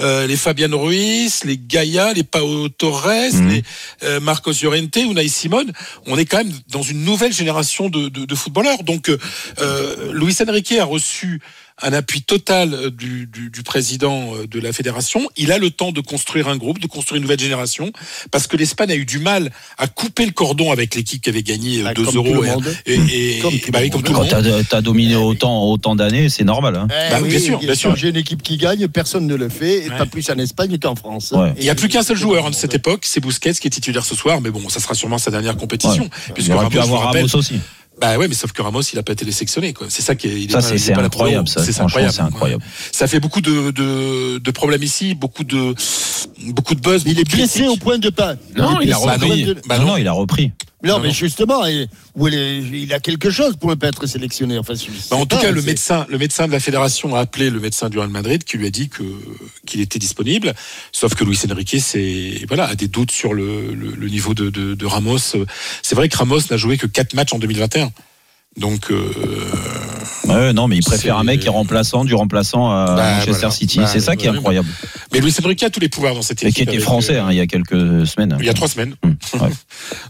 euh, 0.00 0.26
les 0.26 0.36
Fabian 0.36 0.76
Ruiz 0.76 1.44
les 1.44 1.58
Gaia 1.58 2.12
les 2.14 2.24
Pau 2.24 2.68
Torres 2.70 3.02
Mhm. 3.32 3.48
les 3.50 3.62
euh, 4.04 4.20
Marcos 4.20 4.52
Llorente 4.62 4.96
Unai 4.96 5.28
Simon 5.28 5.66
on 6.06 6.16
est 6.18 6.24
quand 6.24 6.38
même 6.38 6.52
dans 6.70 6.82
une 6.82 7.04
nouvelle 7.04 7.32
génération 7.32 7.88
de, 7.90 8.08
de, 8.08 8.24
de 8.24 8.34
footballeurs 8.34 8.82
donc 8.82 9.08
euh, 9.10 10.12
Luis 10.12 10.36
Enrique 10.48 10.72
a 10.72 10.84
reçu 10.84 11.40
un 11.82 11.92
appui 11.92 12.22
total 12.22 12.74
euh, 12.74 12.90
du, 12.90 13.26
du, 13.26 13.50
du 13.50 13.62
président 13.62 14.34
euh, 14.34 14.46
de 14.46 14.60
la 14.60 14.72
fédération. 14.72 15.28
Il 15.36 15.52
a 15.52 15.58
le 15.58 15.70
temps 15.70 15.92
de 15.92 16.00
construire 16.00 16.48
un 16.48 16.56
groupe, 16.56 16.78
de 16.78 16.86
construire 16.86 17.16
une 17.16 17.22
nouvelle 17.22 17.40
génération, 17.40 17.92
parce 18.30 18.46
que 18.46 18.56
l'Espagne 18.56 18.90
a 18.92 18.94
eu 18.94 19.04
du 19.04 19.18
mal 19.18 19.50
à 19.78 19.86
couper 19.88 20.24
le 20.26 20.32
cordon 20.32 20.70
avec 20.72 20.94
l'équipe 20.94 21.22
qui 21.22 21.28
avait 21.30 21.42
gagné 21.42 21.82
Bah, 21.82 21.94
2 21.94 22.04
comme 22.04 22.14
tout 22.14 22.18
euros. 22.24 22.44
et- 22.44 22.46
monde. 22.46 22.76
Et, 22.86 22.94
et- 22.94 23.38
Comme 23.40 23.54
et- 23.54 23.60
tout 23.60 23.72
bah 23.72 23.78
le 23.80 23.84
oui, 23.86 23.90
comme 23.90 24.02
tout 24.02 24.12
Quand 24.12 24.24
t'as 24.26 24.76
as 24.78 24.80
dominé 24.80 25.16
autant, 25.16 25.64
autant 25.70 25.96
d'années, 25.96 26.28
c'est 26.28 26.44
normal. 26.44 26.76
hein. 26.76 26.88
Eh 26.90 27.10
Bah 27.10 27.18
oui, 27.22 27.28
bien 27.30 27.38
sûr, 27.40 27.58
bien 27.58 27.74
sûr. 27.74 27.96
J'ai 27.96 28.08
une 28.10 28.16
équipe 28.16 28.42
qui 28.42 28.56
gagne, 28.56 28.88
personne 28.88 29.26
ne 29.26 29.34
le 29.34 29.48
fait, 29.48 29.84
et 29.84 29.90
Ouais. 29.90 29.98
pas 29.98 30.06
plus 30.06 30.28
en 30.30 30.38
Espagne 30.38 30.78
qu'en 30.78 30.94
France. 30.94 31.32
Ouais. 31.32 31.52
Il 31.58 31.64
n'y 31.64 31.70
a 31.70 31.74
plus 31.74 31.88
qu'un 31.88 32.02
seul 32.02 32.16
joueur 32.16 32.48
de 32.50 32.54
cette 32.54 32.74
époque, 32.74 33.04
c'est 33.06 33.20
Busquets 33.20 33.54
qui 33.54 33.66
est 33.66 33.70
titulaire 33.70 34.04
ce 34.04 34.14
soir, 34.14 34.40
mais 34.40 34.50
bon, 34.50 34.68
ça 34.68 34.80
sera 34.80 34.94
sûrement 34.94 35.18
sa 35.18 35.30
dernière 35.30 35.56
compétition. 35.56 36.04
Ouais. 36.04 36.32
Puisque 36.34 36.48
Il 36.48 36.54
aurait 36.54 36.68
pu 36.68 36.78
avoir 36.78 37.12
Ramos 37.12 37.34
aussi. 37.36 37.54
Bah 38.02 38.18
ouais, 38.18 38.26
mais 38.26 38.34
sauf 38.34 38.50
que 38.50 38.60
Ramos, 38.60 38.82
il 38.92 38.98
a 38.98 39.04
pas 39.04 39.12
été 39.12 39.30
sélectionné. 39.30 39.72
quoi. 39.72 39.86
C'est 39.88 40.02
ça 40.02 40.16
qui 40.16 40.26
est. 40.26 40.32
il 40.32 40.44
est 40.50 40.52
Ça, 40.52 40.58
pas- 40.58 40.76
c'est 40.76 40.92
incroyable. 40.92 41.44
le- 41.46 41.50
Ça, 41.50 41.64
C'est 41.64 41.80
incroyable. 41.80 42.12
c'est 42.12 42.20
incroyable. 42.22 42.64
Ça 42.90 43.06
fait 43.06 43.20
beaucoup 43.20 43.40
de, 43.40 43.70
de, 43.70 44.38
de 44.38 44.50
problèmes 44.50 44.82
ici, 44.82 45.14
beaucoup 45.14 45.44
de, 45.44 45.72
beaucoup 46.48 46.74
de 46.74 46.80
buzz. 46.80 47.04
Il 47.06 47.20
est 47.20 47.30
blessé 47.30 47.68
au 47.68 47.76
point 47.76 47.98
de 47.98 48.10
pas. 48.10 48.34
Non, 48.56 48.80
il 48.80 48.92
a 48.92 48.96
repris. 48.96 49.54
Bah 49.68 49.78
non, 49.78 49.84
non. 49.84 49.90
non, 49.92 49.96
il 49.98 50.08
a 50.08 50.12
repris. 50.12 50.50
Non, 50.82 50.94
Non, 50.94 51.00
mais 51.00 51.12
justement, 51.12 51.64
il, 51.66 51.88
où 52.16 52.26
a 52.26 53.00
quelque 53.00 53.30
chose 53.30 53.56
pour 53.56 53.70
ne 53.70 53.74
pas 53.76 53.88
être 53.88 54.06
sélectionné. 54.06 54.58
Enfin, 54.58 54.74
Bah, 55.10 55.16
en 55.16 55.26
tout 55.26 55.36
pas, 55.36 55.42
cas, 55.42 55.50
le 55.52 55.62
médecin, 55.62 56.06
le 56.08 56.18
médecin 56.18 56.46
de 56.46 56.52
la 56.52 56.60
fédération 56.60 57.14
a 57.14 57.20
appelé 57.20 57.50
le 57.50 57.60
médecin 57.60 57.88
du 57.88 57.98
Real 57.98 58.10
Madrid 58.10 58.42
qui 58.42 58.58
lui 58.58 58.66
a 58.66 58.70
dit 58.70 58.88
que 58.88 59.02
qu'il 59.64 59.80
était 59.80 59.98
disponible. 59.98 60.54
Sauf 60.90 61.14
que 61.14 61.24
Luis 61.24 61.38
Enrique, 61.50 61.76
c'est 61.80 62.44
voilà, 62.48 62.66
a 62.66 62.74
des 62.74 62.88
doutes 62.88 63.12
sur 63.12 63.32
le, 63.32 63.72
le, 63.74 63.92
le 63.92 64.08
niveau 64.08 64.34
de, 64.34 64.50
de, 64.50 64.74
de 64.74 64.86
Ramos. 64.86 65.18
C'est 65.82 65.94
vrai 65.94 66.08
que 66.08 66.16
Ramos 66.16 66.40
n'a 66.50 66.56
joué 66.56 66.76
que 66.78 66.86
4 66.86 67.14
matchs 67.14 67.32
en 67.32 67.38
2021. 67.38 67.92
Donc, 68.58 68.90
euh, 68.90 69.10
Ouais, 70.28 70.52
non, 70.52 70.68
mais 70.68 70.76
il 70.76 70.84
préfère 70.84 71.18
un 71.18 71.24
mec 71.24 71.40
qui 71.40 71.46
est 71.46 71.50
remplaçant 71.50 72.04
du 72.04 72.14
remplaçant 72.14 72.70
à 72.70 72.84
Bah, 72.96 73.10
Manchester 73.14 73.32
voilà. 73.32 73.50
City. 73.50 73.78
Bah, 73.78 73.86
c'est 73.86 74.00
ça 74.00 74.14
qui 74.14 74.26
est 74.26 74.30
incroyable. 74.30 74.68
mais 75.12 75.20
Luis 75.20 75.34
Enrique 75.42 75.62
a 75.64 75.70
tous 75.70 75.80
les 75.80 75.88
pouvoirs 75.88 76.14
dans 76.14 76.22
cette 76.22 76.42
Et 76.44 76.48
équipe. 76.48 76.68
qui 76.68 76.74
était 76.76 76.82
français 76.82 77.16
euh, 77.16 77.24
hein, 77.24 77.28
il 77.30 77.36
y 77.36 77.40
a 77.40 77.46
quelques 77.46 78.06
semaines. 78.06 78.36
il 78.38 78.46
y 78.46 78.48
a 78.48 78.54
trois 78.54 78.68
semaines. 78.68 78.94
Hum, 79.02 79.16
ouais. 79.40 79.48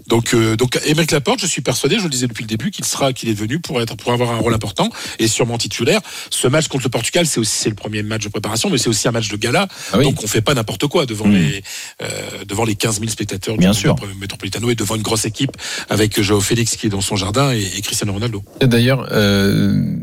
Donc, 0.08 0.34
euh, 0.34 0.56
donc, 0.56 0.78
Émeric 0.86 1.10
Laporte, 1.12 1.40
je 1.40 1.46
suis 1.46 1.62
persuadé, 1.62 1.98
je 1.98 2.04
le 2.04 2.10
disais 2.10 2.26
depuis 2.26 2.42
le 2.42 2.48
début, 2.48 2.70
qu'il 2.70 2.84
sera, 2.84 3.12
qu'il 3.12 3.28
est 3.30 3.34
venu 3.34 3.58
pour 3.58 3.80
être, 3.80 3.96
pour 3.96 4.12
avoir 4.12 4.30
un 4.32 4.36
rôle 4.36 4.54
important 4.54 4.90
et 5.18 5.28
sûrement 5.28 5.56
titulaire. 5.56 6.00
Ce 6.30 6.46
match 6.48 6.68
contre 6.68 6.84
le 6.84 6.90
Portugal, 6.90 7.26
c'est 7.26 7.40
aussi 7.40 7.68
le 7.68 7.74
premier 7.74 8.02
match 8.02 8.24
de 8.24 8.28
préparation, 8.28 8.68
mais 8.70 8.78
c'est 8.78 8.88
aussi 8.88 9.08
un 9.08 9.12
match 9.12 9.28
de 9.28 9.36
gala. 9.36 9.66
Ah 9.92 9.98
oui. 9.98 10.04
Donc, 10.04 10.22
on 10.22 10.26
fait 10.26 10.42
pas 10.42 10.54
n'importe 10.54 10.86
quoi 10.88 11.06
devant 11.06 11.26
Mm. 11.26 11.32
les, 11.34 11.62
euh, 12.02 12.06
devant 12.46 12.64
les 12.64 12.74
15 12.74 12.98
000 13.00 13.10
spectateurs 13.10 13.56
Bien 13.56 13.70
du 13.70 13.78
sûr. 13.78 13.96
Metropolitano 14.20 14.68
et 14.70 14.74
devant 14.74 14.96
une 14.96 15.02
grosse 15.02 15.24
équipe 15.24 15.52
avec 15.88 16.20
Joao 16.20 16.40
Félix 16.40 16.76
qui 16.76 16.86
est 16.86 16.90
dans 16.90 17.00
son 17.00 17.16
jardin 17.16 17.52
et, 17.52 17.62
et 17.62 17.80
Cristiano 17.80 18.12
Ronaldo. 18.12 18.31
D'ailleurs, 18.60 19.08
euh, 19.12 19.96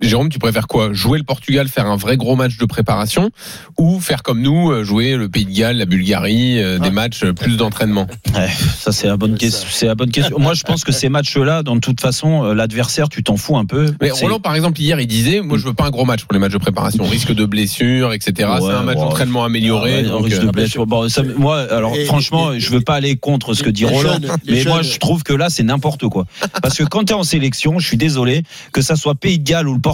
Jérôme, 0.00 0.28
tu 0.28 0.38
préfères 0.38 0.66
quoi? 0.66 0.92
Jouer 0.92 1.18
le 1.18 1.24
Portugal, 1.24 1.68
faire 1.68 1.86
un 1.86 1.96
vrai 1.96 2.16
gros 2.16 2.36
match 2.36 2.56
de 2.58 2.64
préparation 2.66 3.30
ou 3.78 4.00
faire 4.00 4.22
comme 4.22 4.40
nous, 4.42 4.70
euh, 4.70 4.84
jouer 4.84 5.16
le 5.16 5.28
Pays 5.28 5.44
de 5.44 5.52
Galles, 5.52 5.76
la 5.78 5.86
Bulgarie, 5.86 6.62
euh, 6.62 6.78
des 6.78 6.90
matchs 6.90 7.22
euh, 7.24 7.32
plus 7.32 7.56
d'entraînement? 7.56 8.06
Ouais, 8.34 8.48
ça 8.78 8.92
c'est 8.92 9.06
la 9.06 9.16
bonne 9.16 9.36
question. 9.36 9.68
C'est 9.70 9.86
la 9.86 9.94
bonne 9.94 10.10
question. 10.10 10.38
Moi, 10.38 10.54
je 10.54 10.62
pense 10.64 10.84
que 10.84 10.92
ces 10.92 11.08
matchs-là, 11.08 11.62
dans 11.62 11.78
toute 11.78 12.00
façon, 12.00 12.52
l'adversaire, 12.52 13.08
tu 13.08 13.22
t'en 13.22 13.36
fous 13.36 13.56
un 13.56 13.64
peu. 13.64 13.92
Mais 14.00 14.10
Roland, 14.10 14.40
par 14.40 14.54
exemple, 14.54 14.80
hier, 14.80 14.98
il 15.00 15.06
disait 15.06 15.40
Moi, 15.40 15.58
je 15.58 15.64
veux 15.64 15.74
pas 15.74 15.84
un 15.84 15.90
gros 15.90 16.04
match 16.04 16.24
pour 16.24 16.32
les 16.32 16.38
matchs 16.38 16.52
de 16.52 16.58
préparation. 16.58 17.04
Risque 17.04 17.32
de 17.32 17.44
blessure, 17.44 18.12
etc. 18.12 18.32
C'est 18.36 18.44
un 18.70 18.82
match 18.82 18.96
ouais. 18.96 19.02
d'entraînement 19.02 19.44
amélioré. 19.44 19.92
Ah 19.94 19.96
ouais, 20.02 20.08
donc, 20.08 20.24
risque 20.24 20.42
euh, 20.42 20.46
de 20.46 20.50
blessure. 20.50 20.86
Bon, 20.86 21.08
ça, 21.08 21.22
moi, 21.36 21.60
alors 21.70 21.94
Et- 21.94 22.04
franchement, 22.04 22.52
et- 22.52 22.60
je 22.60 22.70
veux 22.70 22.80
pas 22.80 22.94
aller 22.94 23.16
contre 23.16 23.54
ce 23.54 23.62
que 23.62 23.70
dit 23.70 23.84
Roland, 23.84 24.14
jeunes- 24.14 24.36
mais 24.48 24.64
moi, 24.64 24.82
jeunes- 24.82 24.92
je 24.92 24.98
trouve 24.98 25.22
que 25.22 25.32
là, 25.32 25.50
c'est 25.50 25.62
n'importe 25.62 26.06
quoi. 26.08 26.24
Parce 26.62 26.76
que 26.76 26.84
quand 26.84 27.04
tu 27.04 27.12
es 27.12 27.16
en 27.16 27.22
sélection, 27.22 27.78
je 27.78 27.86
suis 27.86 27.96
désolé, 27.96 28.42
que 28.72 28.80
ça 28.82 28.96
soit 28.96 29.14
Pays 29.14 29.38
de 29.38 29.44
Galles 29.44 29.68
ou 29.68 29.74
le 29.74 29.80
Portugal, 29.80 29.93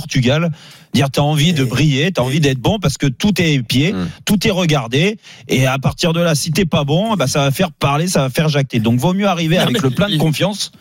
dire 0.92 1.10
t'as 1.10 1.22
envie 1.22 1.52
de 1.52 1.64
briller, 1.64 2.12
t'as 2.12 2.22
envie 2.22 2.40
d'être 2.40 2.58
bon 2.58 2.78
parce 2.78 2.98
que 2.98 3.06
tout 3.06 3.40
est 3.40 3.54
épié, 3.54 3.92
Mm. 3.92 4.08
tout 4.24 4.46
est 4.46 4.50
regardé, 4.50 5.18
et 5.48 5.66
à 5.66 5.78
partir 5.78 6.12
de 6.12 6.20
là, 6.20 6.34
si 6.34 6.50
t'es 6.50 6.64
pas 6.64 6.84
bon, 6.84 7.14
bah, 7.16 7.26
ça 7.26 7.40
va 7.40 7.50
faire 7.50 7.70
parler, 7.72 8.08
ça 8.08 8.22
va 8.22 8.30
faire 8.30 8.48
jacter. 8.48 8.80
Donc, 8.80 8.98
vaut 8.98 9.12
mieux 9.14 9.26
arriver 9.28 9.56
Non, 9.56 9.62
avec 9.62 9.82
le 9.82 9.90
plein 9.90 10.08
de 10.08 10.16
confiance. 10.16 10.72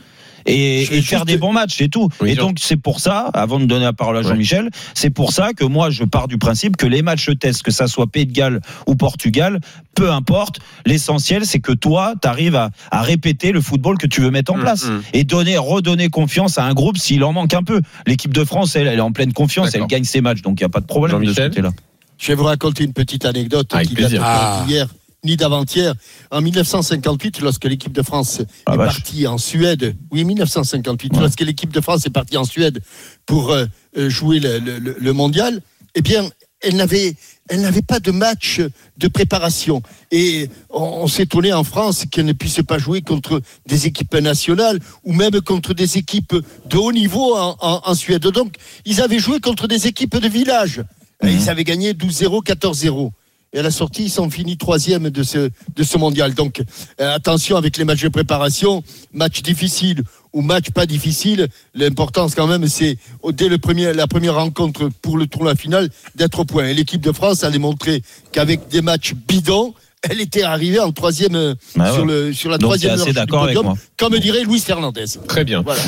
Et, 0.45 0.85
faire 1.01 1.25
des 1.25 1.37
bons 1.37 1.53
matchs, 1.53 1.75
c'est 1.77 1.87
tout. 1.89 2.09
Oui, 2.21 2.31
et 2.31 2.35
donc 2.35 2.57
c'est 2.59 2.77
pour 2.77 2.99
ça, 2.99 3.29
avant 3.33 3.59
de 3.59 3.65
donner 3.65 3.85
la 3.85 3.93
parole 3.93 4.17
à 4.17 4.21
Jean-Michel, 4.21 4.69
c'est 4.93 5.09
pour 5.09 5.33
ça 5.33 5.53
que 5.53 5.63
moi 5.65 5.89
je 5.89 6.03
pars 6.03 6.27
du 6.27 6.37
principe 6.37 6.77
que 6.77 6.85
les 6.85 7.01
matchs 7.01 7.29
test, 7.39 7.63
que 7.63 7.71
ça 7.71 7.87
soit 7.87 8.07
Pays 8.07 8.25
de 8.25 8.33
Galles 8.33 8.59
ou 8.87 8.95
Portugal, 8.95 9.59
peu 9.95 10.11
importe, 10.11 10.59
l'essentiel 10.85 11.45
c'est 11.45 11.59
que 11.59 11.71
toi, 11.71 12.13
tu 12.21 12.27
arrives 12.27 12.55
à, 12.55 12.69
à 12.91 13.01
répéter 13.01 13.51
le 13.51 13.61
football 13.61 13.97
que 13.97 14.07
tu 14.07 14.21
veux 14.21 14.31
mettre 14.31 14.53
en 14.53 14.57
Mm, 14.57 14.61
place 14.61 14.85
mm. 14.85 15.01
et 15.13 15.23
donner, 15.23 15.57
redonner 15.57 16.09
confiance 16.09 16.57
à 16.57 16.63
un 16.65 16.73
groupe 16.73 16.97
s'il 16.97 17.23
en 17.23 17.33
manque 17.33 17.53
un 17.53 17.63
peu. 17.63 17.81
L'équipe 18.07 18.33
de 18.33 18.43
France, 18.43 18.75
elle, 18.75 18.87
elle 18.87 18.97
est 18.97 19.01
en 19.01 19.11
pleine 19.11 19.33
confiance, 19.33 19.73
elle 19.73 19.85
gagne 19.87 20.03
ses 20.03 20.21
matchs, 20.21 20.41
donc 20.41 20.59
il 20.59 20.63
n'y 20.63 20.67
a 20.67 20.69
pas 20.69 20.81
de 20.81 20.85
problème 20.85 21.23
de 21.23 21.33
ce 21.33 21.41
côté-là. 21.41 21.71
Je 22.17 22.27
vais 22.27 22.35
vous 22.35 22.43
raconter 22.43 22.83
une 22.83 22.91
petite 22.93 23.23
anecdote 23.25 23.73
Avec 23.73 23.87
qui 23.87 23.93
plaisir. 23.95 24.19
date 24.21 24.29
Ah. 24.31 24.63
d'hier 24.67 24.87
ni 25.23 25.35
d'avant-hier. 25.37 25.93
En 26.31 26.41
1958, 26.41 27.41
lorsque 27.41 27.65
l'équipe 27.65 27.91
de 27.93 28.01
France 28.01 28.41
Ah, 28.65 28.73
est 28.73 28.77
vache. 28.77 28.95
partie 28.95 29.27
en 29.27 29.37
Suède, 29.37 29.95
oui, 30.11 30.23
1958, 30.23 31.13
Ouais. 31.13 31.19
lorsque 31.21 31.41
l'équipe 31.41 31.71
de 31.73 31.81
France 31.81 32.05
est 32.05 32.09
partie 32.11 32.37
en 32.37 32.45
Suède 32.45 32.81
pour 33.25 33.51
euh, 33.51 33.65
euh, 33.97 34.09
jouer 34.09 34.39
le, 34.39 34.59
le- 34.59 34.79
le- 34.79 34.95
le 34.99 35.13
mondial, 35.13 35.61
eh 35.95 36.01
bien, 36.01 36.29
elle 36.61 36.75
n'avait, 36.75 37.15
elle 37.49 37.61
n'avait 37.61 37.81
pas 37.81 37.99
de 38.01 38.11
match 38.11 38.59
de 38.97 39.07
préparation. 39.07 39.81
Et 40.11 40.49
on, 40.69 40.81
on 41.03 41.07
s'étonnait 41.07 41.53
en 41.53 41.63
France 41.63 42.03
qu'elle 42.11 42.25
ne 42.25 42.33
puisse 42.33 42.61
pas 42.67 42.77
jouer 42.77 43.01
contre 43.01 43.41
des 43.65 43.87
équipes 43.87 44.13
nationales 44.15 44.79
ou 45.05 45.13
même 45.13 45.39
contre 45.41 45.73
des 45.73 45.97
équipes 45.97 46.35
de 46.65 46.77
haut 46.77 46.91
niveau 46.91 47.35
en, 47.37 47.55
en- 47.61 47.81
en 47.85 47.95
Suède. 47.95 48.23
Donc, 48.27 48.55
ils 48.85 49.01
avaient 49.01 49.19
joué 49.19 49.39
contre 49.39 49.67
des 49.67 49.87
équipes 49.87 50.17
de 50.17 50.27
village. 50.27 50.81
Mhm. 51.23 51.29
Ils 51.29 51.49
avaient 51.49 51.63
gagné 51.63 51.93
12-0, 51.93 52.41
14-0. 52.43 53.11
Et 53.51 53.59
à 53.59 53.63
la 53.63 53.71
sortie, 53.71 54.03
ils 54.05 54.09
sont 54.09 54.29
finis 54.29 54.57
troisième 54.57 55.09
de 55.09 55.23
ce, 55.23 55.97
mondial. 55.97 56.35
Donc, 56.35 56.61
euh, 57.01 57.15
attention 57.15 57.57
avec 57.57 57.77
les 57.77 57.83
matchs 57.83 58.03
de 58.03 58.09
préparation, 58.09 58.83
match 59.11 59.41
difficile 59.41 60.03
ou 60.33 60.41
match 60.41 60.69
pas 60.69 60.85
difficile. 60.85 61.47
L'importance 61.73 62.35
quand 62.35 62.45
même, 62.45 62.67
c'est 62.67 62.97
dès 63.31 63.49
la 63.49 64.07
première 64.07 64.35
rencontre 64.35 64.89
pour 65.01 65.17
le 65.17 65.25
tournoi 65.25 65.55
final 65.55 65.89
d'être 66.15 66.41
au 66.41 66.45
point. 66.45 66.67
Et 66.67 66.73
l'équipe 66.75 67.01
de 67.01 67.11
France 67.11 67.43
a 67.43 67.49
démontré 67.49 68.03
qu'avec 68.31 68.67
des 68.67 68.81
matchs 68.81 69.13
bidons, 69.15 69.73
elle 70.09 70.21
était 70.21 70.43
arrivée 70.43 70.79
en 70.79 70.91
troisième 70.91 71.35
euh, 71.35 71.55
Ouais, 71.75 71.91
sur, 71.91 72.05
ouais. 72.05 72.13
le, 72.27 72.33
sur 72.33 72.49
la 72.49 72.57
Donc, 72.57 72.69
troisième 72.69 72.93
assez 72.93 73.11
d'accord 73.13 73.43
avec 73.43 73.55
podium, 73.55 73.73
moi. 73.75 73.83
comme 73.97 74.17
dirait 74.19 74.43
Luis 74.43 74.59
Fernandez. 74.59 75.05
Très 75.27 75.43
bien. 75.43 75.61
Voilà. 75.61 75.81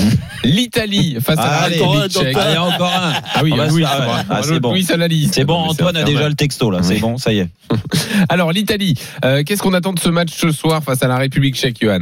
L'Italie 0.43 1.17
face 1.23 1.37
à 1.39 1.45
la 1.45 1.59
République 1.61 1.93
donc, 1.93 2.09
tchèque. 2.09 2.37
Allez, 2.37 2.57
encore 2.57 2.93
un. 2.93 3.13
Ah 3.33 3.41
oui, 3.43 3.53
ah 3.57 3.67
On 4.29 4.33
ah, 4.33 4.41
c'est 4.43 4.59
bon. 4.59 4.71
Louis 4.71 4.85
à 4.91 4.97
la 4.97 5.07
liste. 5.07 5.35
C'est 5.35 5.45
bon, 5.45 5.55
Antoine 5.55 5.95
a 5.97 6.03
déjà 6.03 6.27
le 6.27 6.35
texto 6.35 6.69
là, 6.71 6.79
c'est 6.83 6.95
Oui. 6.95 6.99
bon, 6.99 7.17
ça 7.17 7.31
y 7.31 7.39
est. 7.39 7.49
Alors 8.29 8.51
l'Italie, 8.51 8.95
euh, 9.23 9.43
qu'est-ce 9.43 9.61
qu'on 9.61 9.73
attend 9.73 9.93
de 9.93 9.99
ce 9.99 10.09
match 10.09 10.29
ce 10.35 10.51
soir 10.51 10.83
face 10.83 11.03
à 11.03 11.07
la 11.07 11.17
République 11.17 11.55
tchèque, 11.55 11.77
Johan? 11.81 12.01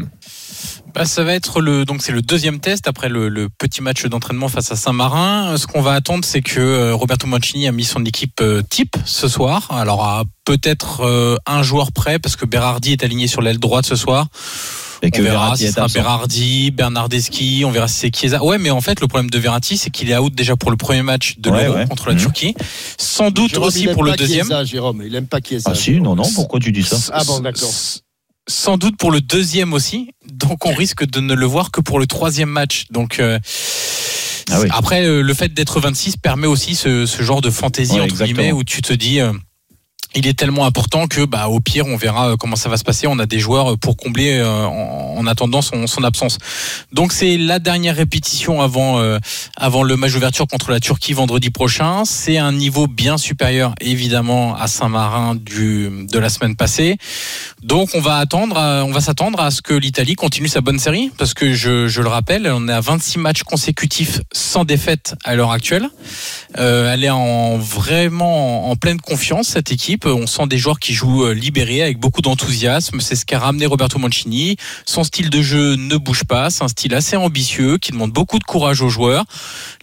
Bah, 0.94 1.06
ça 1.06 1.24
va 1.24 1.34
être 1.34 1.62
le 1.62 1.86
donc 1.86 2.02
c'est 2.02 2.12
le 2.12 2.22
deuxième 2.22 2.60
test 2.60 2.88
après 2.88 3.10
le, 3.10 3.30
le 3.30 3.48
petit 3.50 3.82
match 3.82 4.06
d'entraînement 4.06 4.48
face 4.48 4.72
à 4.72 4.76
Saint-Marin. 4.76 5.56
Ce 5.58 5.68
qu'on 5.68 5.82
va 5.82 5.94
attendre, 5.94 6.26
c'est 6.26 6.42
que 6.42 6.60
euh, 6.60 6.96
Roberto 6.96 7.28
Mancini 7.28 7.68
a 7.68 7.72
mis 7.72 7.84
son 7.86 8.04
équipe 8.06 8.42
euh, 8.42 8.62
type 8.68 8.96
ce 9.06 9.28
soir. 9.28 9.68
Alors 9.72 10.04
à 10.04 10.24
peut-être 10.46 11.02
euh, 11.02 11.38
un 11.46 11.62
joueur 11.64 11.92
près 11.92 12.18
parce 12.20 12.36
que 12.36 12.46
Berardi 12.46 12.92
est 12.94 13.04
aligné 13.04 13.28
sur 13.28 13.42
l'aile 13.42 13.60
droite 13.60 13.86
ce 13.86 13.96
soir. 13.96 14.28
Et 15.02 15.12
que 15.12 15.22
on 15.22 15.24
verra 15.24 15.44
Verratti 15.56 15.68
si 15.68 15.72
sera. 15.72 15.88
Berardi, 15.88 16.72
Bernardeschi, 16.72 17.64
on 17.66 17.72
verra 17.72 17.88
si 17.88 17.96
c'est 18.00 18.14
Chiesa. 18.14 18.44
Ouais, 18.44 18.58
mais 18.58 18.70
en 18.70 18.82
fait 18.82 19.00
le 19.00 19.08
problème 19.08 19.30
de 19.30 19.40
Verratti, 19.40 19.78
c'est 19.78 19.92
qu'il 19.92 20.10
est 20.12 20.18
out 20.18 20.34
déjà 20.36 20.58
pour 20.58 20.72
le 20.72 20.78
premier 20.78 21.04
match 21.04 21.36
de 21.38 21.50
Ouais, 21.50 21.64
l'Euro 21.64 21.78
ouais. 21.78 21.88
contre 21.88 22.08
la 22.10 22.16
Mhm. 22.16 22.20
Turquie. 22.20 22.54
Sans 22.98 23.32
doute 23.32 23.52
Jérôme, 23.52 23.68
aussi 23.68 23.88
pour 23.88 24.04
le 24.04 24.12
pas 24.12 24.18
deuxième. 24.18 24.46
Chiesa, 24.48 24.66
Jérôme, 24.66 25.04
il 25.06 25.16
aime 25.16 25.28
pas 25.28 25.40
Chiesa. 25.40 25.70
Ah 25.72 25.76
si, 25.76 26.02
non, 26.02 26.16
non, 26.16 26.30
pourquoi 26.36 26.60
tu 26.60 26.74
dis 26.74 26.84
ça 26.84 26.98
Ah 27.14 27.24
bon, 27.24 27.40
d'accord. 27.40 27.72
Sans 28.50 28.78
doute 28.78 28.98
pour 28.98 29.12
le 29.12 29.22
deuxième 29.22 29.74
aussi. 29.74 30.10
Donc 30.30 30.66
on 30.66 30.74
risque 30.74 31.06
de 31.06 31.20
ne 31.22 31.34
le 31.36 31.46
voir 31.46 31.70
que 31.72 31.82
pour 31.82 32.00
le 32.00 32.08
troisième 32.08 32.50
match. 32.50 32.86
Donc 32.90 33.20
euh, 33.20 33.40
Ah 34.52 34.60
oui. 34.62 34.68
après 34.72 35.06
euh, 35.06 35.22
le 35.22 35.34
fait 35.36 35.54
d'être 35.54 35.80
26 35.80 36.18
permet 36.18 36.48
aussi 36.48 36.74
ce, 36.76 37.06
ce 37.06 37.22
genre 37.24 37.42
de 37.42 37.52
fantaisie 37.52 37.94
Ouais, 37.94 38.00
entre 38.02 38.10
exactement. 38.14 38.38
guillemets 38.42 38.52
où 38.52 38.64
tu 38.64 38.82
te 38.82 38.92
dis 38.94 39.20
euh, 39.22 39.32
il 40.16 40.26
est 40.28 40.34
tellement 40.34 40.66
important 40.66 41.08
que 41.08 41.24
bah 41.26 41.48
au 41.50 41.60
pire 41.60 41.86
on 41.88 41.96
verra 41.96 42.30
euh, 42.32 42.36
comment 42.36 42.56
ça 42.56 42.68
va 42.70 42.78
se 42.78 42.84
passer. 42.84 43.06
On 43.08 43.20
a 43.20 43.26
des 43.26 43.40
joueurs 43.40 43.74
euh, 43.74 43.78
pour 43.78 43.96
combler 43.96 44.40
euh, 44.40 44.66
en, 44.66 45.16
en 45.18 45.28
attendant 45.28 45.62
son, 45.62 45.86
son 45.88 46.04
absence. 46.04 46.38
Donc 46.92 47.12
c'est 47.14 47.38
la 47.38 47.60
dernière 47.60 47.96
répétition 47.96 48.62
avant 48.62 49.00
euh, 49.00 49.20
avant 49.56 49.84
le 49.84 49.96
match 49.98 50.14
d'ouverture 50.14 50.48
contre 50.48 50.72
la 50.72 50.80
Turquie 50.80 51.14
vendredi 51.14 51.52
prochain. 51.52 52.06
C'est 52.06 52.38
un 52.38 52.52
niveau 52.52 52.88
bien 52.88 53.18
supérieur 53.18 53.76
évidemment 53.82 54.56
à 54.56 54.68
Saint-Marin 54.68 55.36
du 55.36 55.90
de 56.12 56.18
la 56.20 56.30
semaine 56.30 56.56
passée. 56.56 56.98
Donc 57.62 57.90
on 57.94 58.02
va 58.02 58.18
attendre, 58.18 58.58
à- 58.58 58.84
on 58.86 58.92
va 58.92 59.02
s'attendre 59.02 59.40
à 59.40 59.52
ce 59.52 59.62
que 59.62 59.74
l'Italie 59.74 60.16
continue 60.16 60.48
sa 60.48 60.62
bonne 60.62 60.80
série 60.80 61.12
parce 61.18 61.34
que 61.34 61.54
je, 61.54 61.88
je 61.88 62.02
le 62.02 62.08
rappelle, 62.08 62.52
on 62.52 62.68
est 62.68 62.74
à 62.74 62.82
26 62.82 63.20
matchs 63.20 63.44
consécutifs 63.44 64.22
sans 64.32 64.66
défaite 64.66 65.16
à 65.24 65.36
l'heure 65.36 65.52
actuelle. 65.52 65.88
Euh, 66.58 66.92
elle 66.92 67.04
est 67.04 67.10
en 67.10 67.58
vraiment 67.58 68.70
en 68.72 68.76
pleine 68.76 69.00
confiance 69.00 69.50
cette 69.50 69.72
équipe 69.72 69.99
On 70.06 70.28
sent 70.28 70.48
des 70.48 70.58
joueurs 70.58 70.80
qui 70.80 70.94
jouent 70.94 71.26
euh, 71.26 71.34
libérés 71.34 71.82
avec 71.82 72.00
beaucoup 72.00 72.22
d'enthousiasme. 72.22 73.00
C'est 73.02 73.16
ce 73.16 73.26
qu'a 73.26 73.40
ramené 73.40 73.66
Roberto 73.66 74.00
Mancini. 74.00 74.58
Son 74.86 75.04
style 75.04 75.30
de 75.30 75.42
jeu 75.42 75.76
ne 75.76 75.98
bouge 75.98 76.24
pas. 76.24 76.50
C'est 76.50 76.64
un 76.64 76.68
style 76.68 76.94
assez 76.94 77.16
ambitieux 77.16 77.78
qui 77.78 77.92
demande 77.92 78.12
beaucoup 78.12 78.40
de 78.40 78.44
courage 78.44 78.82
aux 78.82 78.90
joueurs. 78.90 79.26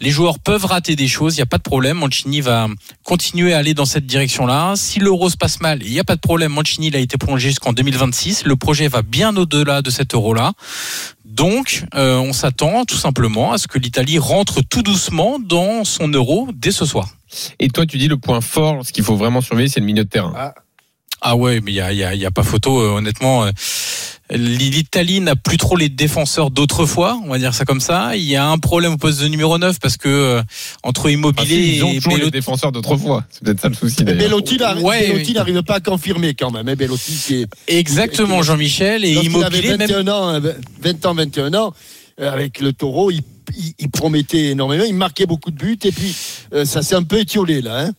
Les 0.00 0.10
joueurs 0.10 0.38
peuvent 0.38 0.64
rater 0.64 0.96
des 0.96 1.08
choses. 1.08 1.34
Il 1.34 1.38
n'y 1.38 1.42
a 1.42 1.46
pas 1.46 1.58
de 1.58 1.62
problème. 1.62 1.98
Mancini 1.98 2.40
va 2.40 2.68
continuer 3.02 3.54
à 3.54 3.58
aller 3.58 3.74
dans 3.74 3.84
cette 3.84 4.06
direction-là. 4.06 4.74
Si 4.76 5.00
l'euro 5.00 5.28
se 5.28 5.36
passe 5.36 5.60
mal, 5.60 5.82
il 5.82 5.92
n'y 5.92 6.00
a 6.00 6.04
pas 6.04 6.16
de 6.16 6.20
problème. 6.20 6.52
Mancini 6.52 6.88
il 6.88 6.96
a 6.96 7.00
été 7.00 7.18
prolongé 7.18 7.48
jusqu'en 7.48 7.72
2026. 7.72 8.44
Le 8.44 8.56
projet 8.56 8.88
va 8.88 9.02
bien 9.02 9.36
au-delà 9.36 9.82
de 9.82 9.90
cet 9.90 10.14
euro-là. 10.14 10.52
Donc, 11.24 11.84
euh, 11.94 12.16
on 12.18 12.32
s'attend 12.32 12.84
tout 12.84 12.96
simplement 12.96 13.52
à 13.52 13.58
ce 13.58 13.66
que 13.66 13.78
l'Italie 13.78 14.18
rentre 14.18 14.62
tout 14.62 14.82
doucement 14.82 15.38
dans 15.38 15.84
son 15.84 16.08
euro 16.08 16.48
dès 16.54 16.70
ce 16.70 16.86
soir. 16.86 17.15
Et 17.60 17.68
toi, 17.68 17.86
tu 17.86 17.98
dis 17.98 18.08
le 18.08 18.16
point 18.16 18.40
fort, 18.40 18.84
ce 18.86 18.92
qu'il 18.92 19.04
faut 19.04 19.16
vraiment 19.16 19.40
surveiller, 19.40 19.68
c'est 19.68 19.80
le 19.80 19.86
milieu 19.86 20.04
de 20.04 20.08
terrain. 20.08 20.32
Ah, 20.36 20.54
Ah 21.22 21.34
ouais, 21.34 21.60
mais 21.62 21.72
il 21.72 21.74
y 21.76 21.80
a, 21.80 21.92
y 21.92 22.04
a- 22.04 22.14
il 22.14 22.20
y 22.20 22.26
a 22.26 22.30
pas 22.30 22.42
photo, 22.42 22.78
euh, 22.80 22.90
honnêtement. 22.98 23.44
euh, 23.44 23.50
L'Italie 24.30 25.20
n'a 25.20 25.36
plus 25.36 25.56
trop 25.56 25.76
les 25.76 25.88
défenseurs 25.88 26.50
d'autrefois, 26.50 27.18
on 27.24 27.28
va 27.28 27.38
dire 27.38 27.54
ça 27.54 27.64
comme 27.64 27.80
ça. 27.80 28.16
Il 28.16 28.24
y 28.24 28.34
a 28.34 28.46
un 28.48 28.58
problème 28.58 28.94
au 28.94 28.96
poste 28.96 29.20
de 29.22 29.28
numéro 29.28 29.56
9 29.56 29.78
parce 29.80 29.96
que 29.96 30.08
euh, 30.08 30.42
entre 30.82 31.06
Ah, 31.06 31.10
Immobilier 31.12 31.46
si, 31.56 31.76
ils 31.76 31.84
ont 31.84 31.92
et 31.92 31.96
toujours 32.00 32.16
les 32.18 32.30
défenseurs 32.30 32.72
d'autrefois. 32.72 33.24
C'est 33.30 33.44
peut-être 33.44 33.60
ça 33.60 33.68
le 33.68 33.74
souci 33.74 34.02
d'ailleurs. 34.04 34.20
Bellotti 34.20 34.56
n'arrive 34.56 34.84
Ouais, 34.84 35.06
Bellotti 35.08 35.24
oui. 35.28 35.32
n'arrive 35.34 35.62
pas 35.62 35.76
à 35.76 35.80
confirmer 35.80 36.34
quand 36.34 36.50
même. 36.50 36.68
hein, 36.68 36.74
Bellotti 36.74 37.12
qui 37.24 37.34
est 37.42 37.48
Exactement, 37.68 38.42
Jean-Michel. 38.42 39.04
Et 39.04 39.14
Quand 39.14 39.20
il 39.20 39.26
Immobilier, 39.26 39.70
avait 39.70 39.78
même 39.78 39.88
21 39.88 40.08
ans, 40.08 40.28
euh, 40.44 40.52
20 40.82 41.06
ans, 41.06 41.14
21 41.14 41.54
ans, 41.54 41.72
euh, 42.20 42.32
avec 42.32 42.60
le 42.60 42.72
taureau, 42.72 43.10
il, 43.12 43.20
il- 43.56 43.74
il 43.78 43.90
promettait 43.90 44.46
énormément, 44.50 44.84
il 44.84 44.94
marquait 44.94 45.26
beaucoup 45.26 45.52
de 45.52 45.56
buts, 45.56 45.78
et 45.84 45.92
puis 45.92 46.10
euh, 46.10 46.12
ça 46.64 46.82
s'est 46.82 46.94
un 46.94 47.02
peu 47.02 47.18
étiolé 47.18 47.62
là. 47.62 47.86
Hein. 47.86 47.92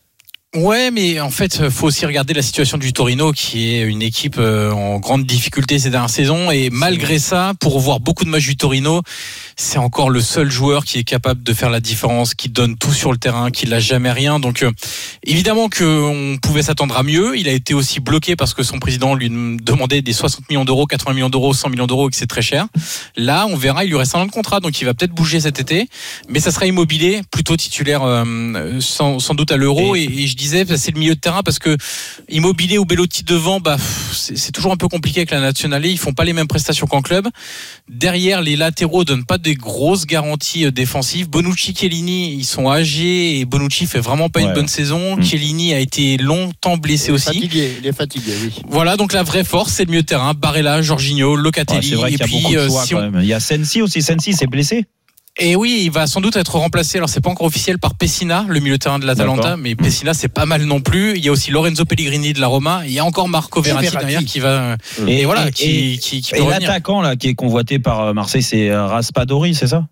Ouais, 0.55 0.91
mais 0.91 1.19
en 1.19 1.29
fait, 1.29 1.69
faut 1.69 1.87
aussi 1.87 2.05
regarder 2.05 2.33
la 2.33 2.41
situation 2.41 2.77
du 2.77 2.93
Torino, 2.93 3.33
qui 3.33 3.75
est 3.75 3.81
une 3.81 4.01
équipe 4.01 4.37
euh, 4.39 4.71
en 4.71 4.97
grande 4.97 5.25
difficulté 5.25 5.77
ces 5.77 5.89
dernières 5.89 6.09
saisons. 6.09 6.51
Et 6.51 6.69
malgré 6.71 7.19
ça, 7.19 7.51
pour 7.59 7.77
voir 7.81 7.99
beaucoup 7.99 8.23
de 8.23 8.29
matchs 8.29 8.47
du 8.47 8.55
Torino, 8.55 9.01
c'est 9.57 9.77
encore 9.77 10.09
le 10.09 10.21
seul 10.21 10.49
joueur 10.49 10.85
qui 10.85 10.99
est 10.99 11.03
capable 11.03 11.43
de 11.43 11.53
faire 11.53 11.69
la 11.69 11.81
différence, 11.81 12.33
qui 12.33 12.47
donne 12.47 12.77
tout 12.77 12.93
sur 12.93 13.11
le 13.11 13.17
terrain, 13.17 13.51
qui 13.51 13.65
lâche 13.65 13.83
jamais 13.87 14.09
rien. 14.09 14.39
Donc, 14.39 14.63
euh, 14.63 14.71
évidemment 15.23 15.67
qu'on 15.67 16.37
pouvait 16.41 16.63
s'attendre 16.63 16.95
à 16.95 17.03
mieux. 17.03 17.37
Il 17.37 17.49
a 17.49 17.51
été 17.51 17.73
aussi 17.73 17.99
bloqué 17.99 18.37
parce 18.37 18.53
que 18.53 18.63
son 18.63 18.79
président 18.79 19.15
lui 19.15 19.29
demandait 19.29 20.01
des 20.01 20.13
60 20.13 20.49
millions 20.49 20.63
d'euros, 20.63 20.85
80 20.85 21.13
millions 21.13 21.29
d'euros, 21.29 21.53
100 21.53 21.69
millions 21.69 21.87
d'euros, 21.87 22.07
et 22.07 22.11
que 22.11 22.17
c'est 22.17 22.25
très 22.25 22.41
cher. 22.41 22.67
Là, 23.17 23.47
on 23.49 23.57
verra, 23.57 23.83
il 23.83 23.89
lui 23.89 23.97
reste 23.97 24.15
un 24.15 24.21
an 24.21 24.25
de 24.25 24.31
contrat, 24.31 24.61
donc 24.61 24.79
il 24.79 24.85
va 24.85 24.93
peut-être 24.93 25.13
bouger 25.13 25.41
cet 25.41 25.59
été. 25.59 25.89
Mais 26.29 26.39
ça 26.39 26.51
sera 26.51 26.67
immobilier, 26.67 27.19
plutôt 27.31 27.57
titulaire, 27.57 28.03
euh, 28.03 28.79
sans, 28.79 29.19
sans 29.19 29.35
doute 29.35 29.51
à 29.51 29.57
l'euro. 29.57 29.97
Et, 29.97 30.03
et 30.03 30.25
je 30.25 30.36
disais, 30.37 30.65
bah, 30.65 30.77
c'est 30.77 30.91
le 30.91 30.99
milieu 30.99 31.15
de 31.15 31.19
terrain 31.19 31.43
parce 31.43 31.59
que 31.59 31.75
immobilier 32.29 32.77
ou 32.77 32.85
Bellotti 32.85 33.23
devant, 33.23 33.59
bah, 33.59 33.77
c'est 34.13 34.51
toujours 34.51 34.71
un 34.71 34.77
peu 34.77 34.87
compliqué 34.87 35.19
avec 35.21 35.31
la 35.31 35.39
nationale. 35.39 35.85
Ils 35.85 35.97
font 35.97 36.13
pas 36.13 36.23
les 36.23 36.33
mêmes 36.33 36.47
prestations 36.47 36.87
qu'en 36.87 37.01
club. 37.01 37.27
Derrière, 37.89 38.41
les 38.41 38.55
latéraux 38.55 39.03
donnent 39.03 39.25
pas 39.25 39.37
des 39.37 39.55
grosses 39.55 40.05
garanties 40.05 40.65
euh, 40.65 40.71
défensives. 40.71 41.29
Bonucci, 41.29 41.73
Chiellini, 41.75 42.33
ils 42.33 42.45
sont 42.45 42.69
âgés 42.69 43.39
et 43.39 43.45
Bonucci 43.45 43.85
fait 43.85 43.99
vraiment 43.99 44.29
pas 44.29 44.41
une 44.41 44.53
bonne 44.53 44.67
saison. 44.67 45.17
Mm. 45.17 45.23
Chiellini 45.23 45.73
a 45.73 45.79
été 45.79 46.17
longtemps 46.17 46.77
blessé 46.77 47.07
il 47.07 47.09
est 47.09 47.13
aussi. 47.13 47.25
fatigué, 47.25 47.71
il 47.79 47.87
est 47.87 47.93
fatigué, 47.93 48.31
oui. 48.43 48.53
Voilà, 48.69 48.97
donc 48.97 49.13
la 49.13 49.23
vraie 49.23 49.43
force, 49.43 49.73
c'est 49.73 49.85
le 49.85 49.91
milieu 49.91 50.01
de 50.01 50.07
terrain. 50.07 50.33
Barella, 50.33 50.81
Jorginho, 50.81 51.35
Locatelli. 51.35 51.93
et 51.93 51.97
qu'il 51.97 52.19
y 52.19 52.21
a 52.21 52.25
puis, 52.25 52.57
euh, 52.57 52.67
choix 52.67 52.83
si 52.83 52.93
quand 52.93 52.99
on- 52.99 53.11
même. 53.11 53.19
Il 53.21 53.27
y 53.27 53.33
a 53.33 53.39
Sensi 53.39 53.81
aussi. 53.81 54.01
Sensi 54.01 54.33
s'est 54.33 54.47
blessé. 54.47 54.85
Et 55.39 55.55
oui, 55.55 55.81
il 55.83 55.91
va 55.91 56.07
sans 56.07 56.19
doute 56.19 56.35
être 56.35 56.55
remplacé. 56.55 56.97
Alors 56.97 57.09
c'est 57.09 57.21
pas 57.21 57.29
encore 57.29 57.45
officiel 57.47 57.77
par 57.77 57.93
Pessina, 57.95 58.45
le 58.47 58.59
milieu 58.59 58.77
de 58.77 58.79
terrain 58.81 58.97
de 58.99 59.05
l'Atalanta, 59.05 59.55
mais 59.57 59.75
Pessina 59.75 60.13
c'est 60.15 60.27
pas 60.29 60.45
mal 60.47 60.63
non 60.63 60.81
plus. 60.81 61.15
Il 61.17 61.23
y 61.23 61.29
a 61.29 61.31
aussi 61.31 61.51
Lorenzo 61.51 61.85
Pellegrini 61.85 62.33
de 62.33 62.39
la 62.41 62.47
Roma. 62.47 62.81
Il 62.85 62.91
y 62.91 62.99
a 62.99 63.05
encore 63.05 63.29
Marco 63.29 63.61
Verratti, 63.61 63.85
Verratti. 63.89 64.05
derrière 64.05 64.25
qui 64.25 64.39
va 64.39 64.77
et, 65.07 65.25
voilà 65.25 65.51
qui, 65.51 65.99
qui, 66.01 66.21
qui 66.21 66.31
peut 66.31 66.37
et 66.37 66.41
revenir. 66.41 66.67
l'attaquant 66.69 67.01
là 67.01 67.15
qui 67.15 67.27
est 67.27 67.35
convoité 67.35 67.77
par 67.77 68.01
euh, 68.01 68.13
Marseille, 68.13 68.41
c'est 68.41 68.69
euh, 68.71 68.85
Raspadori, 68.87 69.53
c'est 69.53 69.67
ça? 69.67 69.85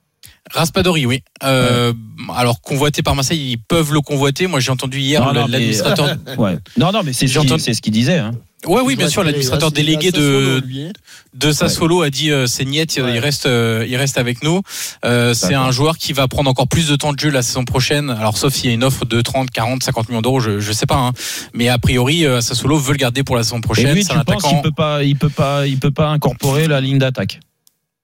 Raspadori, 0.52 1.06
oui. 1.06 1.24
Euh, 1.44 1.92
Alors 2.36 2.62
convoité 2.62 3.02
par 3.04 3.16
Marseille, 3.16 3.52
ils 3.52 3.58
peuvent 3.58 3.94
le 3.94 4.02
convoiter. 4.02 4.48
Moi 4.48 4.60
j'ai 4.60 4.72
entendu 4.72 5.00
hier 5.00 5.22
Non, 5.24 5.32
le- 5.32 5.40
non, 5.42 5.46
mais- 5.48 5.52
l'administrateur. 5.54 6.16
Ouais. 6.38 6.58
Non, 6.78 6.92
non, 6.92 7.02
mais 7.04 7.14
c'est 7.14 7.28
ce 7.28 7.34
qu'il 7.34 7.42
entendu- 7.42 7.62
c'est 7.64 7.74
ce 7.74 7.82
qu'il 7.82 7.94
disait. 7.94 8.18
hein. 8.18 8.32
Ouais, 8.68 8.82
oui, 8.84 8.94
Il 8.94 8.98
bien 8.98 9.10
sûr, 9.10 9.24
l'administrateur 9.24 9.70
il 9.70 9.76
délégué 9.76 10.08
il 10.08 10.12
de 10.14 10.92
de 11.34 11.52
Sassuolo 11.52 12.02
a 12.02 12.10
dit 12.10 12.32
euh, 12.32 12.48
c'est 12.48 12.66
Niet, 12.66 12.96
il 12.96 13.20
reste 13.20 13.46
euh, 13.46 13.86
il 13.88 13.96
reste 13.98 14.18
avec 14.18 14.44
nous. 14.44 14.62
Euh, 15.04 15.34
c'est 15.34 15.54
un 15.54 15.72
joueur 15.72 15.98
qui 15.98 16.14
va 16.14 16.28
prendre 16.28 16.50
encore 16.50 16.68
plus 16.68 16.88
de 16.88 16.96
temps 16.96 17.14
de 17.14 17.20
jeu 17.20 17.30
la 17.30 17.42
saison 17.42 17.66
prochaine. 17.66 18.10
Alors 18.10 18.38
sauf 18.38 18.54
s'il 18.54 18.68
y 18.68 18.70
a 18.70 18.74
une 18.74 18.84
offre 18.84 19.06
de 19.06 19.22
30, 19.22 19.52
40, 19.52 19.84
50 19.84 20.10
millions 20.10 20.22
d'euros, 20.22 20.40
je 20.40 20.60
je 20.60 20.72
sais 20.72 20.86
pas 20.86 20.96
hein. 20.96 21.12
Mais 21.54 21.68
a 21.70 21.78
priori 21.78 22.26
Sassuolo 22.42 22.78
veut 22.78 22.94
le 22.94 22.98
garder 22.98 23.24
pour 23.24 23.36
la 23.36 23.44
saison 23.44 23.58
Et 23.58 23.62
prochaine, 23.62 23.94
lui, 23.94 24.06
tu 24.06 24.12
un 24.12 24.24
penses 24.24 24.44
attaquant. 24.46 24.62
peut 24.62 24.72
pas, 24.72 25.04
il 25.04 25.16
peut 25.16 25.30
pas, 25.30 25.68
il 25.68 25.78
peut 25.78 25.92
pas 25.92 26.08
incorporer 26.08 26.68
la 26.68 26.82
ligne 26.82 26.98
d'attaque? 26.98 27.40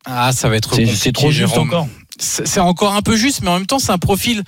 Ah, 0.06 0.32
ça 0.34 0.50
va 0.50 0.58
être 0.58 0.76
C'est 0.76 1.12
trop 1.12 1.32
juste 1.32 1.54
Jérôme. 1.54 1.68
encore. 1.68 1.88
C'est 2.20 2.60
encore 2.60 2.94
un 2.94 3.02
peu 3.02 3.16
juste 3.16 3.42
mais 3.42 3.50
en 3.50 3.58
même 3.58 3.66
temps 3.66 3.80
c'est 3.80 3.92
un 3.92 3.98
profil 3.98 4.44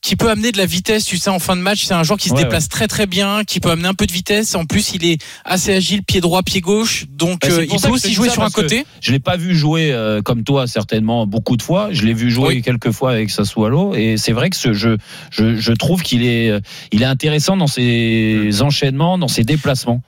qui 0.00 0.16
peut 0.16 0.30
amener 0.30 0.52
de 0.52 0.58
la 0.58 0.66
vitesse, 0.66 1.04
tu 1.04 1.16
sais, 1.18 1.28
en 1.30 1.38
fin 1.38 1.56
de 1.56 1.60
match. 1.60 1.84
C'est 1.84 1.94
un 1.94 2.02
joueur 2.02 2.18
qui 2.18 2.28
se 2.28 2.34
Ouais, 2.34 2.42
déplace 2.44 2.68
très 2.68 2.86
très 2.86 3.06
bien, 3.06 3.42
qui 3.44 3.58
peut 3.60 3.70
amener 3.70 3.88
un 3.88 3.94
peu 3.94 4.06
de 4.06 4.12
vitesse. 4.12 4.54
En 4.54 4.64
plus, 4.64 4.92
il 4.94 5.04
est 5.04 5.20
assez 5.44 5.74
agile, 5.74 6.02
pied 6.04 6.20
droit, 6.20 6.42
pied 6.42 6.60
gauche. 6.60 7.06
Donc, 7.10 7.40
Bah, 7.40 7.48
euh, 7.50 7.66
il 7.70 7.80
peut 7.80 7.88
aussi 7.88 8.12
jouer 8.12 8.28
sur 8.28 8.42
un 8.42 8.50
côté. 8.50 8.84
Je 9.00 9.12
l'ai 9.12 9.18
pas 9.18 9.36
vu 9.36 9.56
jouer 9.56 9.92
euh, 9.92 10.22
comme 10.22 10.44
toi 10.44 10.66
certainement 10.66 11.26
beaucoup 11.26 11.56
de 11.56 11.62
fois. 11.62 11.88
Je 11.92 12.04
l'ai 12.06 12.14
vu 12.14 12.30
jouer 12.30 12.48
Oui. 12.48 12.62
quelques 12.62 12.92
fois 12.92 13.10
avec 13.12 13.30
Sassuolo 13.30 13.94
et 13.94 14.16
c'est 14.16 14.32
vrai 14.32 14.50
que 14.50 14.56
ce 14.56 14.72
jeu, 14.72 14.98
je, 15.30 15.56
je 15.56 15.72
trouve 15.72 16.02
qu'il 16.02 16.24
est, 16.24 16.50
euh, 16.50 16.60
il 16.92 17.02
est 17.02 17.06
intéressant 17.06 17.56
dans 17.56 17.66
ses 17.66 18.62
enchaînements, 18.62 19.18
dans 19.18 19.28
ses 19.28 19.42
déplacements. 19.44 20.02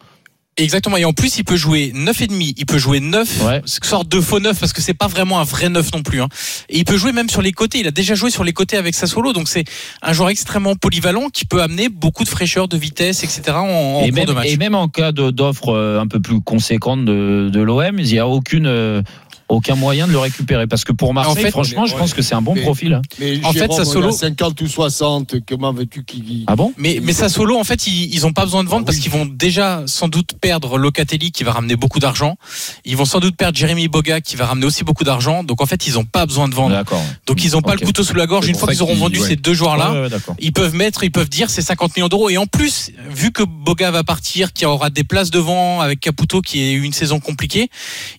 Exactement. 0.57 0.97
Et 0.99 1.05
en 1.05 1.13
plus, 1.13 1.39
il 1.39 1.45
peut 1.45 1.57
jouer 1.57 1.91
9 1.95 2.21
et 2.21 2.27
demi. 2.27 2.55
Il 2.59 2.67
peut 2.67 2.77
jouer 2.77 3.01
9, 3.01 3.43
Ouais. 3.47 3.63
sorte 3.67 4.09
de 4.09 4.21
faux 4.21 4.41
9 4.41 4.59
parce 4.59 4.73
que 4.73 4.83
c'est 4.83 4.93
pas 4.95 5.07
vraiment 5.07 5.41
un 5.41 5.45
vrai 5.45 5.69
9 5.71 5.93
non 5.95 6.03
plus. 6.03 6.21
Hein. 6.21 6.29
Et 6.69 6.79
il 6.79 6.85
peut 6.85 6.99
jouer 6.99 7.13
même 7.13 7.31
sur 7.31 7.41
les 7.41 7.53
côtés. 7.53 7.79
Il 7.79 7.87
a 7.87 7.91
déjà 7.93 8.15
joué 8.15 8.31
sur 8.31 8.45
les 8.45 8.53
côtés 8.53 8.77
avec 8.77 8.95
Sassuolo. 8.95 9.33
Donc 9.33 9.49
c'est 9.49 9.65
un 10.03 10.13
joueur 10.13 10.29
extrêmement 10.29 10.75
polyvalent 10.75 11.29
qui 11.31 11.47
peut 11.47 11.63
amener 11.63 11.89
beaucoup 11.89 12.25
de 12.25 12.29
fraîcheur, 12.29 12.69
de 12.69 12.77
vitesse, 12.77 13.25
etc. 13.25 13.43
en, 13.57 13.63
en 13.63 14.05
et, 14.05 14.11
même, 14.11 14.27
de 14.27 14.33
match. 14.33 14.49
et 14.49 14.57
même 14.59 14.75
en 14.75 14.89
cas 14.89 15.13
d'offre 15.13 15.71
euh, 15.71 16.01
un 16.01 16.07
peu 16.07 16.21
plus 16.21 16.41
conséquente 16.43 17.05
de, 17.07 17.49
de 17.51 17.61
l'OM, 17.61 17.99
il 17.99 18.05
n'y 18.07 18.19
a 18.19 18.27
aucune, 18.29 18.67
euh, 18.67 19.03
aucun 19.51 19.75
moyen 19.75 20.07
de 20.07 20.13
le 20.13 20.19
récupérer. 20.19 20.67
Parce 20.67 20.85
que 20.85 20.93
pour 20.93 21.13
Marseille, 21.13 21.45
fait, 21.45 21.51
franchement, 21.51 21.87
je 21.87 21.93
ouais. 21.95 21.99
pense 21.99 22.15
que 22.15 22.23
c'est 22.23 22.35
un 22.35 22.43
bon 22.43 22.55
Mais- 22.55 22.63
profil. 22.63 23.01
Mais 23.19 23.41
En 23.45 23.53
fait, 23.53 23.61
Jérôme, 23.71 24.09
a 24.09 24.13
50 24.13 24.61
ou 24.63 24.67
60, 24.69 25.35
comment 25.47 25.73
veux-tu 25.73 26.05
qu'il. 26.05 26.45
Ah 26.47 26.57
bon 26.57 26.73
Mais, 26.79 27.01
mais 27.03 27.13
Sassuolo, 27.13 27.59
en 27.59 27.65
fait, 27.65 27.87
ils, 27.87 28.15
ils 28.15 28.27
ont 28.27 28.33
pas 28.33 28.45
besoin 28.45 28.65
de 28.65 28.69
vendre 28.69 28.83
Ah 28.85 28.87
parce 28.87 28.97
oui. 28.97 29.03
qu'ils 29.03 29.13
vont 29.13 29.27
déjà 29.27 29.83
sans 29.87 30.09
doute 30.09 30.35
perdre 30.41 30.79
Locatelli 30.79 31.33
qui 31.33 31.45
va 31.45 31.53
ramener 31.53 31.77
beaucoup 31.77 31.99
d'argent. 31.99 32.37
Ils 32.85 32.97
vont 32.97 33.05
sans 33.05 33.21
doute 33.21 33.37
perdre 33.37 33.59
Jérémy 33.59 33.89
Boga 33.89 34.21
qui 34.21 34.37
va 34.37 34.47
ramener 34.47 34.67
aussi 34.67 34.85
beaucoup 34.85 35.05
d'argent. 35.05 35.45
Donc 35.45 35.61
en 35.61 35.67
fait, 35.67 35.87
ils 35.87 35.99
ont 35.99 36.05
pas 36.05 36.27
besoin 36.27 36.49
de 36.49 36.55
vendre. 36.55 36.75
D'accord. 36.75 37.03
Donc 37.27 37.45
ils 37.45 37.57
ont 37.57 37.63
pas 37.63 37.75
le 37.75 37.81
couteau 37.85 38.03
sous 38.05 38.15
la 38.15 38.27
gorge. 38.27 38.49
Une 38.49 38.55
fois 38.55 38.69
qu'ils 38.69 38.83
auront 38.83 38.95
vendu 38.95 39.21
ouais. 39.21 39.29
ces 39.29 39.37
deux 39.37 39.55
joueurs-là, 39.55 39.93
Ouais, 39.93 40.01
ouais, 40.03 40.09
d'accord. 40.09 40.35
ils 40.39 40.53
peuvent 40.53 40.75
mettre, 40.75 41.05
ils 41.05 41.11
peuvent 41.13 41.29
dire 41.29 41.51
c'est 41.51 41.63
50 41.63 41.97
millions 41.97 42.09
d'euros. 42.09 42.31
Et 42.31 42.39
en 42.39 42.47
plus, 42.47 42.91
vu 43.11 43.33
que 43.33 43.43
Boga 43.43 43.91
va 43.91 44.05
partir, 44.05 44.53
qui 44.53 44.65
aura 44.65 44.91
des 44.91 45.05
places 45.05 45.31
devant 45.31 45.81
avec 45.81 46.01
Caputo 46.01 46.41
qui 46.41 46.61
a 46.61 46.71
eu 46.73 46.83
une 46.83 46.93
saison 46.93 47.19
compliquée, 47.21 47.69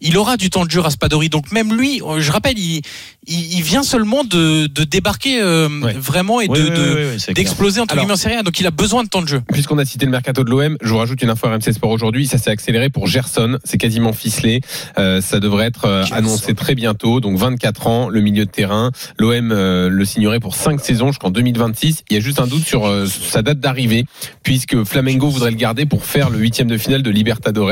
il 0.02 0.18
aura 0.18 0.38
du 0.38 0.50
temps 0.50 0.66
de 0.66 0.72
jeu 0.72 0.82
Donc 1.30 1.52
même 1.52 1.74
lui, 1.76 2.02
euh, 2.02 2.20
je 2.20 2.32
rappelle, 2.32 2.58
il, 2.58 2.82
il, 3.28 3.54
il 3.58 3.62
vient 3.64 3.84
seulement 3.84 4.24
de, 4.24 4.68
de 4.68 4.84
débarquer 4.84 5.42
euh, 5.42 5.68
Ouais. 5.82 5.94
vraiment 5.94 6.42
et 6.42 6.48
Oui, 6.50 6.60
de, 6.60 6.64
oui, 6.64 6.70
de- 6.72 6.96
oui, 7.14 7.18
oui, 7.28 7.34
d'exploser 7.34 7.80
entre 7.82 7.96
guillemets 7.96 8.14
en 8.14 8.18
série 8.18 8.36
A. 8.36 8.44
Donc 8.44 8.60
il 8.60 8.66
a 8.68 8.72
besoin 8.72 9.04
de 9.04 9.10
temps 9.10 9.22
de 9.22 9.28
jeu. 9.28 9.42
Puisqu'on 9.54 9.78
a 9.78 9.86
cité 9.86 10.06
le 10.06 10.12
mercato 10.12 10.44
de 10.44 10.50
l'OM, 10.50 10.78
je 10.82 10.90
vous 10.90 10.98
rajoute 10.98 11.22
une 11.22 11.30
info 11.30 11.48
RMC 11.48 11.72
Sport 11.74 11.92
aujourd'hui. 11.92 12.28
Ça 12.28 12.38
s'est 12.38 12.50
accéléré 12.50 12.90
pour 12.90 13.08
Gerson. 13.08 13.58
C'est 13.64 13.78
quasiment 13.78 14.14
ficelé. 14.14 14.62
Euh, 14.98 15.22
ça 15.22 15.40
devrait 15.40 15.68
être 15.68 15.86
euh, 15.86 16.04
annoncé 16.12 16.54
très 16.56 16.76
bientôt. 16.76 17.20
Donc 17.20 17.38
24 17.38 17.88
ans, 17.88 18.10
le 18.10 18.22
milieu 18.22 18.46
de 18.46 18.52
terrain. 18.52 18.92
L'OM 19.20 19.52
euh, 19.52 19.90
le 19.90 20.06
signerait 20.06 20.40
pour 20.40 20.56
5 20.56 20.80
saisons 20.82 21.08
jusqu'en 21.08 21.30
2026. 21.32 22.04
Il 22.10 22.16
y 22.16 22.18
a 22.18 22.20
juste 22.22 22.40
un 22.40 22.48
doute 22.48 22.66
sur 22.66 22.86
euh, 22.86 23.06
sa 23.06 23.42
date 23.42 23.60
d'arrivée, 23.60 24.06
puisque 24.44 24.84
Flamengo 24.84 25.30
voudrait 25.30 25.52
le 25.52 25.58
garder 25.58 25.86
pour 25.86 26.06
faire 26.06 26.30
le 26.30 26.40
huitième 26.40 26.68
de 26.68 26.78
finale 26.78 27.04
de 27.04 27.10
Libertadores 27.12 27.72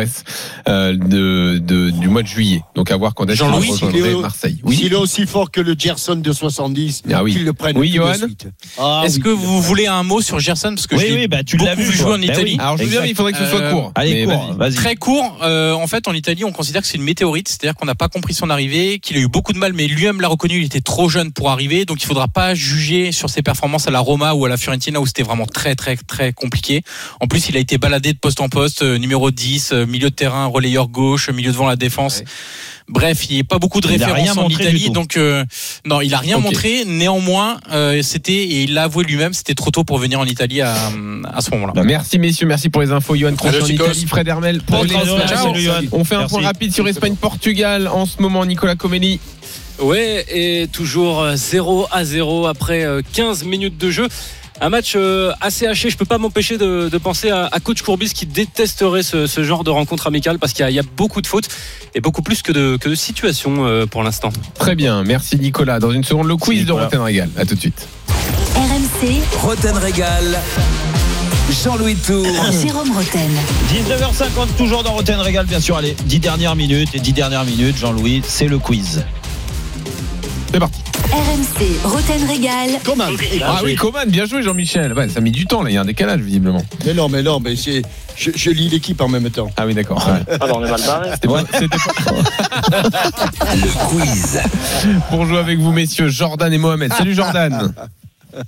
euh, 0.67 0.93
de, 0.95 1.57
de- 1.57 1.89
du 1.89 2.07
mois 2.07 2.21
de 2.23 2.27
juillet. 2.27 2.61
Donc 2.75 2.91
à 2.91 2.97
voir 2.97 3.13
quand 3.15 3.25
est-ce 3.29 3.39
qu'il 3.43 3.47
rejoindrait 3.51 3.99
il 3.99 4.05
est 4.05 4.13
au- 4.13 4.21
Marseille. 4.21 4.59
S'il 4.69 4.93
est 4.93 4.95
aussi 4.95 5.25
fort 5.25 5.38
que 5.45 5.61
le 5.61 5.75
Gerson 5.77 6.15
de 6.17 6.31
70, 6.33 7.03
Ah 7.13 7.23
oui. 7.23 7.33
qu'il 7.33 7.45
le 7.45 7.53
prenne 7.53 7.77
Oui, 7.77 7.91
tout 7.91 7.99
de 7.99 8.03
Johan 8.03 8.13
suite. 8.15 8.47
Ah 8.77 9.03
Est-ce 9.05 9.17
oui, 9.17 9.21
que 9.23 9.29
vous 9.29 9.61
voulez 9.61 9.87
un 9.87 10.03
mot 10.03 10.21
sur 10.21 10.39
Gerson 10.39 10.69
parce 10.75 10.87
que 10.87 10.95
Oui, 10.95 11.05
je 11.09 11.13
oui, 11.13 11.27
bah, 11.27 11.43
tu 11.43 11.57
l'as 11.57 11.75
beaucoup 11.75 11.89
vu, 11.89 11.95
jouer 11.97 12.13
en 12.13 12.17
Bah 12.19 12.25
Italie. 12.25 12.51
oui. 12.53 12.57
Alors 12.59 12.77
je 12.77 12.83
veux 12.83 12.89
dire, 12.89 13.05
il 13.05 13.15
faudrait 13.15 13.31
que 13.31 13.37
ce 13.39 13.45
soit 13.45 13.61
Euh, 13.61 13.71
court. 13.71 13.91
Allez, 13.95 14.25
vas-y. 14.25 14.57
vas-y. 14.57 14.73
Très 14.75 14.95
court. 14.95 15.37
euh, 15.43 15.73
en 15.73 15.87
fait, 15.87 16.07
en 16.07 16.13
Italie, 16.13 16.43
on 16.43 16.51
considère 16.51 16.81
que 16.81 16.87
c'est 16.87 16.97
une 16.97 17.03
météorite, 17.03 17.47
c'est-à-dire 17.47 17.75
qu'on 17.75 17.85
n'a 17.85 17.95
pas 17.95 18.07
compris 18.09 18.33
son 18.33 18.49
arrivée, 18.49 18.99
qu'il 18.99 19.15
a 19.17 19.19
eu 19.21 19.27
beaucoup 19.27 19.53
de 19.53 19.57
mal, 19.57 19.73
mais 19.73 19.87
lui-même 19.87 20.19
l'a 20.21 20.27
reconnu. 20.27 20.57
Il 20.59 20.65
était 20.65 20.81
trop 20.81 21.07
jeune 21.09 21.31
pour 21.31 21.49
arriver, 21.51 21.85
donc 21.85 22.01
il 22.03 22.05
faudra 22.05 22.27
pas 22.27 22.53
juger 22.55 23.11
sur 23.11 23.29
ses 23.29 23.41
performances 23.41 23.87
à 23.87 23.91
la 23.91 23.99
Roma 23.99 24.33
ou 24.33 24.45
à 24.45 24.49
la 24.49 24.57
Fiorentina 24.57 24.99
où 24.99 25.05
c'était 25.05 25.23
vraiment 25.23 25.45
très 25.45 25.75
très 25.75 25.95
très 25.95 26.33
compliqué. 26.33 26.81
En 27.21 27.27
plus, 27.27 27.49
il 27.49 27.55
a 27.57 27.59
été 27.59 27.77
baladé 27.77 28.13
de 28.13 28.17
poste 28.17 28.41
en 28.41 28.49
poste, 28.49 28.81
euh, 28.81 28.97
numéro 28.97 29.31
10, 29.31 29.71
euh, 29.73 29.85
milieu 29.85 30.09
de 30.09 30.15
terrain, 30.15 30.45
relayeur 30.47 30.87
gauche, 30.87 31.29
milieu 31.29 31.51
devant 31.51 31.67
la 31.67 31.75
défense. 31.75 32.23
Bref, 32.89 33.27
il 33.29 33.35
n'y 33.35 33.41
a 33.41 33.43
pas 33.43 33.59
beaucoup 33.59 33.81
de 33.81 33.87
Il 33.87 33.91
références 34.03 34.37
en 34.37 34.49
Italie, 34.49 34.89
donc 34.89 35.15
euh, 35.15 35.45
non, 35.85 36.01
il 36.01 36.13
a 36.13 36.17
rien 36.17 36.39
montré. 36.39 36.85
Néanmoins, 36.85 37.59
euh, 37.71 38.01
c'était 38.01 38.33
et 38.33 38.63
il 38.63 38.73
l'a 38.73 38.83
avoué 38.83 39.03
lui-même, 39.03 39.33
c'était 39.33 39.53
trop 39.53 39.69
tôt 39.69 39.83
pour 39.83 39.99
venir 39.99 40.19
en 40.19 40.25
Italie 40.25 40.61
à, 40.61 40.73
à 41.31 41.41
ce 41.41 41.51
moment-là. 41.51 41.73
Merci 41.83 42.17
messieurs, 42.17 42.47
merci 42.47 42.69
pour 42.69 42.81
les 42.81 42.91
infos. 42.91 43.15
Johan 43.15 43.35
Crochet 43.35 43.61
en. 43.61 43.67
Italie, 43.67 44.05
Fred 44.07 44.27
Hermel 44.27 44.61
pour 44.61 44.83
les. 44.83 44.95
On 45.91 46.03
fait 46.03 46.15
un 46.15 46.19
Merci. 46.19 46.33
point 46.35 46.43
rapide 46.43 46.73
sur 46.73 46.87
Espagne-Portugal 46.87 47.87
en 47.87 48.05
ce 48.05 48.21
moment, 48.21 48.45
Nicolas 48.45 48.75
Comelli. 48.75 49.19
Ouais, 49.79 50.25
et 50.29 50.67
toujours 50.67 51.21
euh, 51.21 51.35
0 51.35 51.87
à 51.91 52.03
0 52.03 52.47
après 52.47 52.83
euh, 52.83 53.01
15 53.13 53.45
minutes 53.45 53.77
de 53.77 53.89
jeu. 53.89 54.07
Un 54.61 54.69
match 54.69 54.93
euh, 54.95 55.31
assez 55.39 55.67
haché. 55.67 55.89
Je 55.89 55.97
peux 55.97 56.05
pas 56.05 56.17
m'empêcher 56.17 56.57
de, 56.57 56.89
de 56.89 56.97
penser 56.97 57.29
à, 57.29 57.47
à 57.51 57.59
coach 57.59 57.81
Courbis 57.81 58.09
qui 58.13 58.25
détesterait 58.25 59.03
ce, 59.03 59.25
ce 59.25 59.43
genre 59.43 59.63
de 59.63 59.69
rencontre 59.69 60.07
amicale 60.07 60.37
parce 60.37 60.51
qu'il 60.53 60.63
y, 60.63 60.67
a- 60.67 60.69
il 60.69 60.75
y 60.75 60.79
a 60.79 60.83
beaucoup 60.97 61.21
de 61.21 61.27
fautes 61.27 61.47
et 61.95 62.01
beaucoup 62.01 62.21
plus 62.21 62.41
que 62.41 62.51
de, 62.51 62.77
que 62.77 62.89
de 62.89 62.95
situations 62.95 63.65
euh, 63.65 63.85
pour 63.85 64.03
l'instant. 64.03 64.29
Très 64.55 64.75
bien, 64.75 65.03
merci 65.03 65.37
Nicolas. 65.37 65.79
Dans 65.79 65.91
une 65.91 66.03
seconde, 66.03 66.27
le 66.27 66.35
quiz 66.35 66.65
de. 66.65 66.73
Rotten 66.73 66.99
Régal. 66.99 67.29
À 67.37 67.45
tout 67.45 67.55
de 67.55 67.59
suite. 67.59 67.87
RMC, 68.55 69.21
Roten 69.41 69.77
Régal. 69.77 70.39
Jean-Louis 71.63 71.95
Tour. 71.95 72.25
Jérôme 72.51 72.91
Roten. 72.91 73.31
19h50, 73.73 74.55
toujours 74.57 74.83
dans 74.83 74.91
Roten 74.91 75.19
Régal, 75.19 75.45
bien 75.45 75.59
sûr. 75.61 75.77
Allez, 75.77 75.95
10 76.05 76.19
dernières 76.19 76.55
minutes. 76.55 76.89
Et 76.93 76.99
10 76.99 77.13
dernières 77.13 77.45
minutes, 77.45 77.77
Jean-Louis, 77.77 78.21
c'est 78.27 78.47
le 78.47 78.59
quiz. 78.59 79.03
C'est 80.51 80.59
parti. 80.59 80.81
RMC, 81.11 81.81
Roten 81.85 82.23
Régal. 82.27 82.69
Comment 82.85 83.05
Ah 83.43 83.61
oui, 83.63 83.73
Coman, 83.75 84.07
bien 84.09 84.25
joué 84.25 84.43
Jean-Michel. 84.43 84.93
Ouais, 84.93 85.09
ça 85.09 85.17
a 85.17 85.21
mis 85.21 85.31
du 85.31 85.45
temps 85.47 85.63
là, 85.63 85.71
il 85.71 85.73
y 85.73 85.77
a 85.77 85.81
un 85.81 85.85
décalage 85.85 86.19
visiblement. 86.21 86.63
Mais 86.85 86.93
non, 86.93 87.09
mais 87.09 87.23
non, 87.23 87.39
mais 87.39 87.55
je, 87.55 87.81
je 88.35 88.49
lis 88.51 88.69
l'équipe 88.69 89.01
en 89.01 89.07
même 89.07 89.29
temps. 89.31 89.49
Ah 89.57 89.65
oui, 89.65 89.73
d'accord. 89.73 89.97
ouais. 90.07 90.37
Ah 90.39 90.45
bah 90.45 90.51
on 90.55 90.63
est 90.63 90.69
mal 90.69 90.79
barré. 90.81 91.09
C'était 91.13 91.27
pas- 91.27 91.43
c'était 91.51 91.67
pas- 91.67 92.85
Le 93.55 93.87
quiz. 93.89 94.39
pour 95.09 95.25
jouer 95.25 95.39
avec 95.39 95.57
vous, 95.59 95.71
messieurs, 95.71 96.09
Jordan 96.09 96.53
et 96.53 96.57
Mohamed. 96.59 96.93
Salut 96.93 97.15
Jordan. 97.15 97.73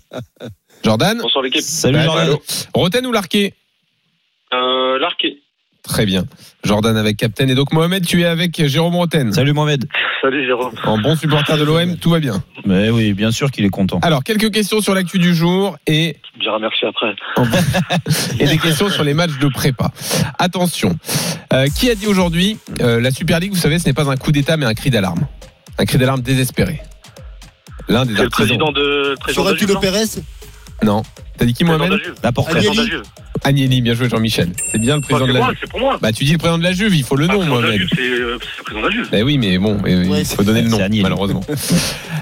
Jordan 0.83 1.17
Bonsoir 1.21 1.43
l'équipe. 1.43 1.61
Salut, 1.61 1.99
Jordan. 2.03 2.35
Roten 2.75 3.05
ou 3.07 3.11
Larquet? 3.11 3.55
Euh, 4.53 4.99
Larqué. 4.99 5.37
Très 5.91 6.05
bien. 6.05 6.23
Jordan 6.63 6.95
avec 6.95 7.17
Captain. 7.17 7.49
Et 7.49 7.55
donc 7.55 7.73
Mohamed, 7.73 8.05
tu 8.05 8.21
es 8.21 8.25
avec 8.25 8.65
Jérôme 8.65 8.95
Roten. 8.95 9.33
Salut, 9.33 9.51
Mohamed. 9.51 9.89
Salut 10.21 10.45
Jérôme. 10.45 10.71
En 10.85 10.97
bon 10.97 11.17
supporter 11.17 11.57
de 11.57 11.65
l'OM, 11.65 11.97
tout 11.97 12.11
va 12.11 12.19
bien. 12.19 12.41
Mais 12.65 12.89
oui, 12.89 13.11
bien 13.11 13.31
sûr 13.31 13.51
qu'il 13.51 13.65
est 13.65 13.69
content. 13.69 13.99
Alors, 14.01 14.23
quelques 14.23 14.51
questions 14.51 14.79
sur 14.79 14.95
l'actu 14.95 15.19
du 15.19 15.35
jour 15.35 15.75
et, 15.87 16.15
Je 16.39 16.87
après. 16.87 17.15
et 18.39 18.47
des 18.47 18.57
questions 18.57 18.89
sur 18.89 19.03
les 19.03 19.13
matchs 19.13 19.37
de 19.37 19.49
prépa. 19.49 19.91
Attention. 20.39 20.97
Euh, 21.51 21.65
qui 21.77 21.89
a 21.89 21.95
dit 21.95 22.07
aujourd'hui, 22.07 22.57
euh, 22.79 23.01
la 23.01 23.11
Super 23.11 23.41
League, 23.41 23.51
vous 23.51 23.59
savez, 23.59 23.77
ce 23.77 23.85
n'est 23.87 23.93
pas 23.93 24.09
un 24.09 24.15
coup 24.15 24.31
d'État, 24.31 24.55
mais 24.55 24.65
un 24.65 24.73
cri 24.73 24.91
d'alarme. 24.91 25.27
Un 25.77 25.83
cri 25.83 25.97
d'alarme 25.97 26.21
désespéré. 26.21 26.79
L'un 27.89 28.05
des 28.05 28.13
le 28.13 28.29
président 28.29 28.71
de 28.71 29.15
président 29.19 29.51
de 29.51 29.79
Pérez 29.79 30.21
Non. 30.83 31.03
T'as 31.37 31.45
dit 31.45 31.53
qui, 31.53 31.63
Mohamed 31.63 31.89
la 31.89 31.95
Agnelli. 32.29 32.43
Président 32.45 32.71
de 32.73 32.77
la 32.77 32.85
Juve. 32.85 33.03
Agnelli, 33.43 33.81
bien 33.81 33.93
joué 33.95 34.09
Jean-Michel. 34.09 34.49
C'est 34.71 34.77
bien 34.77 34.95
le 34.95 35.01
président 35.01 35.25
c'est 35.25 35.27
de 35.29 35.33
la 35.33 35.39
moi, 35.39 35.49
Juve. 35.49 35.57
c'est 35.61 35.69
pour 35.71 35.79
moi. 35.79 35.97
Bah, 36.01 36.11
tu 36.11 36.23
dis 36.23 36.33
le 36.33 36.37
président 36.37 36.57
de 36.59 36.63
la 36.63 36.73
Juve, 36.73 36.95
il 36.95 37.03
faut 37.03 37.15
le 37.15 37.25
Ah, 37.29 37.33
nom, 37.33 37.43
Mohamed. 37.45 37.79
Juve, 37.79 37.89
c'est 37.95 38.01
euh, 38.01 38.37
c'est 38.39 38.57
le 38.59 38.63
président 38.63 38.81
de 38.81 38.85
la 38.87 38.91
Juve. 38.91 39.09
Ben 39.11 39.23
oui, 39.23 39.37
mais 39.39 39.57
bon, 39.57 39.77
Ouais, 39.81 40.21
il 40.21 40.25
faut 40.25 40.43
donner 40.43 40.61
le 40.61 40.69
nom, 40.69 40.79
malheureusement. 41.01 41.41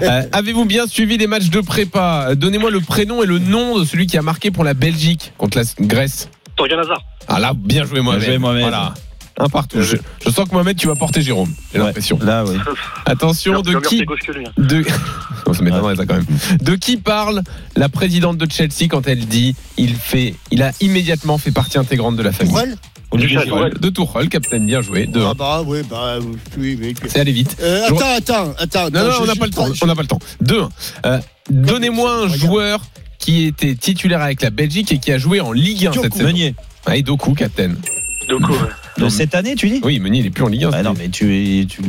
Euh, 0.02 0.22
Avez-vous 0.32 0.64
bien 0.64 0.86
suivi 0.86 1.18
les 1.18 1.26
matchs 1.26 1.50
de 1.50 1.60
prépa? 1.60 2.34
Donnez-moi 2.34 2.70
le 2.70 2.80
prénom 2.80 3.22
et 3.22 3.26
le 3.26 3.38
nom 3.38 3.78
de 3.78 3.84
celui 3.84 4.06
qui 4.06 4.16
a 4.16 4.22
marqué 4.22 4.50
pour 4.50 4.64
la 4.64 4.72
Belgique 4.72 5.34
contre 5.36 5.58
la 5.58 5.64
Grèce. 5.78 6.30
Torgan 6.56 6.78
Hazard. 6.78 7.02
Ah 7.28 7.38
là, 7.38 7.52
bien 7.54 7.84
joué 7.84 8.00
Mohamed. 8.00 8.24
joué, 8.24 8.38
Mohamed. 8.38 8.62
Voilà. 8.62 8.94
Un 9.40 9.48
partout. 9.48 9.82
Je, 9.82 9.96
je 10.24 10.30
sens 10.30 10.48
que 10.48 10.52
Mohamed, 10.54 10.76
tu 10.76 10.86
vas 10.86 10.94
porter 10.94 11.22
Jérôme. 11.22 11.52
J'ai 11.72 11.80
Ouais. 11.80 11.86
l'impression. 11.86 12.18
Là, 12.22 12.44
oui. 12.46 12.56
Attention, 13.06 13.62
de 13.62 13.78
qui 13.80 14.02
hein. 14.02 14.50
de... 14.58 14.84
Oh, 15.46 15.54
ça 15.54 15.62
m'étonnerait 15.62 15.96
ça 15.96 16.04
quand 16.06 16.14
même. 16.14 16.26
De 16.60 16.74
qui 16.76 16.96
parle 16.98 17.42
la 17.74 17.88
présidente 17.88 18.36
de 18.36 18.46
Chelsea 18.50 18.88
quand 18.88 19.08
elle 19.08 19.26
dit 19.26 19.56
il 19.78 19.94
fait, 19.94 20.34
il 20.50 20.62
a 20.62 20.70
immédiatement 20.80 21.38
fait 21.38 21.50
partie 21.50 21.78
intégrante 21.78 22.16
de 22.16 22.22
la 22.22 22.30
famille? 22.32 22.52
Tourelle 22.52 22.76
Olivier 23.12 23.44
Tourelle. 23.46 23.74
De 23.80 23.88
Tourelle, 23.88 24.28
capitaine, 24.28 24.66
bien 24.66 24.82
joué. 24.82 25.06
De 25.06 25.20
Ah 25.20 25.34
bah 25.34 25.62
oui, 25.66 25.78
bah 25.88 26.18
oui, 26.58 26.78
oui. 26.80 26.94
C'est 27.08 27.18
allé 27.20 27.32
vite. 27.32 27.56
Euh, 27.60 27.86
attends, 27.88 28.14
attends, 28.16 28.54
attends. 28.58 28.90
Non, 28.90 29.04
non, 29.06 29.10
je- 29.16 29.22
on 29.22 29.26
n'a 29.26 29.34
pas 29.34 29.46
le 29.46 29.50
temps. 29.52 29.72
je- 29.72 29.82
On 29.82 29.86
n'a 29.88 29.96
pas 29.96 30.02
le 30.02 30.08
temps. 30.08 30.20
Deux. 30.40 30.62
euh, 31.06 31.18
Donnez-moi 31.50 32.12
un 32.12 32.20
Regarde. 32.24 32.38
joueur 32.38 32.80
qui 33.18 33.46
était 33.46 33.74
titulaire 33.74 34.20
avec 34.22 34.42
la 34.42 34.50
Belgique 34.50 34.92
et 34.92 34.98
qui 34.98 35.10
a 35.10 35.18
joué 35.18 35.40
en 35.40 35.50
Ligue 35.52 35.86
1 35.86 35.92
cette 35.92 36.02
Doku. 36.04 36.16
saison. 36.18 36.28
Meunier. 36.28 36.54
Ouais, 36.86 37.02
Doku, 37.02 37.34
capitaine. 37.34 37.76
Doku, 38.28 38.52
ouais. 38.52 38.58
De 39.04 39.08
cette 39.08 39.34
année, 39.34 39.54
tu 39.54 39.68
dis 39.68 39.80
Oui, 39.82 39.98
Meunier, 39.98 40.20
il 40.20 40.26
est 40.26 40.30
plus 40.30 40.44
en 40.44 40.48
Ligue 40.48 40.64
1. 40.64 40.70
Ah 40.72 40.82
non, 40.82 40.94
mais 40.96 41.08
tu, 41.08 41.66
tu 41.68 41.80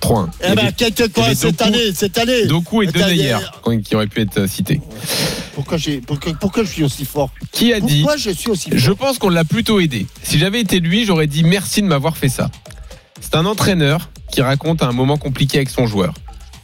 3-1. 0.00 0.28
Eh 0.42 0.54
ben, 0.54 0.72
quelque 0.72 1.08
quoi 1.08 1.34
cette 1.34 1.58
Doku- 1.60 1.66
année, 1.66 1.92
cette 1.94 2.16
année. 2.18 2.46
Doku 2.46 2.82
et 2.82 2.86
Denayer, 2.86 3.36
qui 3.84 3.94
auraient 3.94 4.06
pu 4.06 4.22
être 4.22 4.46
cités. 4.48 4.80
Pourquoi, 5.54 5.76
j'ai, 5.76 6.00
pourquoi, 6.00 6.32
pourquoi 6.40 6.64
je 6.64 6.68
suis 6.70 6.84
aussi 6.84 7.04
fort? 7.04 7.30
Qui 7.52 7.72
a 7.74 7.80
dit 7.80 8.00
Pourquoi 8.00 8.16
je 8.16 8.30
suis 8.30 8.50
aussi 8.50 8.70
fort? 8.70 8.78
Je 8.78 8.92
pense 8.92 9.18
qu'on 9.18 9.28
l'a 9.28 9.44
plutôt 9.44 9.78
aidé. 9.80 10.06
Si 10.22 10.38
j'avais 10.38 10.60
été 10.60 10.80
lui, 10.80 11.04
j'aurais 11.04 11.26
dit 11.26 11.44
merci 11.44 11.82
de 11.82 11.86
m'avoir 11.86 12.16
fait 12.16 12.28
ça. 12.30 12.50
C'est 13.20 13.34
un 13.36 13.44
entraîneur 13.44 14.08
qui 14.32 14.40
raconte 14.40 14.82
un 14.82 14.92
moment 14.92 15.18
compliqué 15.18 15.58
avec 15.58 15.68
son 15.68 15.86
joueur. 15.86 16.14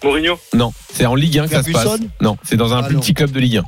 Mourinho? 0.05 0.39
Non, 0.55 0.73
c'est 0.95 1.05
en 1.05 1.15
Ligue 1.15 1.39
1 1.41 1.49
que 1.49 1.51
ça 1.55 1.63
se 1.63 1.71
passe. 1.71 1.99
Non, 2.23 2.37
c'est 2.43 2.57
dans 2.57 2.73
un 2.73 2.79
Ah 2.83 2.83
plus 2.85 2.97
petit 2.97 3.13
club 3.13 3.33
de 3.33 3.41
Ligue 3.41 3.59
1. 3.59 3.65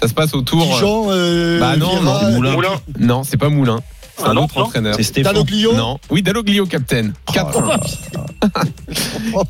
Ça 0.00 0.08
se 0.08 0.14
passe 0.14 0.32
autour. 0.34 0.62
euh, 0.62 0.74
Dijon, 0.74 1.06
euh, 1.10 1.60
Bah 1.60 1.76
non, 1.76 2.00
non, 2.02 2.14
euh, 2.14 2.30
Moulin. 2.32 2.52
Moulin. 2.52 2.80
Non, 2.98 3.24
c'est 3.24 3.36
pas 3.36 3.48
Moulin. 3.50 3.80
C'est 4.16 4.24
Ah 4.26 4.30
un 4.30 4.34
non, 4.34 4.44
autre 4.44 4.58
non. 4.58 4.64
entraîneur. 4.66 4.94
C'est 4.96 5.02
Stéphane. 5.02 5.32
Dalloglio 5.32 5.74
Non, 5.74 5.98
oui, 6.10 6.22
Dalloglio, 6.22 6.66
capitaine. 6.66 7.12
4-1. 7.32 7.78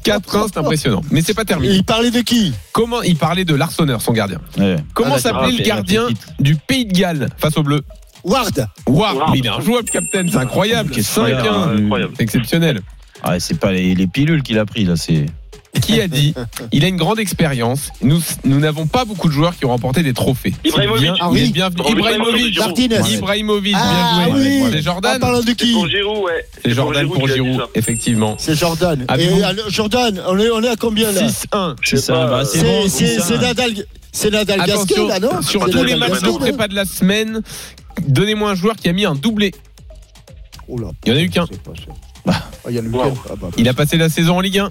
4-1, 0.04 0.46
c'est 0.52 0.58
impressionnant. 0.58 1.02
Mais 1.10 1.20
c'est 1.22 1.34
pas 1.34 1.42
Et 1.42 1.46
terminé. 1.46 1.74
il 1.74 1.84
parlait 1.84 2.10
de 2.10 2.20
qui 2.20 2.52
Comment 2.72 3.02
il 3.02 3.16
parlait 3.16 3.44
de 3.44 3.54
l'Arseneur, 3.54 4.00
son 4.00 4.12
gardien 4.12 4.38
Ouais. 4.58 4.76
Comment 4.94 5.14
Ah, 5.16 5.20
s'appelait 5.20 5.56
le 5.56 5.64
gardien 5.64 6.06
du 6.38 6.56
Pays 6.56 6.84
de 6.86 6.92
Galles 6.92 7.28
face 7.38 7.56
au 7.56 7.62
bleu 7.62 7.82
Ward. 8.24 8.68
Waouh, 8.86 9.16
Ward. 9.18 9.30
mais 9.32 9.38
il 9.40 9.46
est 9.46 9.50
injouable, 9.50 9.88
capitaine, 9.90 10.28
c'est 10.30 10.36
incroyable. 10.38 10.90
Qu'est-ce 10.90 11.12
qu'il 11.20 11.28
y 11.28 11.32
a 11.32 11.42
5-1. 11.42 11.84
Incroyable. 11.84 12.12
C'est 12.16 12.22
exceptionnel. 12.22 12.80
Ah, 13.22 13.40
c'est 13.40 13.58
pas 13.58 13.72
les, 13.72 13.94
les 13.96 14.06
pilules 14.06 14.42
qu'il 14.42 14.58
a 14.60 14.64
pris, 14.66 14.84
là. 14.84 14.94
C'est. 14.96 15.26
Qui 15.80 16.00
a 16.02 16.06
dit 16.08 16.34
Il 16.70 16.84
a 16.84 16.88
une 16.88 16.96
grande 16.96 17.18
expérience. 17.18 17.88
Nous 18.02 18.20
nous 18.44 18.60
n'avons 18.60 18.86
pas 18.86 19.06
beaucoup 19.06 19.28
de 19.28 19.32
joueurs 19.32 19.56
qui 19.56 19.64
ont 19.64 19.70
remporté 19.70 20.02
des 20.02 20.12
trophées. 20.12 20.52
Ibrahimovic. 20.64 21.02
Bien- 21.02 21.14
Ah 21.18 21.30
oui. 21.30 21.50
bienvenu. 21.50 21.80
Ibrahimovic. 21.90 22.56
Ibrahimovic. 22.56 22.58
Martinez. 22.58 23.14
Ibrahimovic, 23.14 23.74
Ah 23.78 24.14
bien 24.26 24.34
joué. 24.36 24.42
oui. 24.62 24.68
C'est 24.70 24.78
En 24.80 24.82
Jordan. 24.82 25.18
parlant 25.20 25.40
de 25.40 25.46
C'est 25.46 25.54
qui 25.56 25.72
pour 25.72 25.88
Giroud, 25.88 26.24
ouais. 26.24 26.46
C'est 26.62 26.70
Jordan 26.72 27.08
pour 27.08 27.26
Giroud, 27.26 27.62
effectivement. 27.74 28.36
C'est 28.38 28.54
Jordan. 28.54 29.06
Et 29.18 29.42
alors, 29.42 29.70
Jordan, 29.70 30.22
on 30.28 30.38
est, 30.38 30.50
on 30.50 30.62
est 30.62 30.68
à 30.68 30.76
combien 30.76 31.10
là 31.10 31.22
6-1. 31.26 31.76
C'est 31.82 31.96
ça, 31.96 32.26
bah, 32.26 32.44
c'est 32.44 32.62
bon. 32.62 33.38
Nadal, 33.40 33.72
c'est 34.12 34.30
Nadal 34.30 34.60
Gasquet 34.66 35.06
là, 35.08 35.18
non 35.20 35.40
sur 35.40 35.64
tous 35.70 35.82
les 35.84 35.96
matchs 35.96 36.20
de 36.20 36.38
prépa 36.38 36.68
de 36.68 36.74
la 36.74 36.84
semaine, 36.84 37.40
donnez-moi 38.06 38.50
un 38.50 38.54
joueur 38.54 38.76
qui 38.76 38.88
a 38.90 38.92
mis 38.92 39.06
un 39.06 39.14
doublé. 39.14 39.52
Oh 40.68 40.78
là, 40.78 40.88
Il 41.06 41.12
y 41.12 41.16
en 41.16 41.18
a 41.18 41.22
eu 41.22 41.30
qu'un. 41.30 41.46
Ah, 42.28 42.42
il 42.70 42.78
a 42.78 42.82
Wow. 42.82 43.18
Ah 43.28 43.32
bah, 43.40 43.48
Il 43.56 43.68
a 43.68 43.74
passé 43.74 43.96
la 43.96 44.08
saison 44.10 44.36
en 44.36 44.40
Ligue 44.40 44.58
1. 44.58 44.70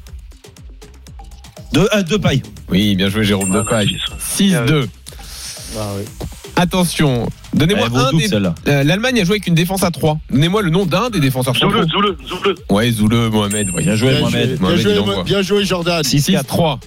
Deux, 1.74 1.88
euh, 1.94 2.04
deux 2.04 2.20
pailles. 2.20 2.42
Oui, 2.70 2.96
bien 2.96 3.10
joué 3.10 3.24
Jérôme 3.24 3.50
Ah, 3.54 3.58
Depaille. 3.60 3.98
bah, 4.10 4.16
6-2. 4.20 4.88
ah 5.80 5.94
ouais. 5.96 6.06
Attention, 6.58 7.28
donnez-moi 7.54 7.88
un 7.94 8.12
des... 8.18 8.34
Euh, 8.68 8.84
L'Allemagne 8.84 9.20
a 9.22 9.24
joué 9.24 9.36
avec 9.36 9.48
une 9.48 9.56
défense 9.56 9.84
à 9.84 9.90
3. 9.90 10.20
Donnez-moi 10.30 10.62
le 10.62 10.70
nom 10.70 10.86
d'un 10.86 11.10
des 11.10 11.20
défenseurs. 11.20 11.56
Zoule, 11.56 11.88
Zoule, 11.90 12.18
Zoule. 12.28 12.56
Ouais, 12.70 12.92
Zoule, 12.92 13.30
Mohamed. 13.30 13.70
ouais. 13.72 13.84
Bien 13.84 13.96
joué, 13.96 14.12
Bien 14.12 14.20
Mohamed. 14.20 14.48
joué, 14.50 14.58
Mohamed, 14.60 14.78
bien 14.84 15.04
joué, 15.04 15.24
bien 15.24 15.42
joué, 15.42 15.66
Jordan. 15.66 16.02
6-3. 16.04 16.80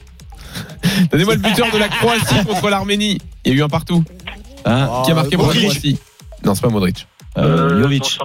Donnez-moi 1.11 1.35
le 1.35 1.41
buteur 1.41 1.67
de 1.73 1.79
la 1.79 1.89
Croatie 1.89 2.45
contre 2.47 2.69
l'Arménie. 2.71 3.19
Il 3.45 3.53
y 3.53 3.55
a 3.55 3.59
eu 3.59 3.63
un 3.63 3.69
partout. 3.69 4.05
Hein 4.67 4.89
Ah, 4.91 5.03
Qui 5.05 5.11
a 5.11 5.15
marqué 5.15 5.37
pour 5.37 5.49
la 5.49 5.55
Modric. 5.55 5.71
Croatie 5.71 5.99
Non, 6.45 6.55
c'est 6.55 6.61
pas 6.63 6.69
Modric. 6.69 7.07
Euh, 7.39 7.83
Jovic. 7.83 8.19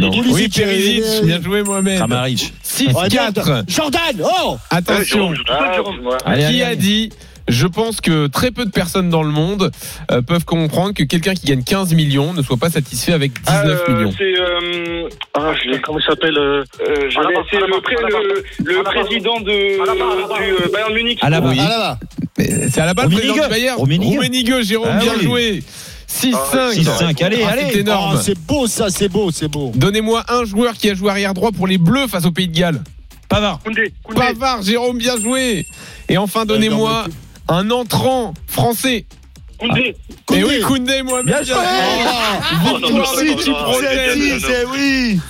non, 0.00 0.12
c'est 0.12 0.28
Oui, 0.32 0.48
Perisic. 0.48 1.02
euh, 1.04 1.22
Bien 1.26 1.40
joué, 1.42 1.62
Mohamed. 1.62 1.96
Kramaric. 1.98 2.52
6-4. 2.64 3.64
Jordan, 3.68 4.00
oh 4.24 4.56
Attention. 4.70 5.32
Jérôme. 5.34 6.08
Allez, 6.24 6.46
Qui 6.52 6.62
a 6.62 6.74
dit 6.76 7.10
je 7.48 7.66
pense 7.66 8.00
que 8.00 8.28
très 8.28 8.52
peu 8.52 8.64
de 8.64 8.70
personnes 8.70 9.08
dans 9.10 9.24
le 9.24 9.30
monde 9.32 9.72
euh, 10.12 10.22
peuvent 10.22 10.44
comprendre 10.44 10.94
que 10.94 11.02
quelqu'un 11.02 11.34
qui 11.34 11.46
gagne 11.46 11.64
15 11.64 11.94
millions 11.94 12.32
ne 12.32 12.42
soit 12.42 12.58
pas 12.58 12.70
satisfait 12.70 13.12
avec 13.12 13.32
19 13.42 13.44
Ah, 13.48 13.90
euh, 13.90 13.96
millions. 13.96 14.14
C'est. 14.16 14.40
euh, 14.40 15.08
Ah, 15.34 15.52
comment 15.82 15.98
il 15.98 16.04
s'appelle 16.04 16.38
euh, 16.38 16.62
euh, 16.86 17.08
C'est 17.50 17.58
le, 17.58 17.80
pré- 17.80 17.96
le, 17.98 18.72
le 18.72 18.82
président 18.84 19.40
de, 19.40 19.50
du 19.50 20.52
euh, 20.52 20.68
Bayern 20.72 20.92
Munich. 20.94 21.18
À 21.22 21.30
la 21.30 21.40
Oui. 21.40 21.56
Ah 21.60 21.98
C'est 22.38 22.78
à 22.80 22.86
la 22.86 22.94
balle 22.94 23.06
le 23.08 23.16
président 23.16 23.34
du 23.42 23.48
Bayern. 23.48 23.80
Rummenigge. 23.80 24.62
Jérôme, 24.62 24.88
Ah 24.92 24.98
bien 25.00 25.12
oui. 25.18 25.24
joué. 25.24 25.62
6-5. 26.10 26.72
6-5, 26.74 27.22
allez, 27.24 27.42
Ah, 27.44 27.50
allez. 27.50 27.66
C'est 27.72 27.78
énorme. 27.80 28.16
Oh, 28.16 28.20
c'est 28.22 28.38
beau 28.38 28.66
ça, 28.66 28.90
c'est 28.90 29.08
beau, 29.08 29.30
c'est 29.30 29.48
beau. 29.48 29.72
Donnez-moi 29.74 30.24
un 30.28 30.44
joueur 30.44 30.74
qui 30.74 30.90
a 30.90 30.94
joué 30.94 31.10
arrière 31.10 31.34
droit 31.34 31.52
pour 31.52 31.66
les 31.66 31.78
Bleus 31.78 32.08
face 32.08 32.24
au 32.24 32.32
Pays 32.32 32.48
de 32.48 32.56
Galles. 32.56 32.82
Pavard. 33.28 33.60
Koundé, 33.64 33.92
Koundé. 34.02 34.20
Pavard, 34.20 34.62
Jérôme, 34.62 34.98
bien 34.98 35.16
joué. 35.18 35.66
Et 36.08 36.18
enfin, 36.18 36.44
donnez-moi 36.46 37.04
un 37.48 37.70
entrant 37.70 38.34
français. 38.48 39.06
Koundé. 39.60 39.94
Et 40.32 40.44
oui, 40.44 40.60
Koundé, 40.60 41.02
moi, 41.02 41.22
bien, 41.22 41.42
joué. 41.42 41.54
non. 42.90 43.02
oui. 44.72 45.20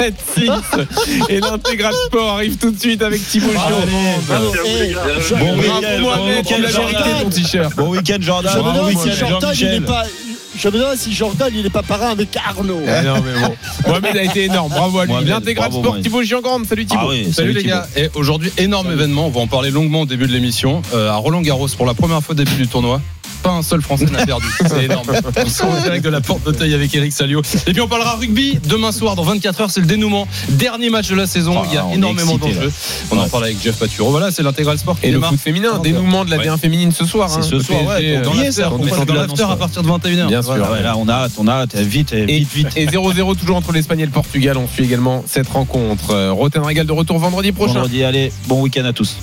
7-6. 0.00 0.86
Et 1.28 1.40
l'intégral 1.40 1.92
sport 2.06 2.34
arrive 2.34 2.56
tout 2.56 2.70
de 2.70 2.78
suite 2.78 3.02
avec 3.02 3.26
Thibaut. 3.28 3.50
Eh, 3.52 4.94
je- 5.20 5.34
Bon 5.34 5.56
week-end, 5.56 6.68
Jordan. 6.70 7.02
ton 7.22 7.30
t-shirt. 7.30 7.76
Bon 7.76 7.88
week-end, 7.90 8.16
Jordan. 8.20 8.52
Je 8.52 8.58
me 8.58 8.62
Bon 8.62 8.72
demande 8.72 8.86
week-end, 8.88 9.02
si 9.02 9.10
Jordan, 9.18 9.50
il 9.52 9.58
Jean-Michel. 9.58 9.80
n'est 9.80 9.86
pas. 9.86 10.04
Je 10.60 10.68
me 10.68 10.72
demande 10.78 10.96
si 10.96 11.14
Jordan, 11.14 11.48
il 11.54 11.62
n'est 11.62 11.70
pas 11.70 11.82
parrain 11.82 12.10
avec 12.10 12.28
Arnaud. 12.36 12.80
Ah 12.88 13.02
non, 13.02 13.14
mais 13.22 13.40
bon. 13.40 13.54
Mohamed 13.88 14.16
a 14.16 14.22
été 14.22 14.44
énorme. 14.44 14.70
Bravo 14.70 14.98
à 15.00 15.06
lui. 15.06 15.12
L'intégral 15.24 15.68
bravo, 15.68 15.80
sport 15.80 15.92
Mohamed. 15.92 16.02
Thibaut 16.04 16.22
Giangrande. 16.22 16.66
Salut 16.66 16.86
Thibaut. 16.86 17.00
Ah 17.04 17.08
oui, 17.10 17.32
Salut 17.32 17.52
les 17.52 17.62
gars, 17.64 17.86
et 17.96 18.08
aujourd'hui 18.14 18.52
énorme 18.58 18.90
événement, 18.92 19.26
on 19.26 19.30
va 19.30 19.40
en 19.40 19.46
parler 19.46 19.70
longuement 19.70 20.02
au 20.02 20.06
début 20.06 20.26
de 20.26 20.32
l'émission, 20.32 20.82
Euh, 20.94 21.10
à 21.10 21.16
Roland 21.16 21.42
Garros 21.42 21.68
pour 21.76 21.86
la 21.86 21.94
première 21.94 22.22
fois 22.22 22.32
au 22.32 22.36
début 22.36 22.54
du 22.54 22.66
tournoi. 22.68 23.00
Pas 23.42 23.50
un 23.50 23.62
seul 23.62 23.80
Français 23.82 24.06
n'a 24.06 24.26
perdu, 24.26 24.46
c'est 24.66 24.84
énorme. 24.84 25.06
On 25.36 25.48
sera 25.48 25.68
en 25.68 25.80
direct 25.82 26.04
de 26.04 26.10
la 26.10 26.20
porte 26.20 26.44
d'Auteuil 26.44 26.74
avec 26.74 26.94
Eric 26.94 27.12
Salio. 27.12 27.42
Et 27.66 27.72
puis 27.72 27.80
on 27.80 27.88
parlera 27.88 28.14
rugby 28.16 28.58
demain 28.64 28.92
soir 28.92 29.14
dans 29.16 29.22
24 29.22 29.60
heures, 29.60 29.70
c'est 29.70 29.80
le 29.80 29.86
dénouement, 29.86 30.26
dernier 30.50 30.90
match 30.90 31.08
de 31.08 31.14
la 31.14 31.26
saison. 31.26 31.54
Oh, 31.56 31.66
Il 31.68 31.74
y 31.74 31.78
a 31.78 31.86
énormément 31.92 32.36
d'enjeux. 32.36 32.72
On 33.10 33.18
en 33.18 33.28
parle 33.28 33.44
avec 33.44 33.62
Jeff 33.62 33.76
Paturo. 33.76 34.10
Voilà, 34.10 34.30
c'est 34.30 34.42
l'intégral 34.42 34.78
sport 34.78 34.98
qui 35.00 35.06
Et 35.06 35.10
le 35.10 35.20
foot 35.20 35.38
féminin, 35.38 35.78
dénouement 35.78 36.24
de 36.24 36.30
la 36.30 36.38
D1 36.38 36.58
féminine 36.58 36.92
ce 36.92 37.04
soir. 37.04 37.30
C'est 37.30 37.38
hein. 37.38 37.42
ce 37.42 37.60
soir, 37.60 37.84
dans 39.06 39.14
l'after, 39.14 39.44
à 39.44 39.56
partir 39.56 39.82
de 39.82 39.88
21h. 39.88 40.26
Bien 40.26 40.42
sûr. 40.42 40.56
Ah 40.62 40.72
ouais, 40.72 40.82
là, 40.82 40.96
on 40.96 41.08
a 41.08 41.14
hâte, 41.14 41.32
on 41.38 41.46
a 41.46 41.52
hâte. 41.52 41.76
Vite, 41.76 42.12
Et, 42.12 42.26
vite, 42.26 42.48
vite. 42.52 42.68
et 42.76 42.86
0-0 42.86 43.36
toujours 43.36 43.56
entre 43.56 43.72
l'Espagne 43.72 44.00
et 44.00 44.06
le 44.06 44.12
Portugal. 44.12 44.56
On 44.56 44.68
suit 44.68 44.84
également 44.84 45.24
cette 45.26 45.48
rencontre. 45.48 46.10
Euh, 46.10 46.32
Roten 46.32 46.62
Régal 46.62 46.86
de 46.86 46.92
retour 46.92 47.18
vendredi 47.18 47.52
prochain. 47.52 47.74
Vendredi, 47.74 48.04
allez, 48.04 48.32
bon 48.46 48.60
week-end 48.62 48.84
à 48.84 48.92
tous. 48.92 49.16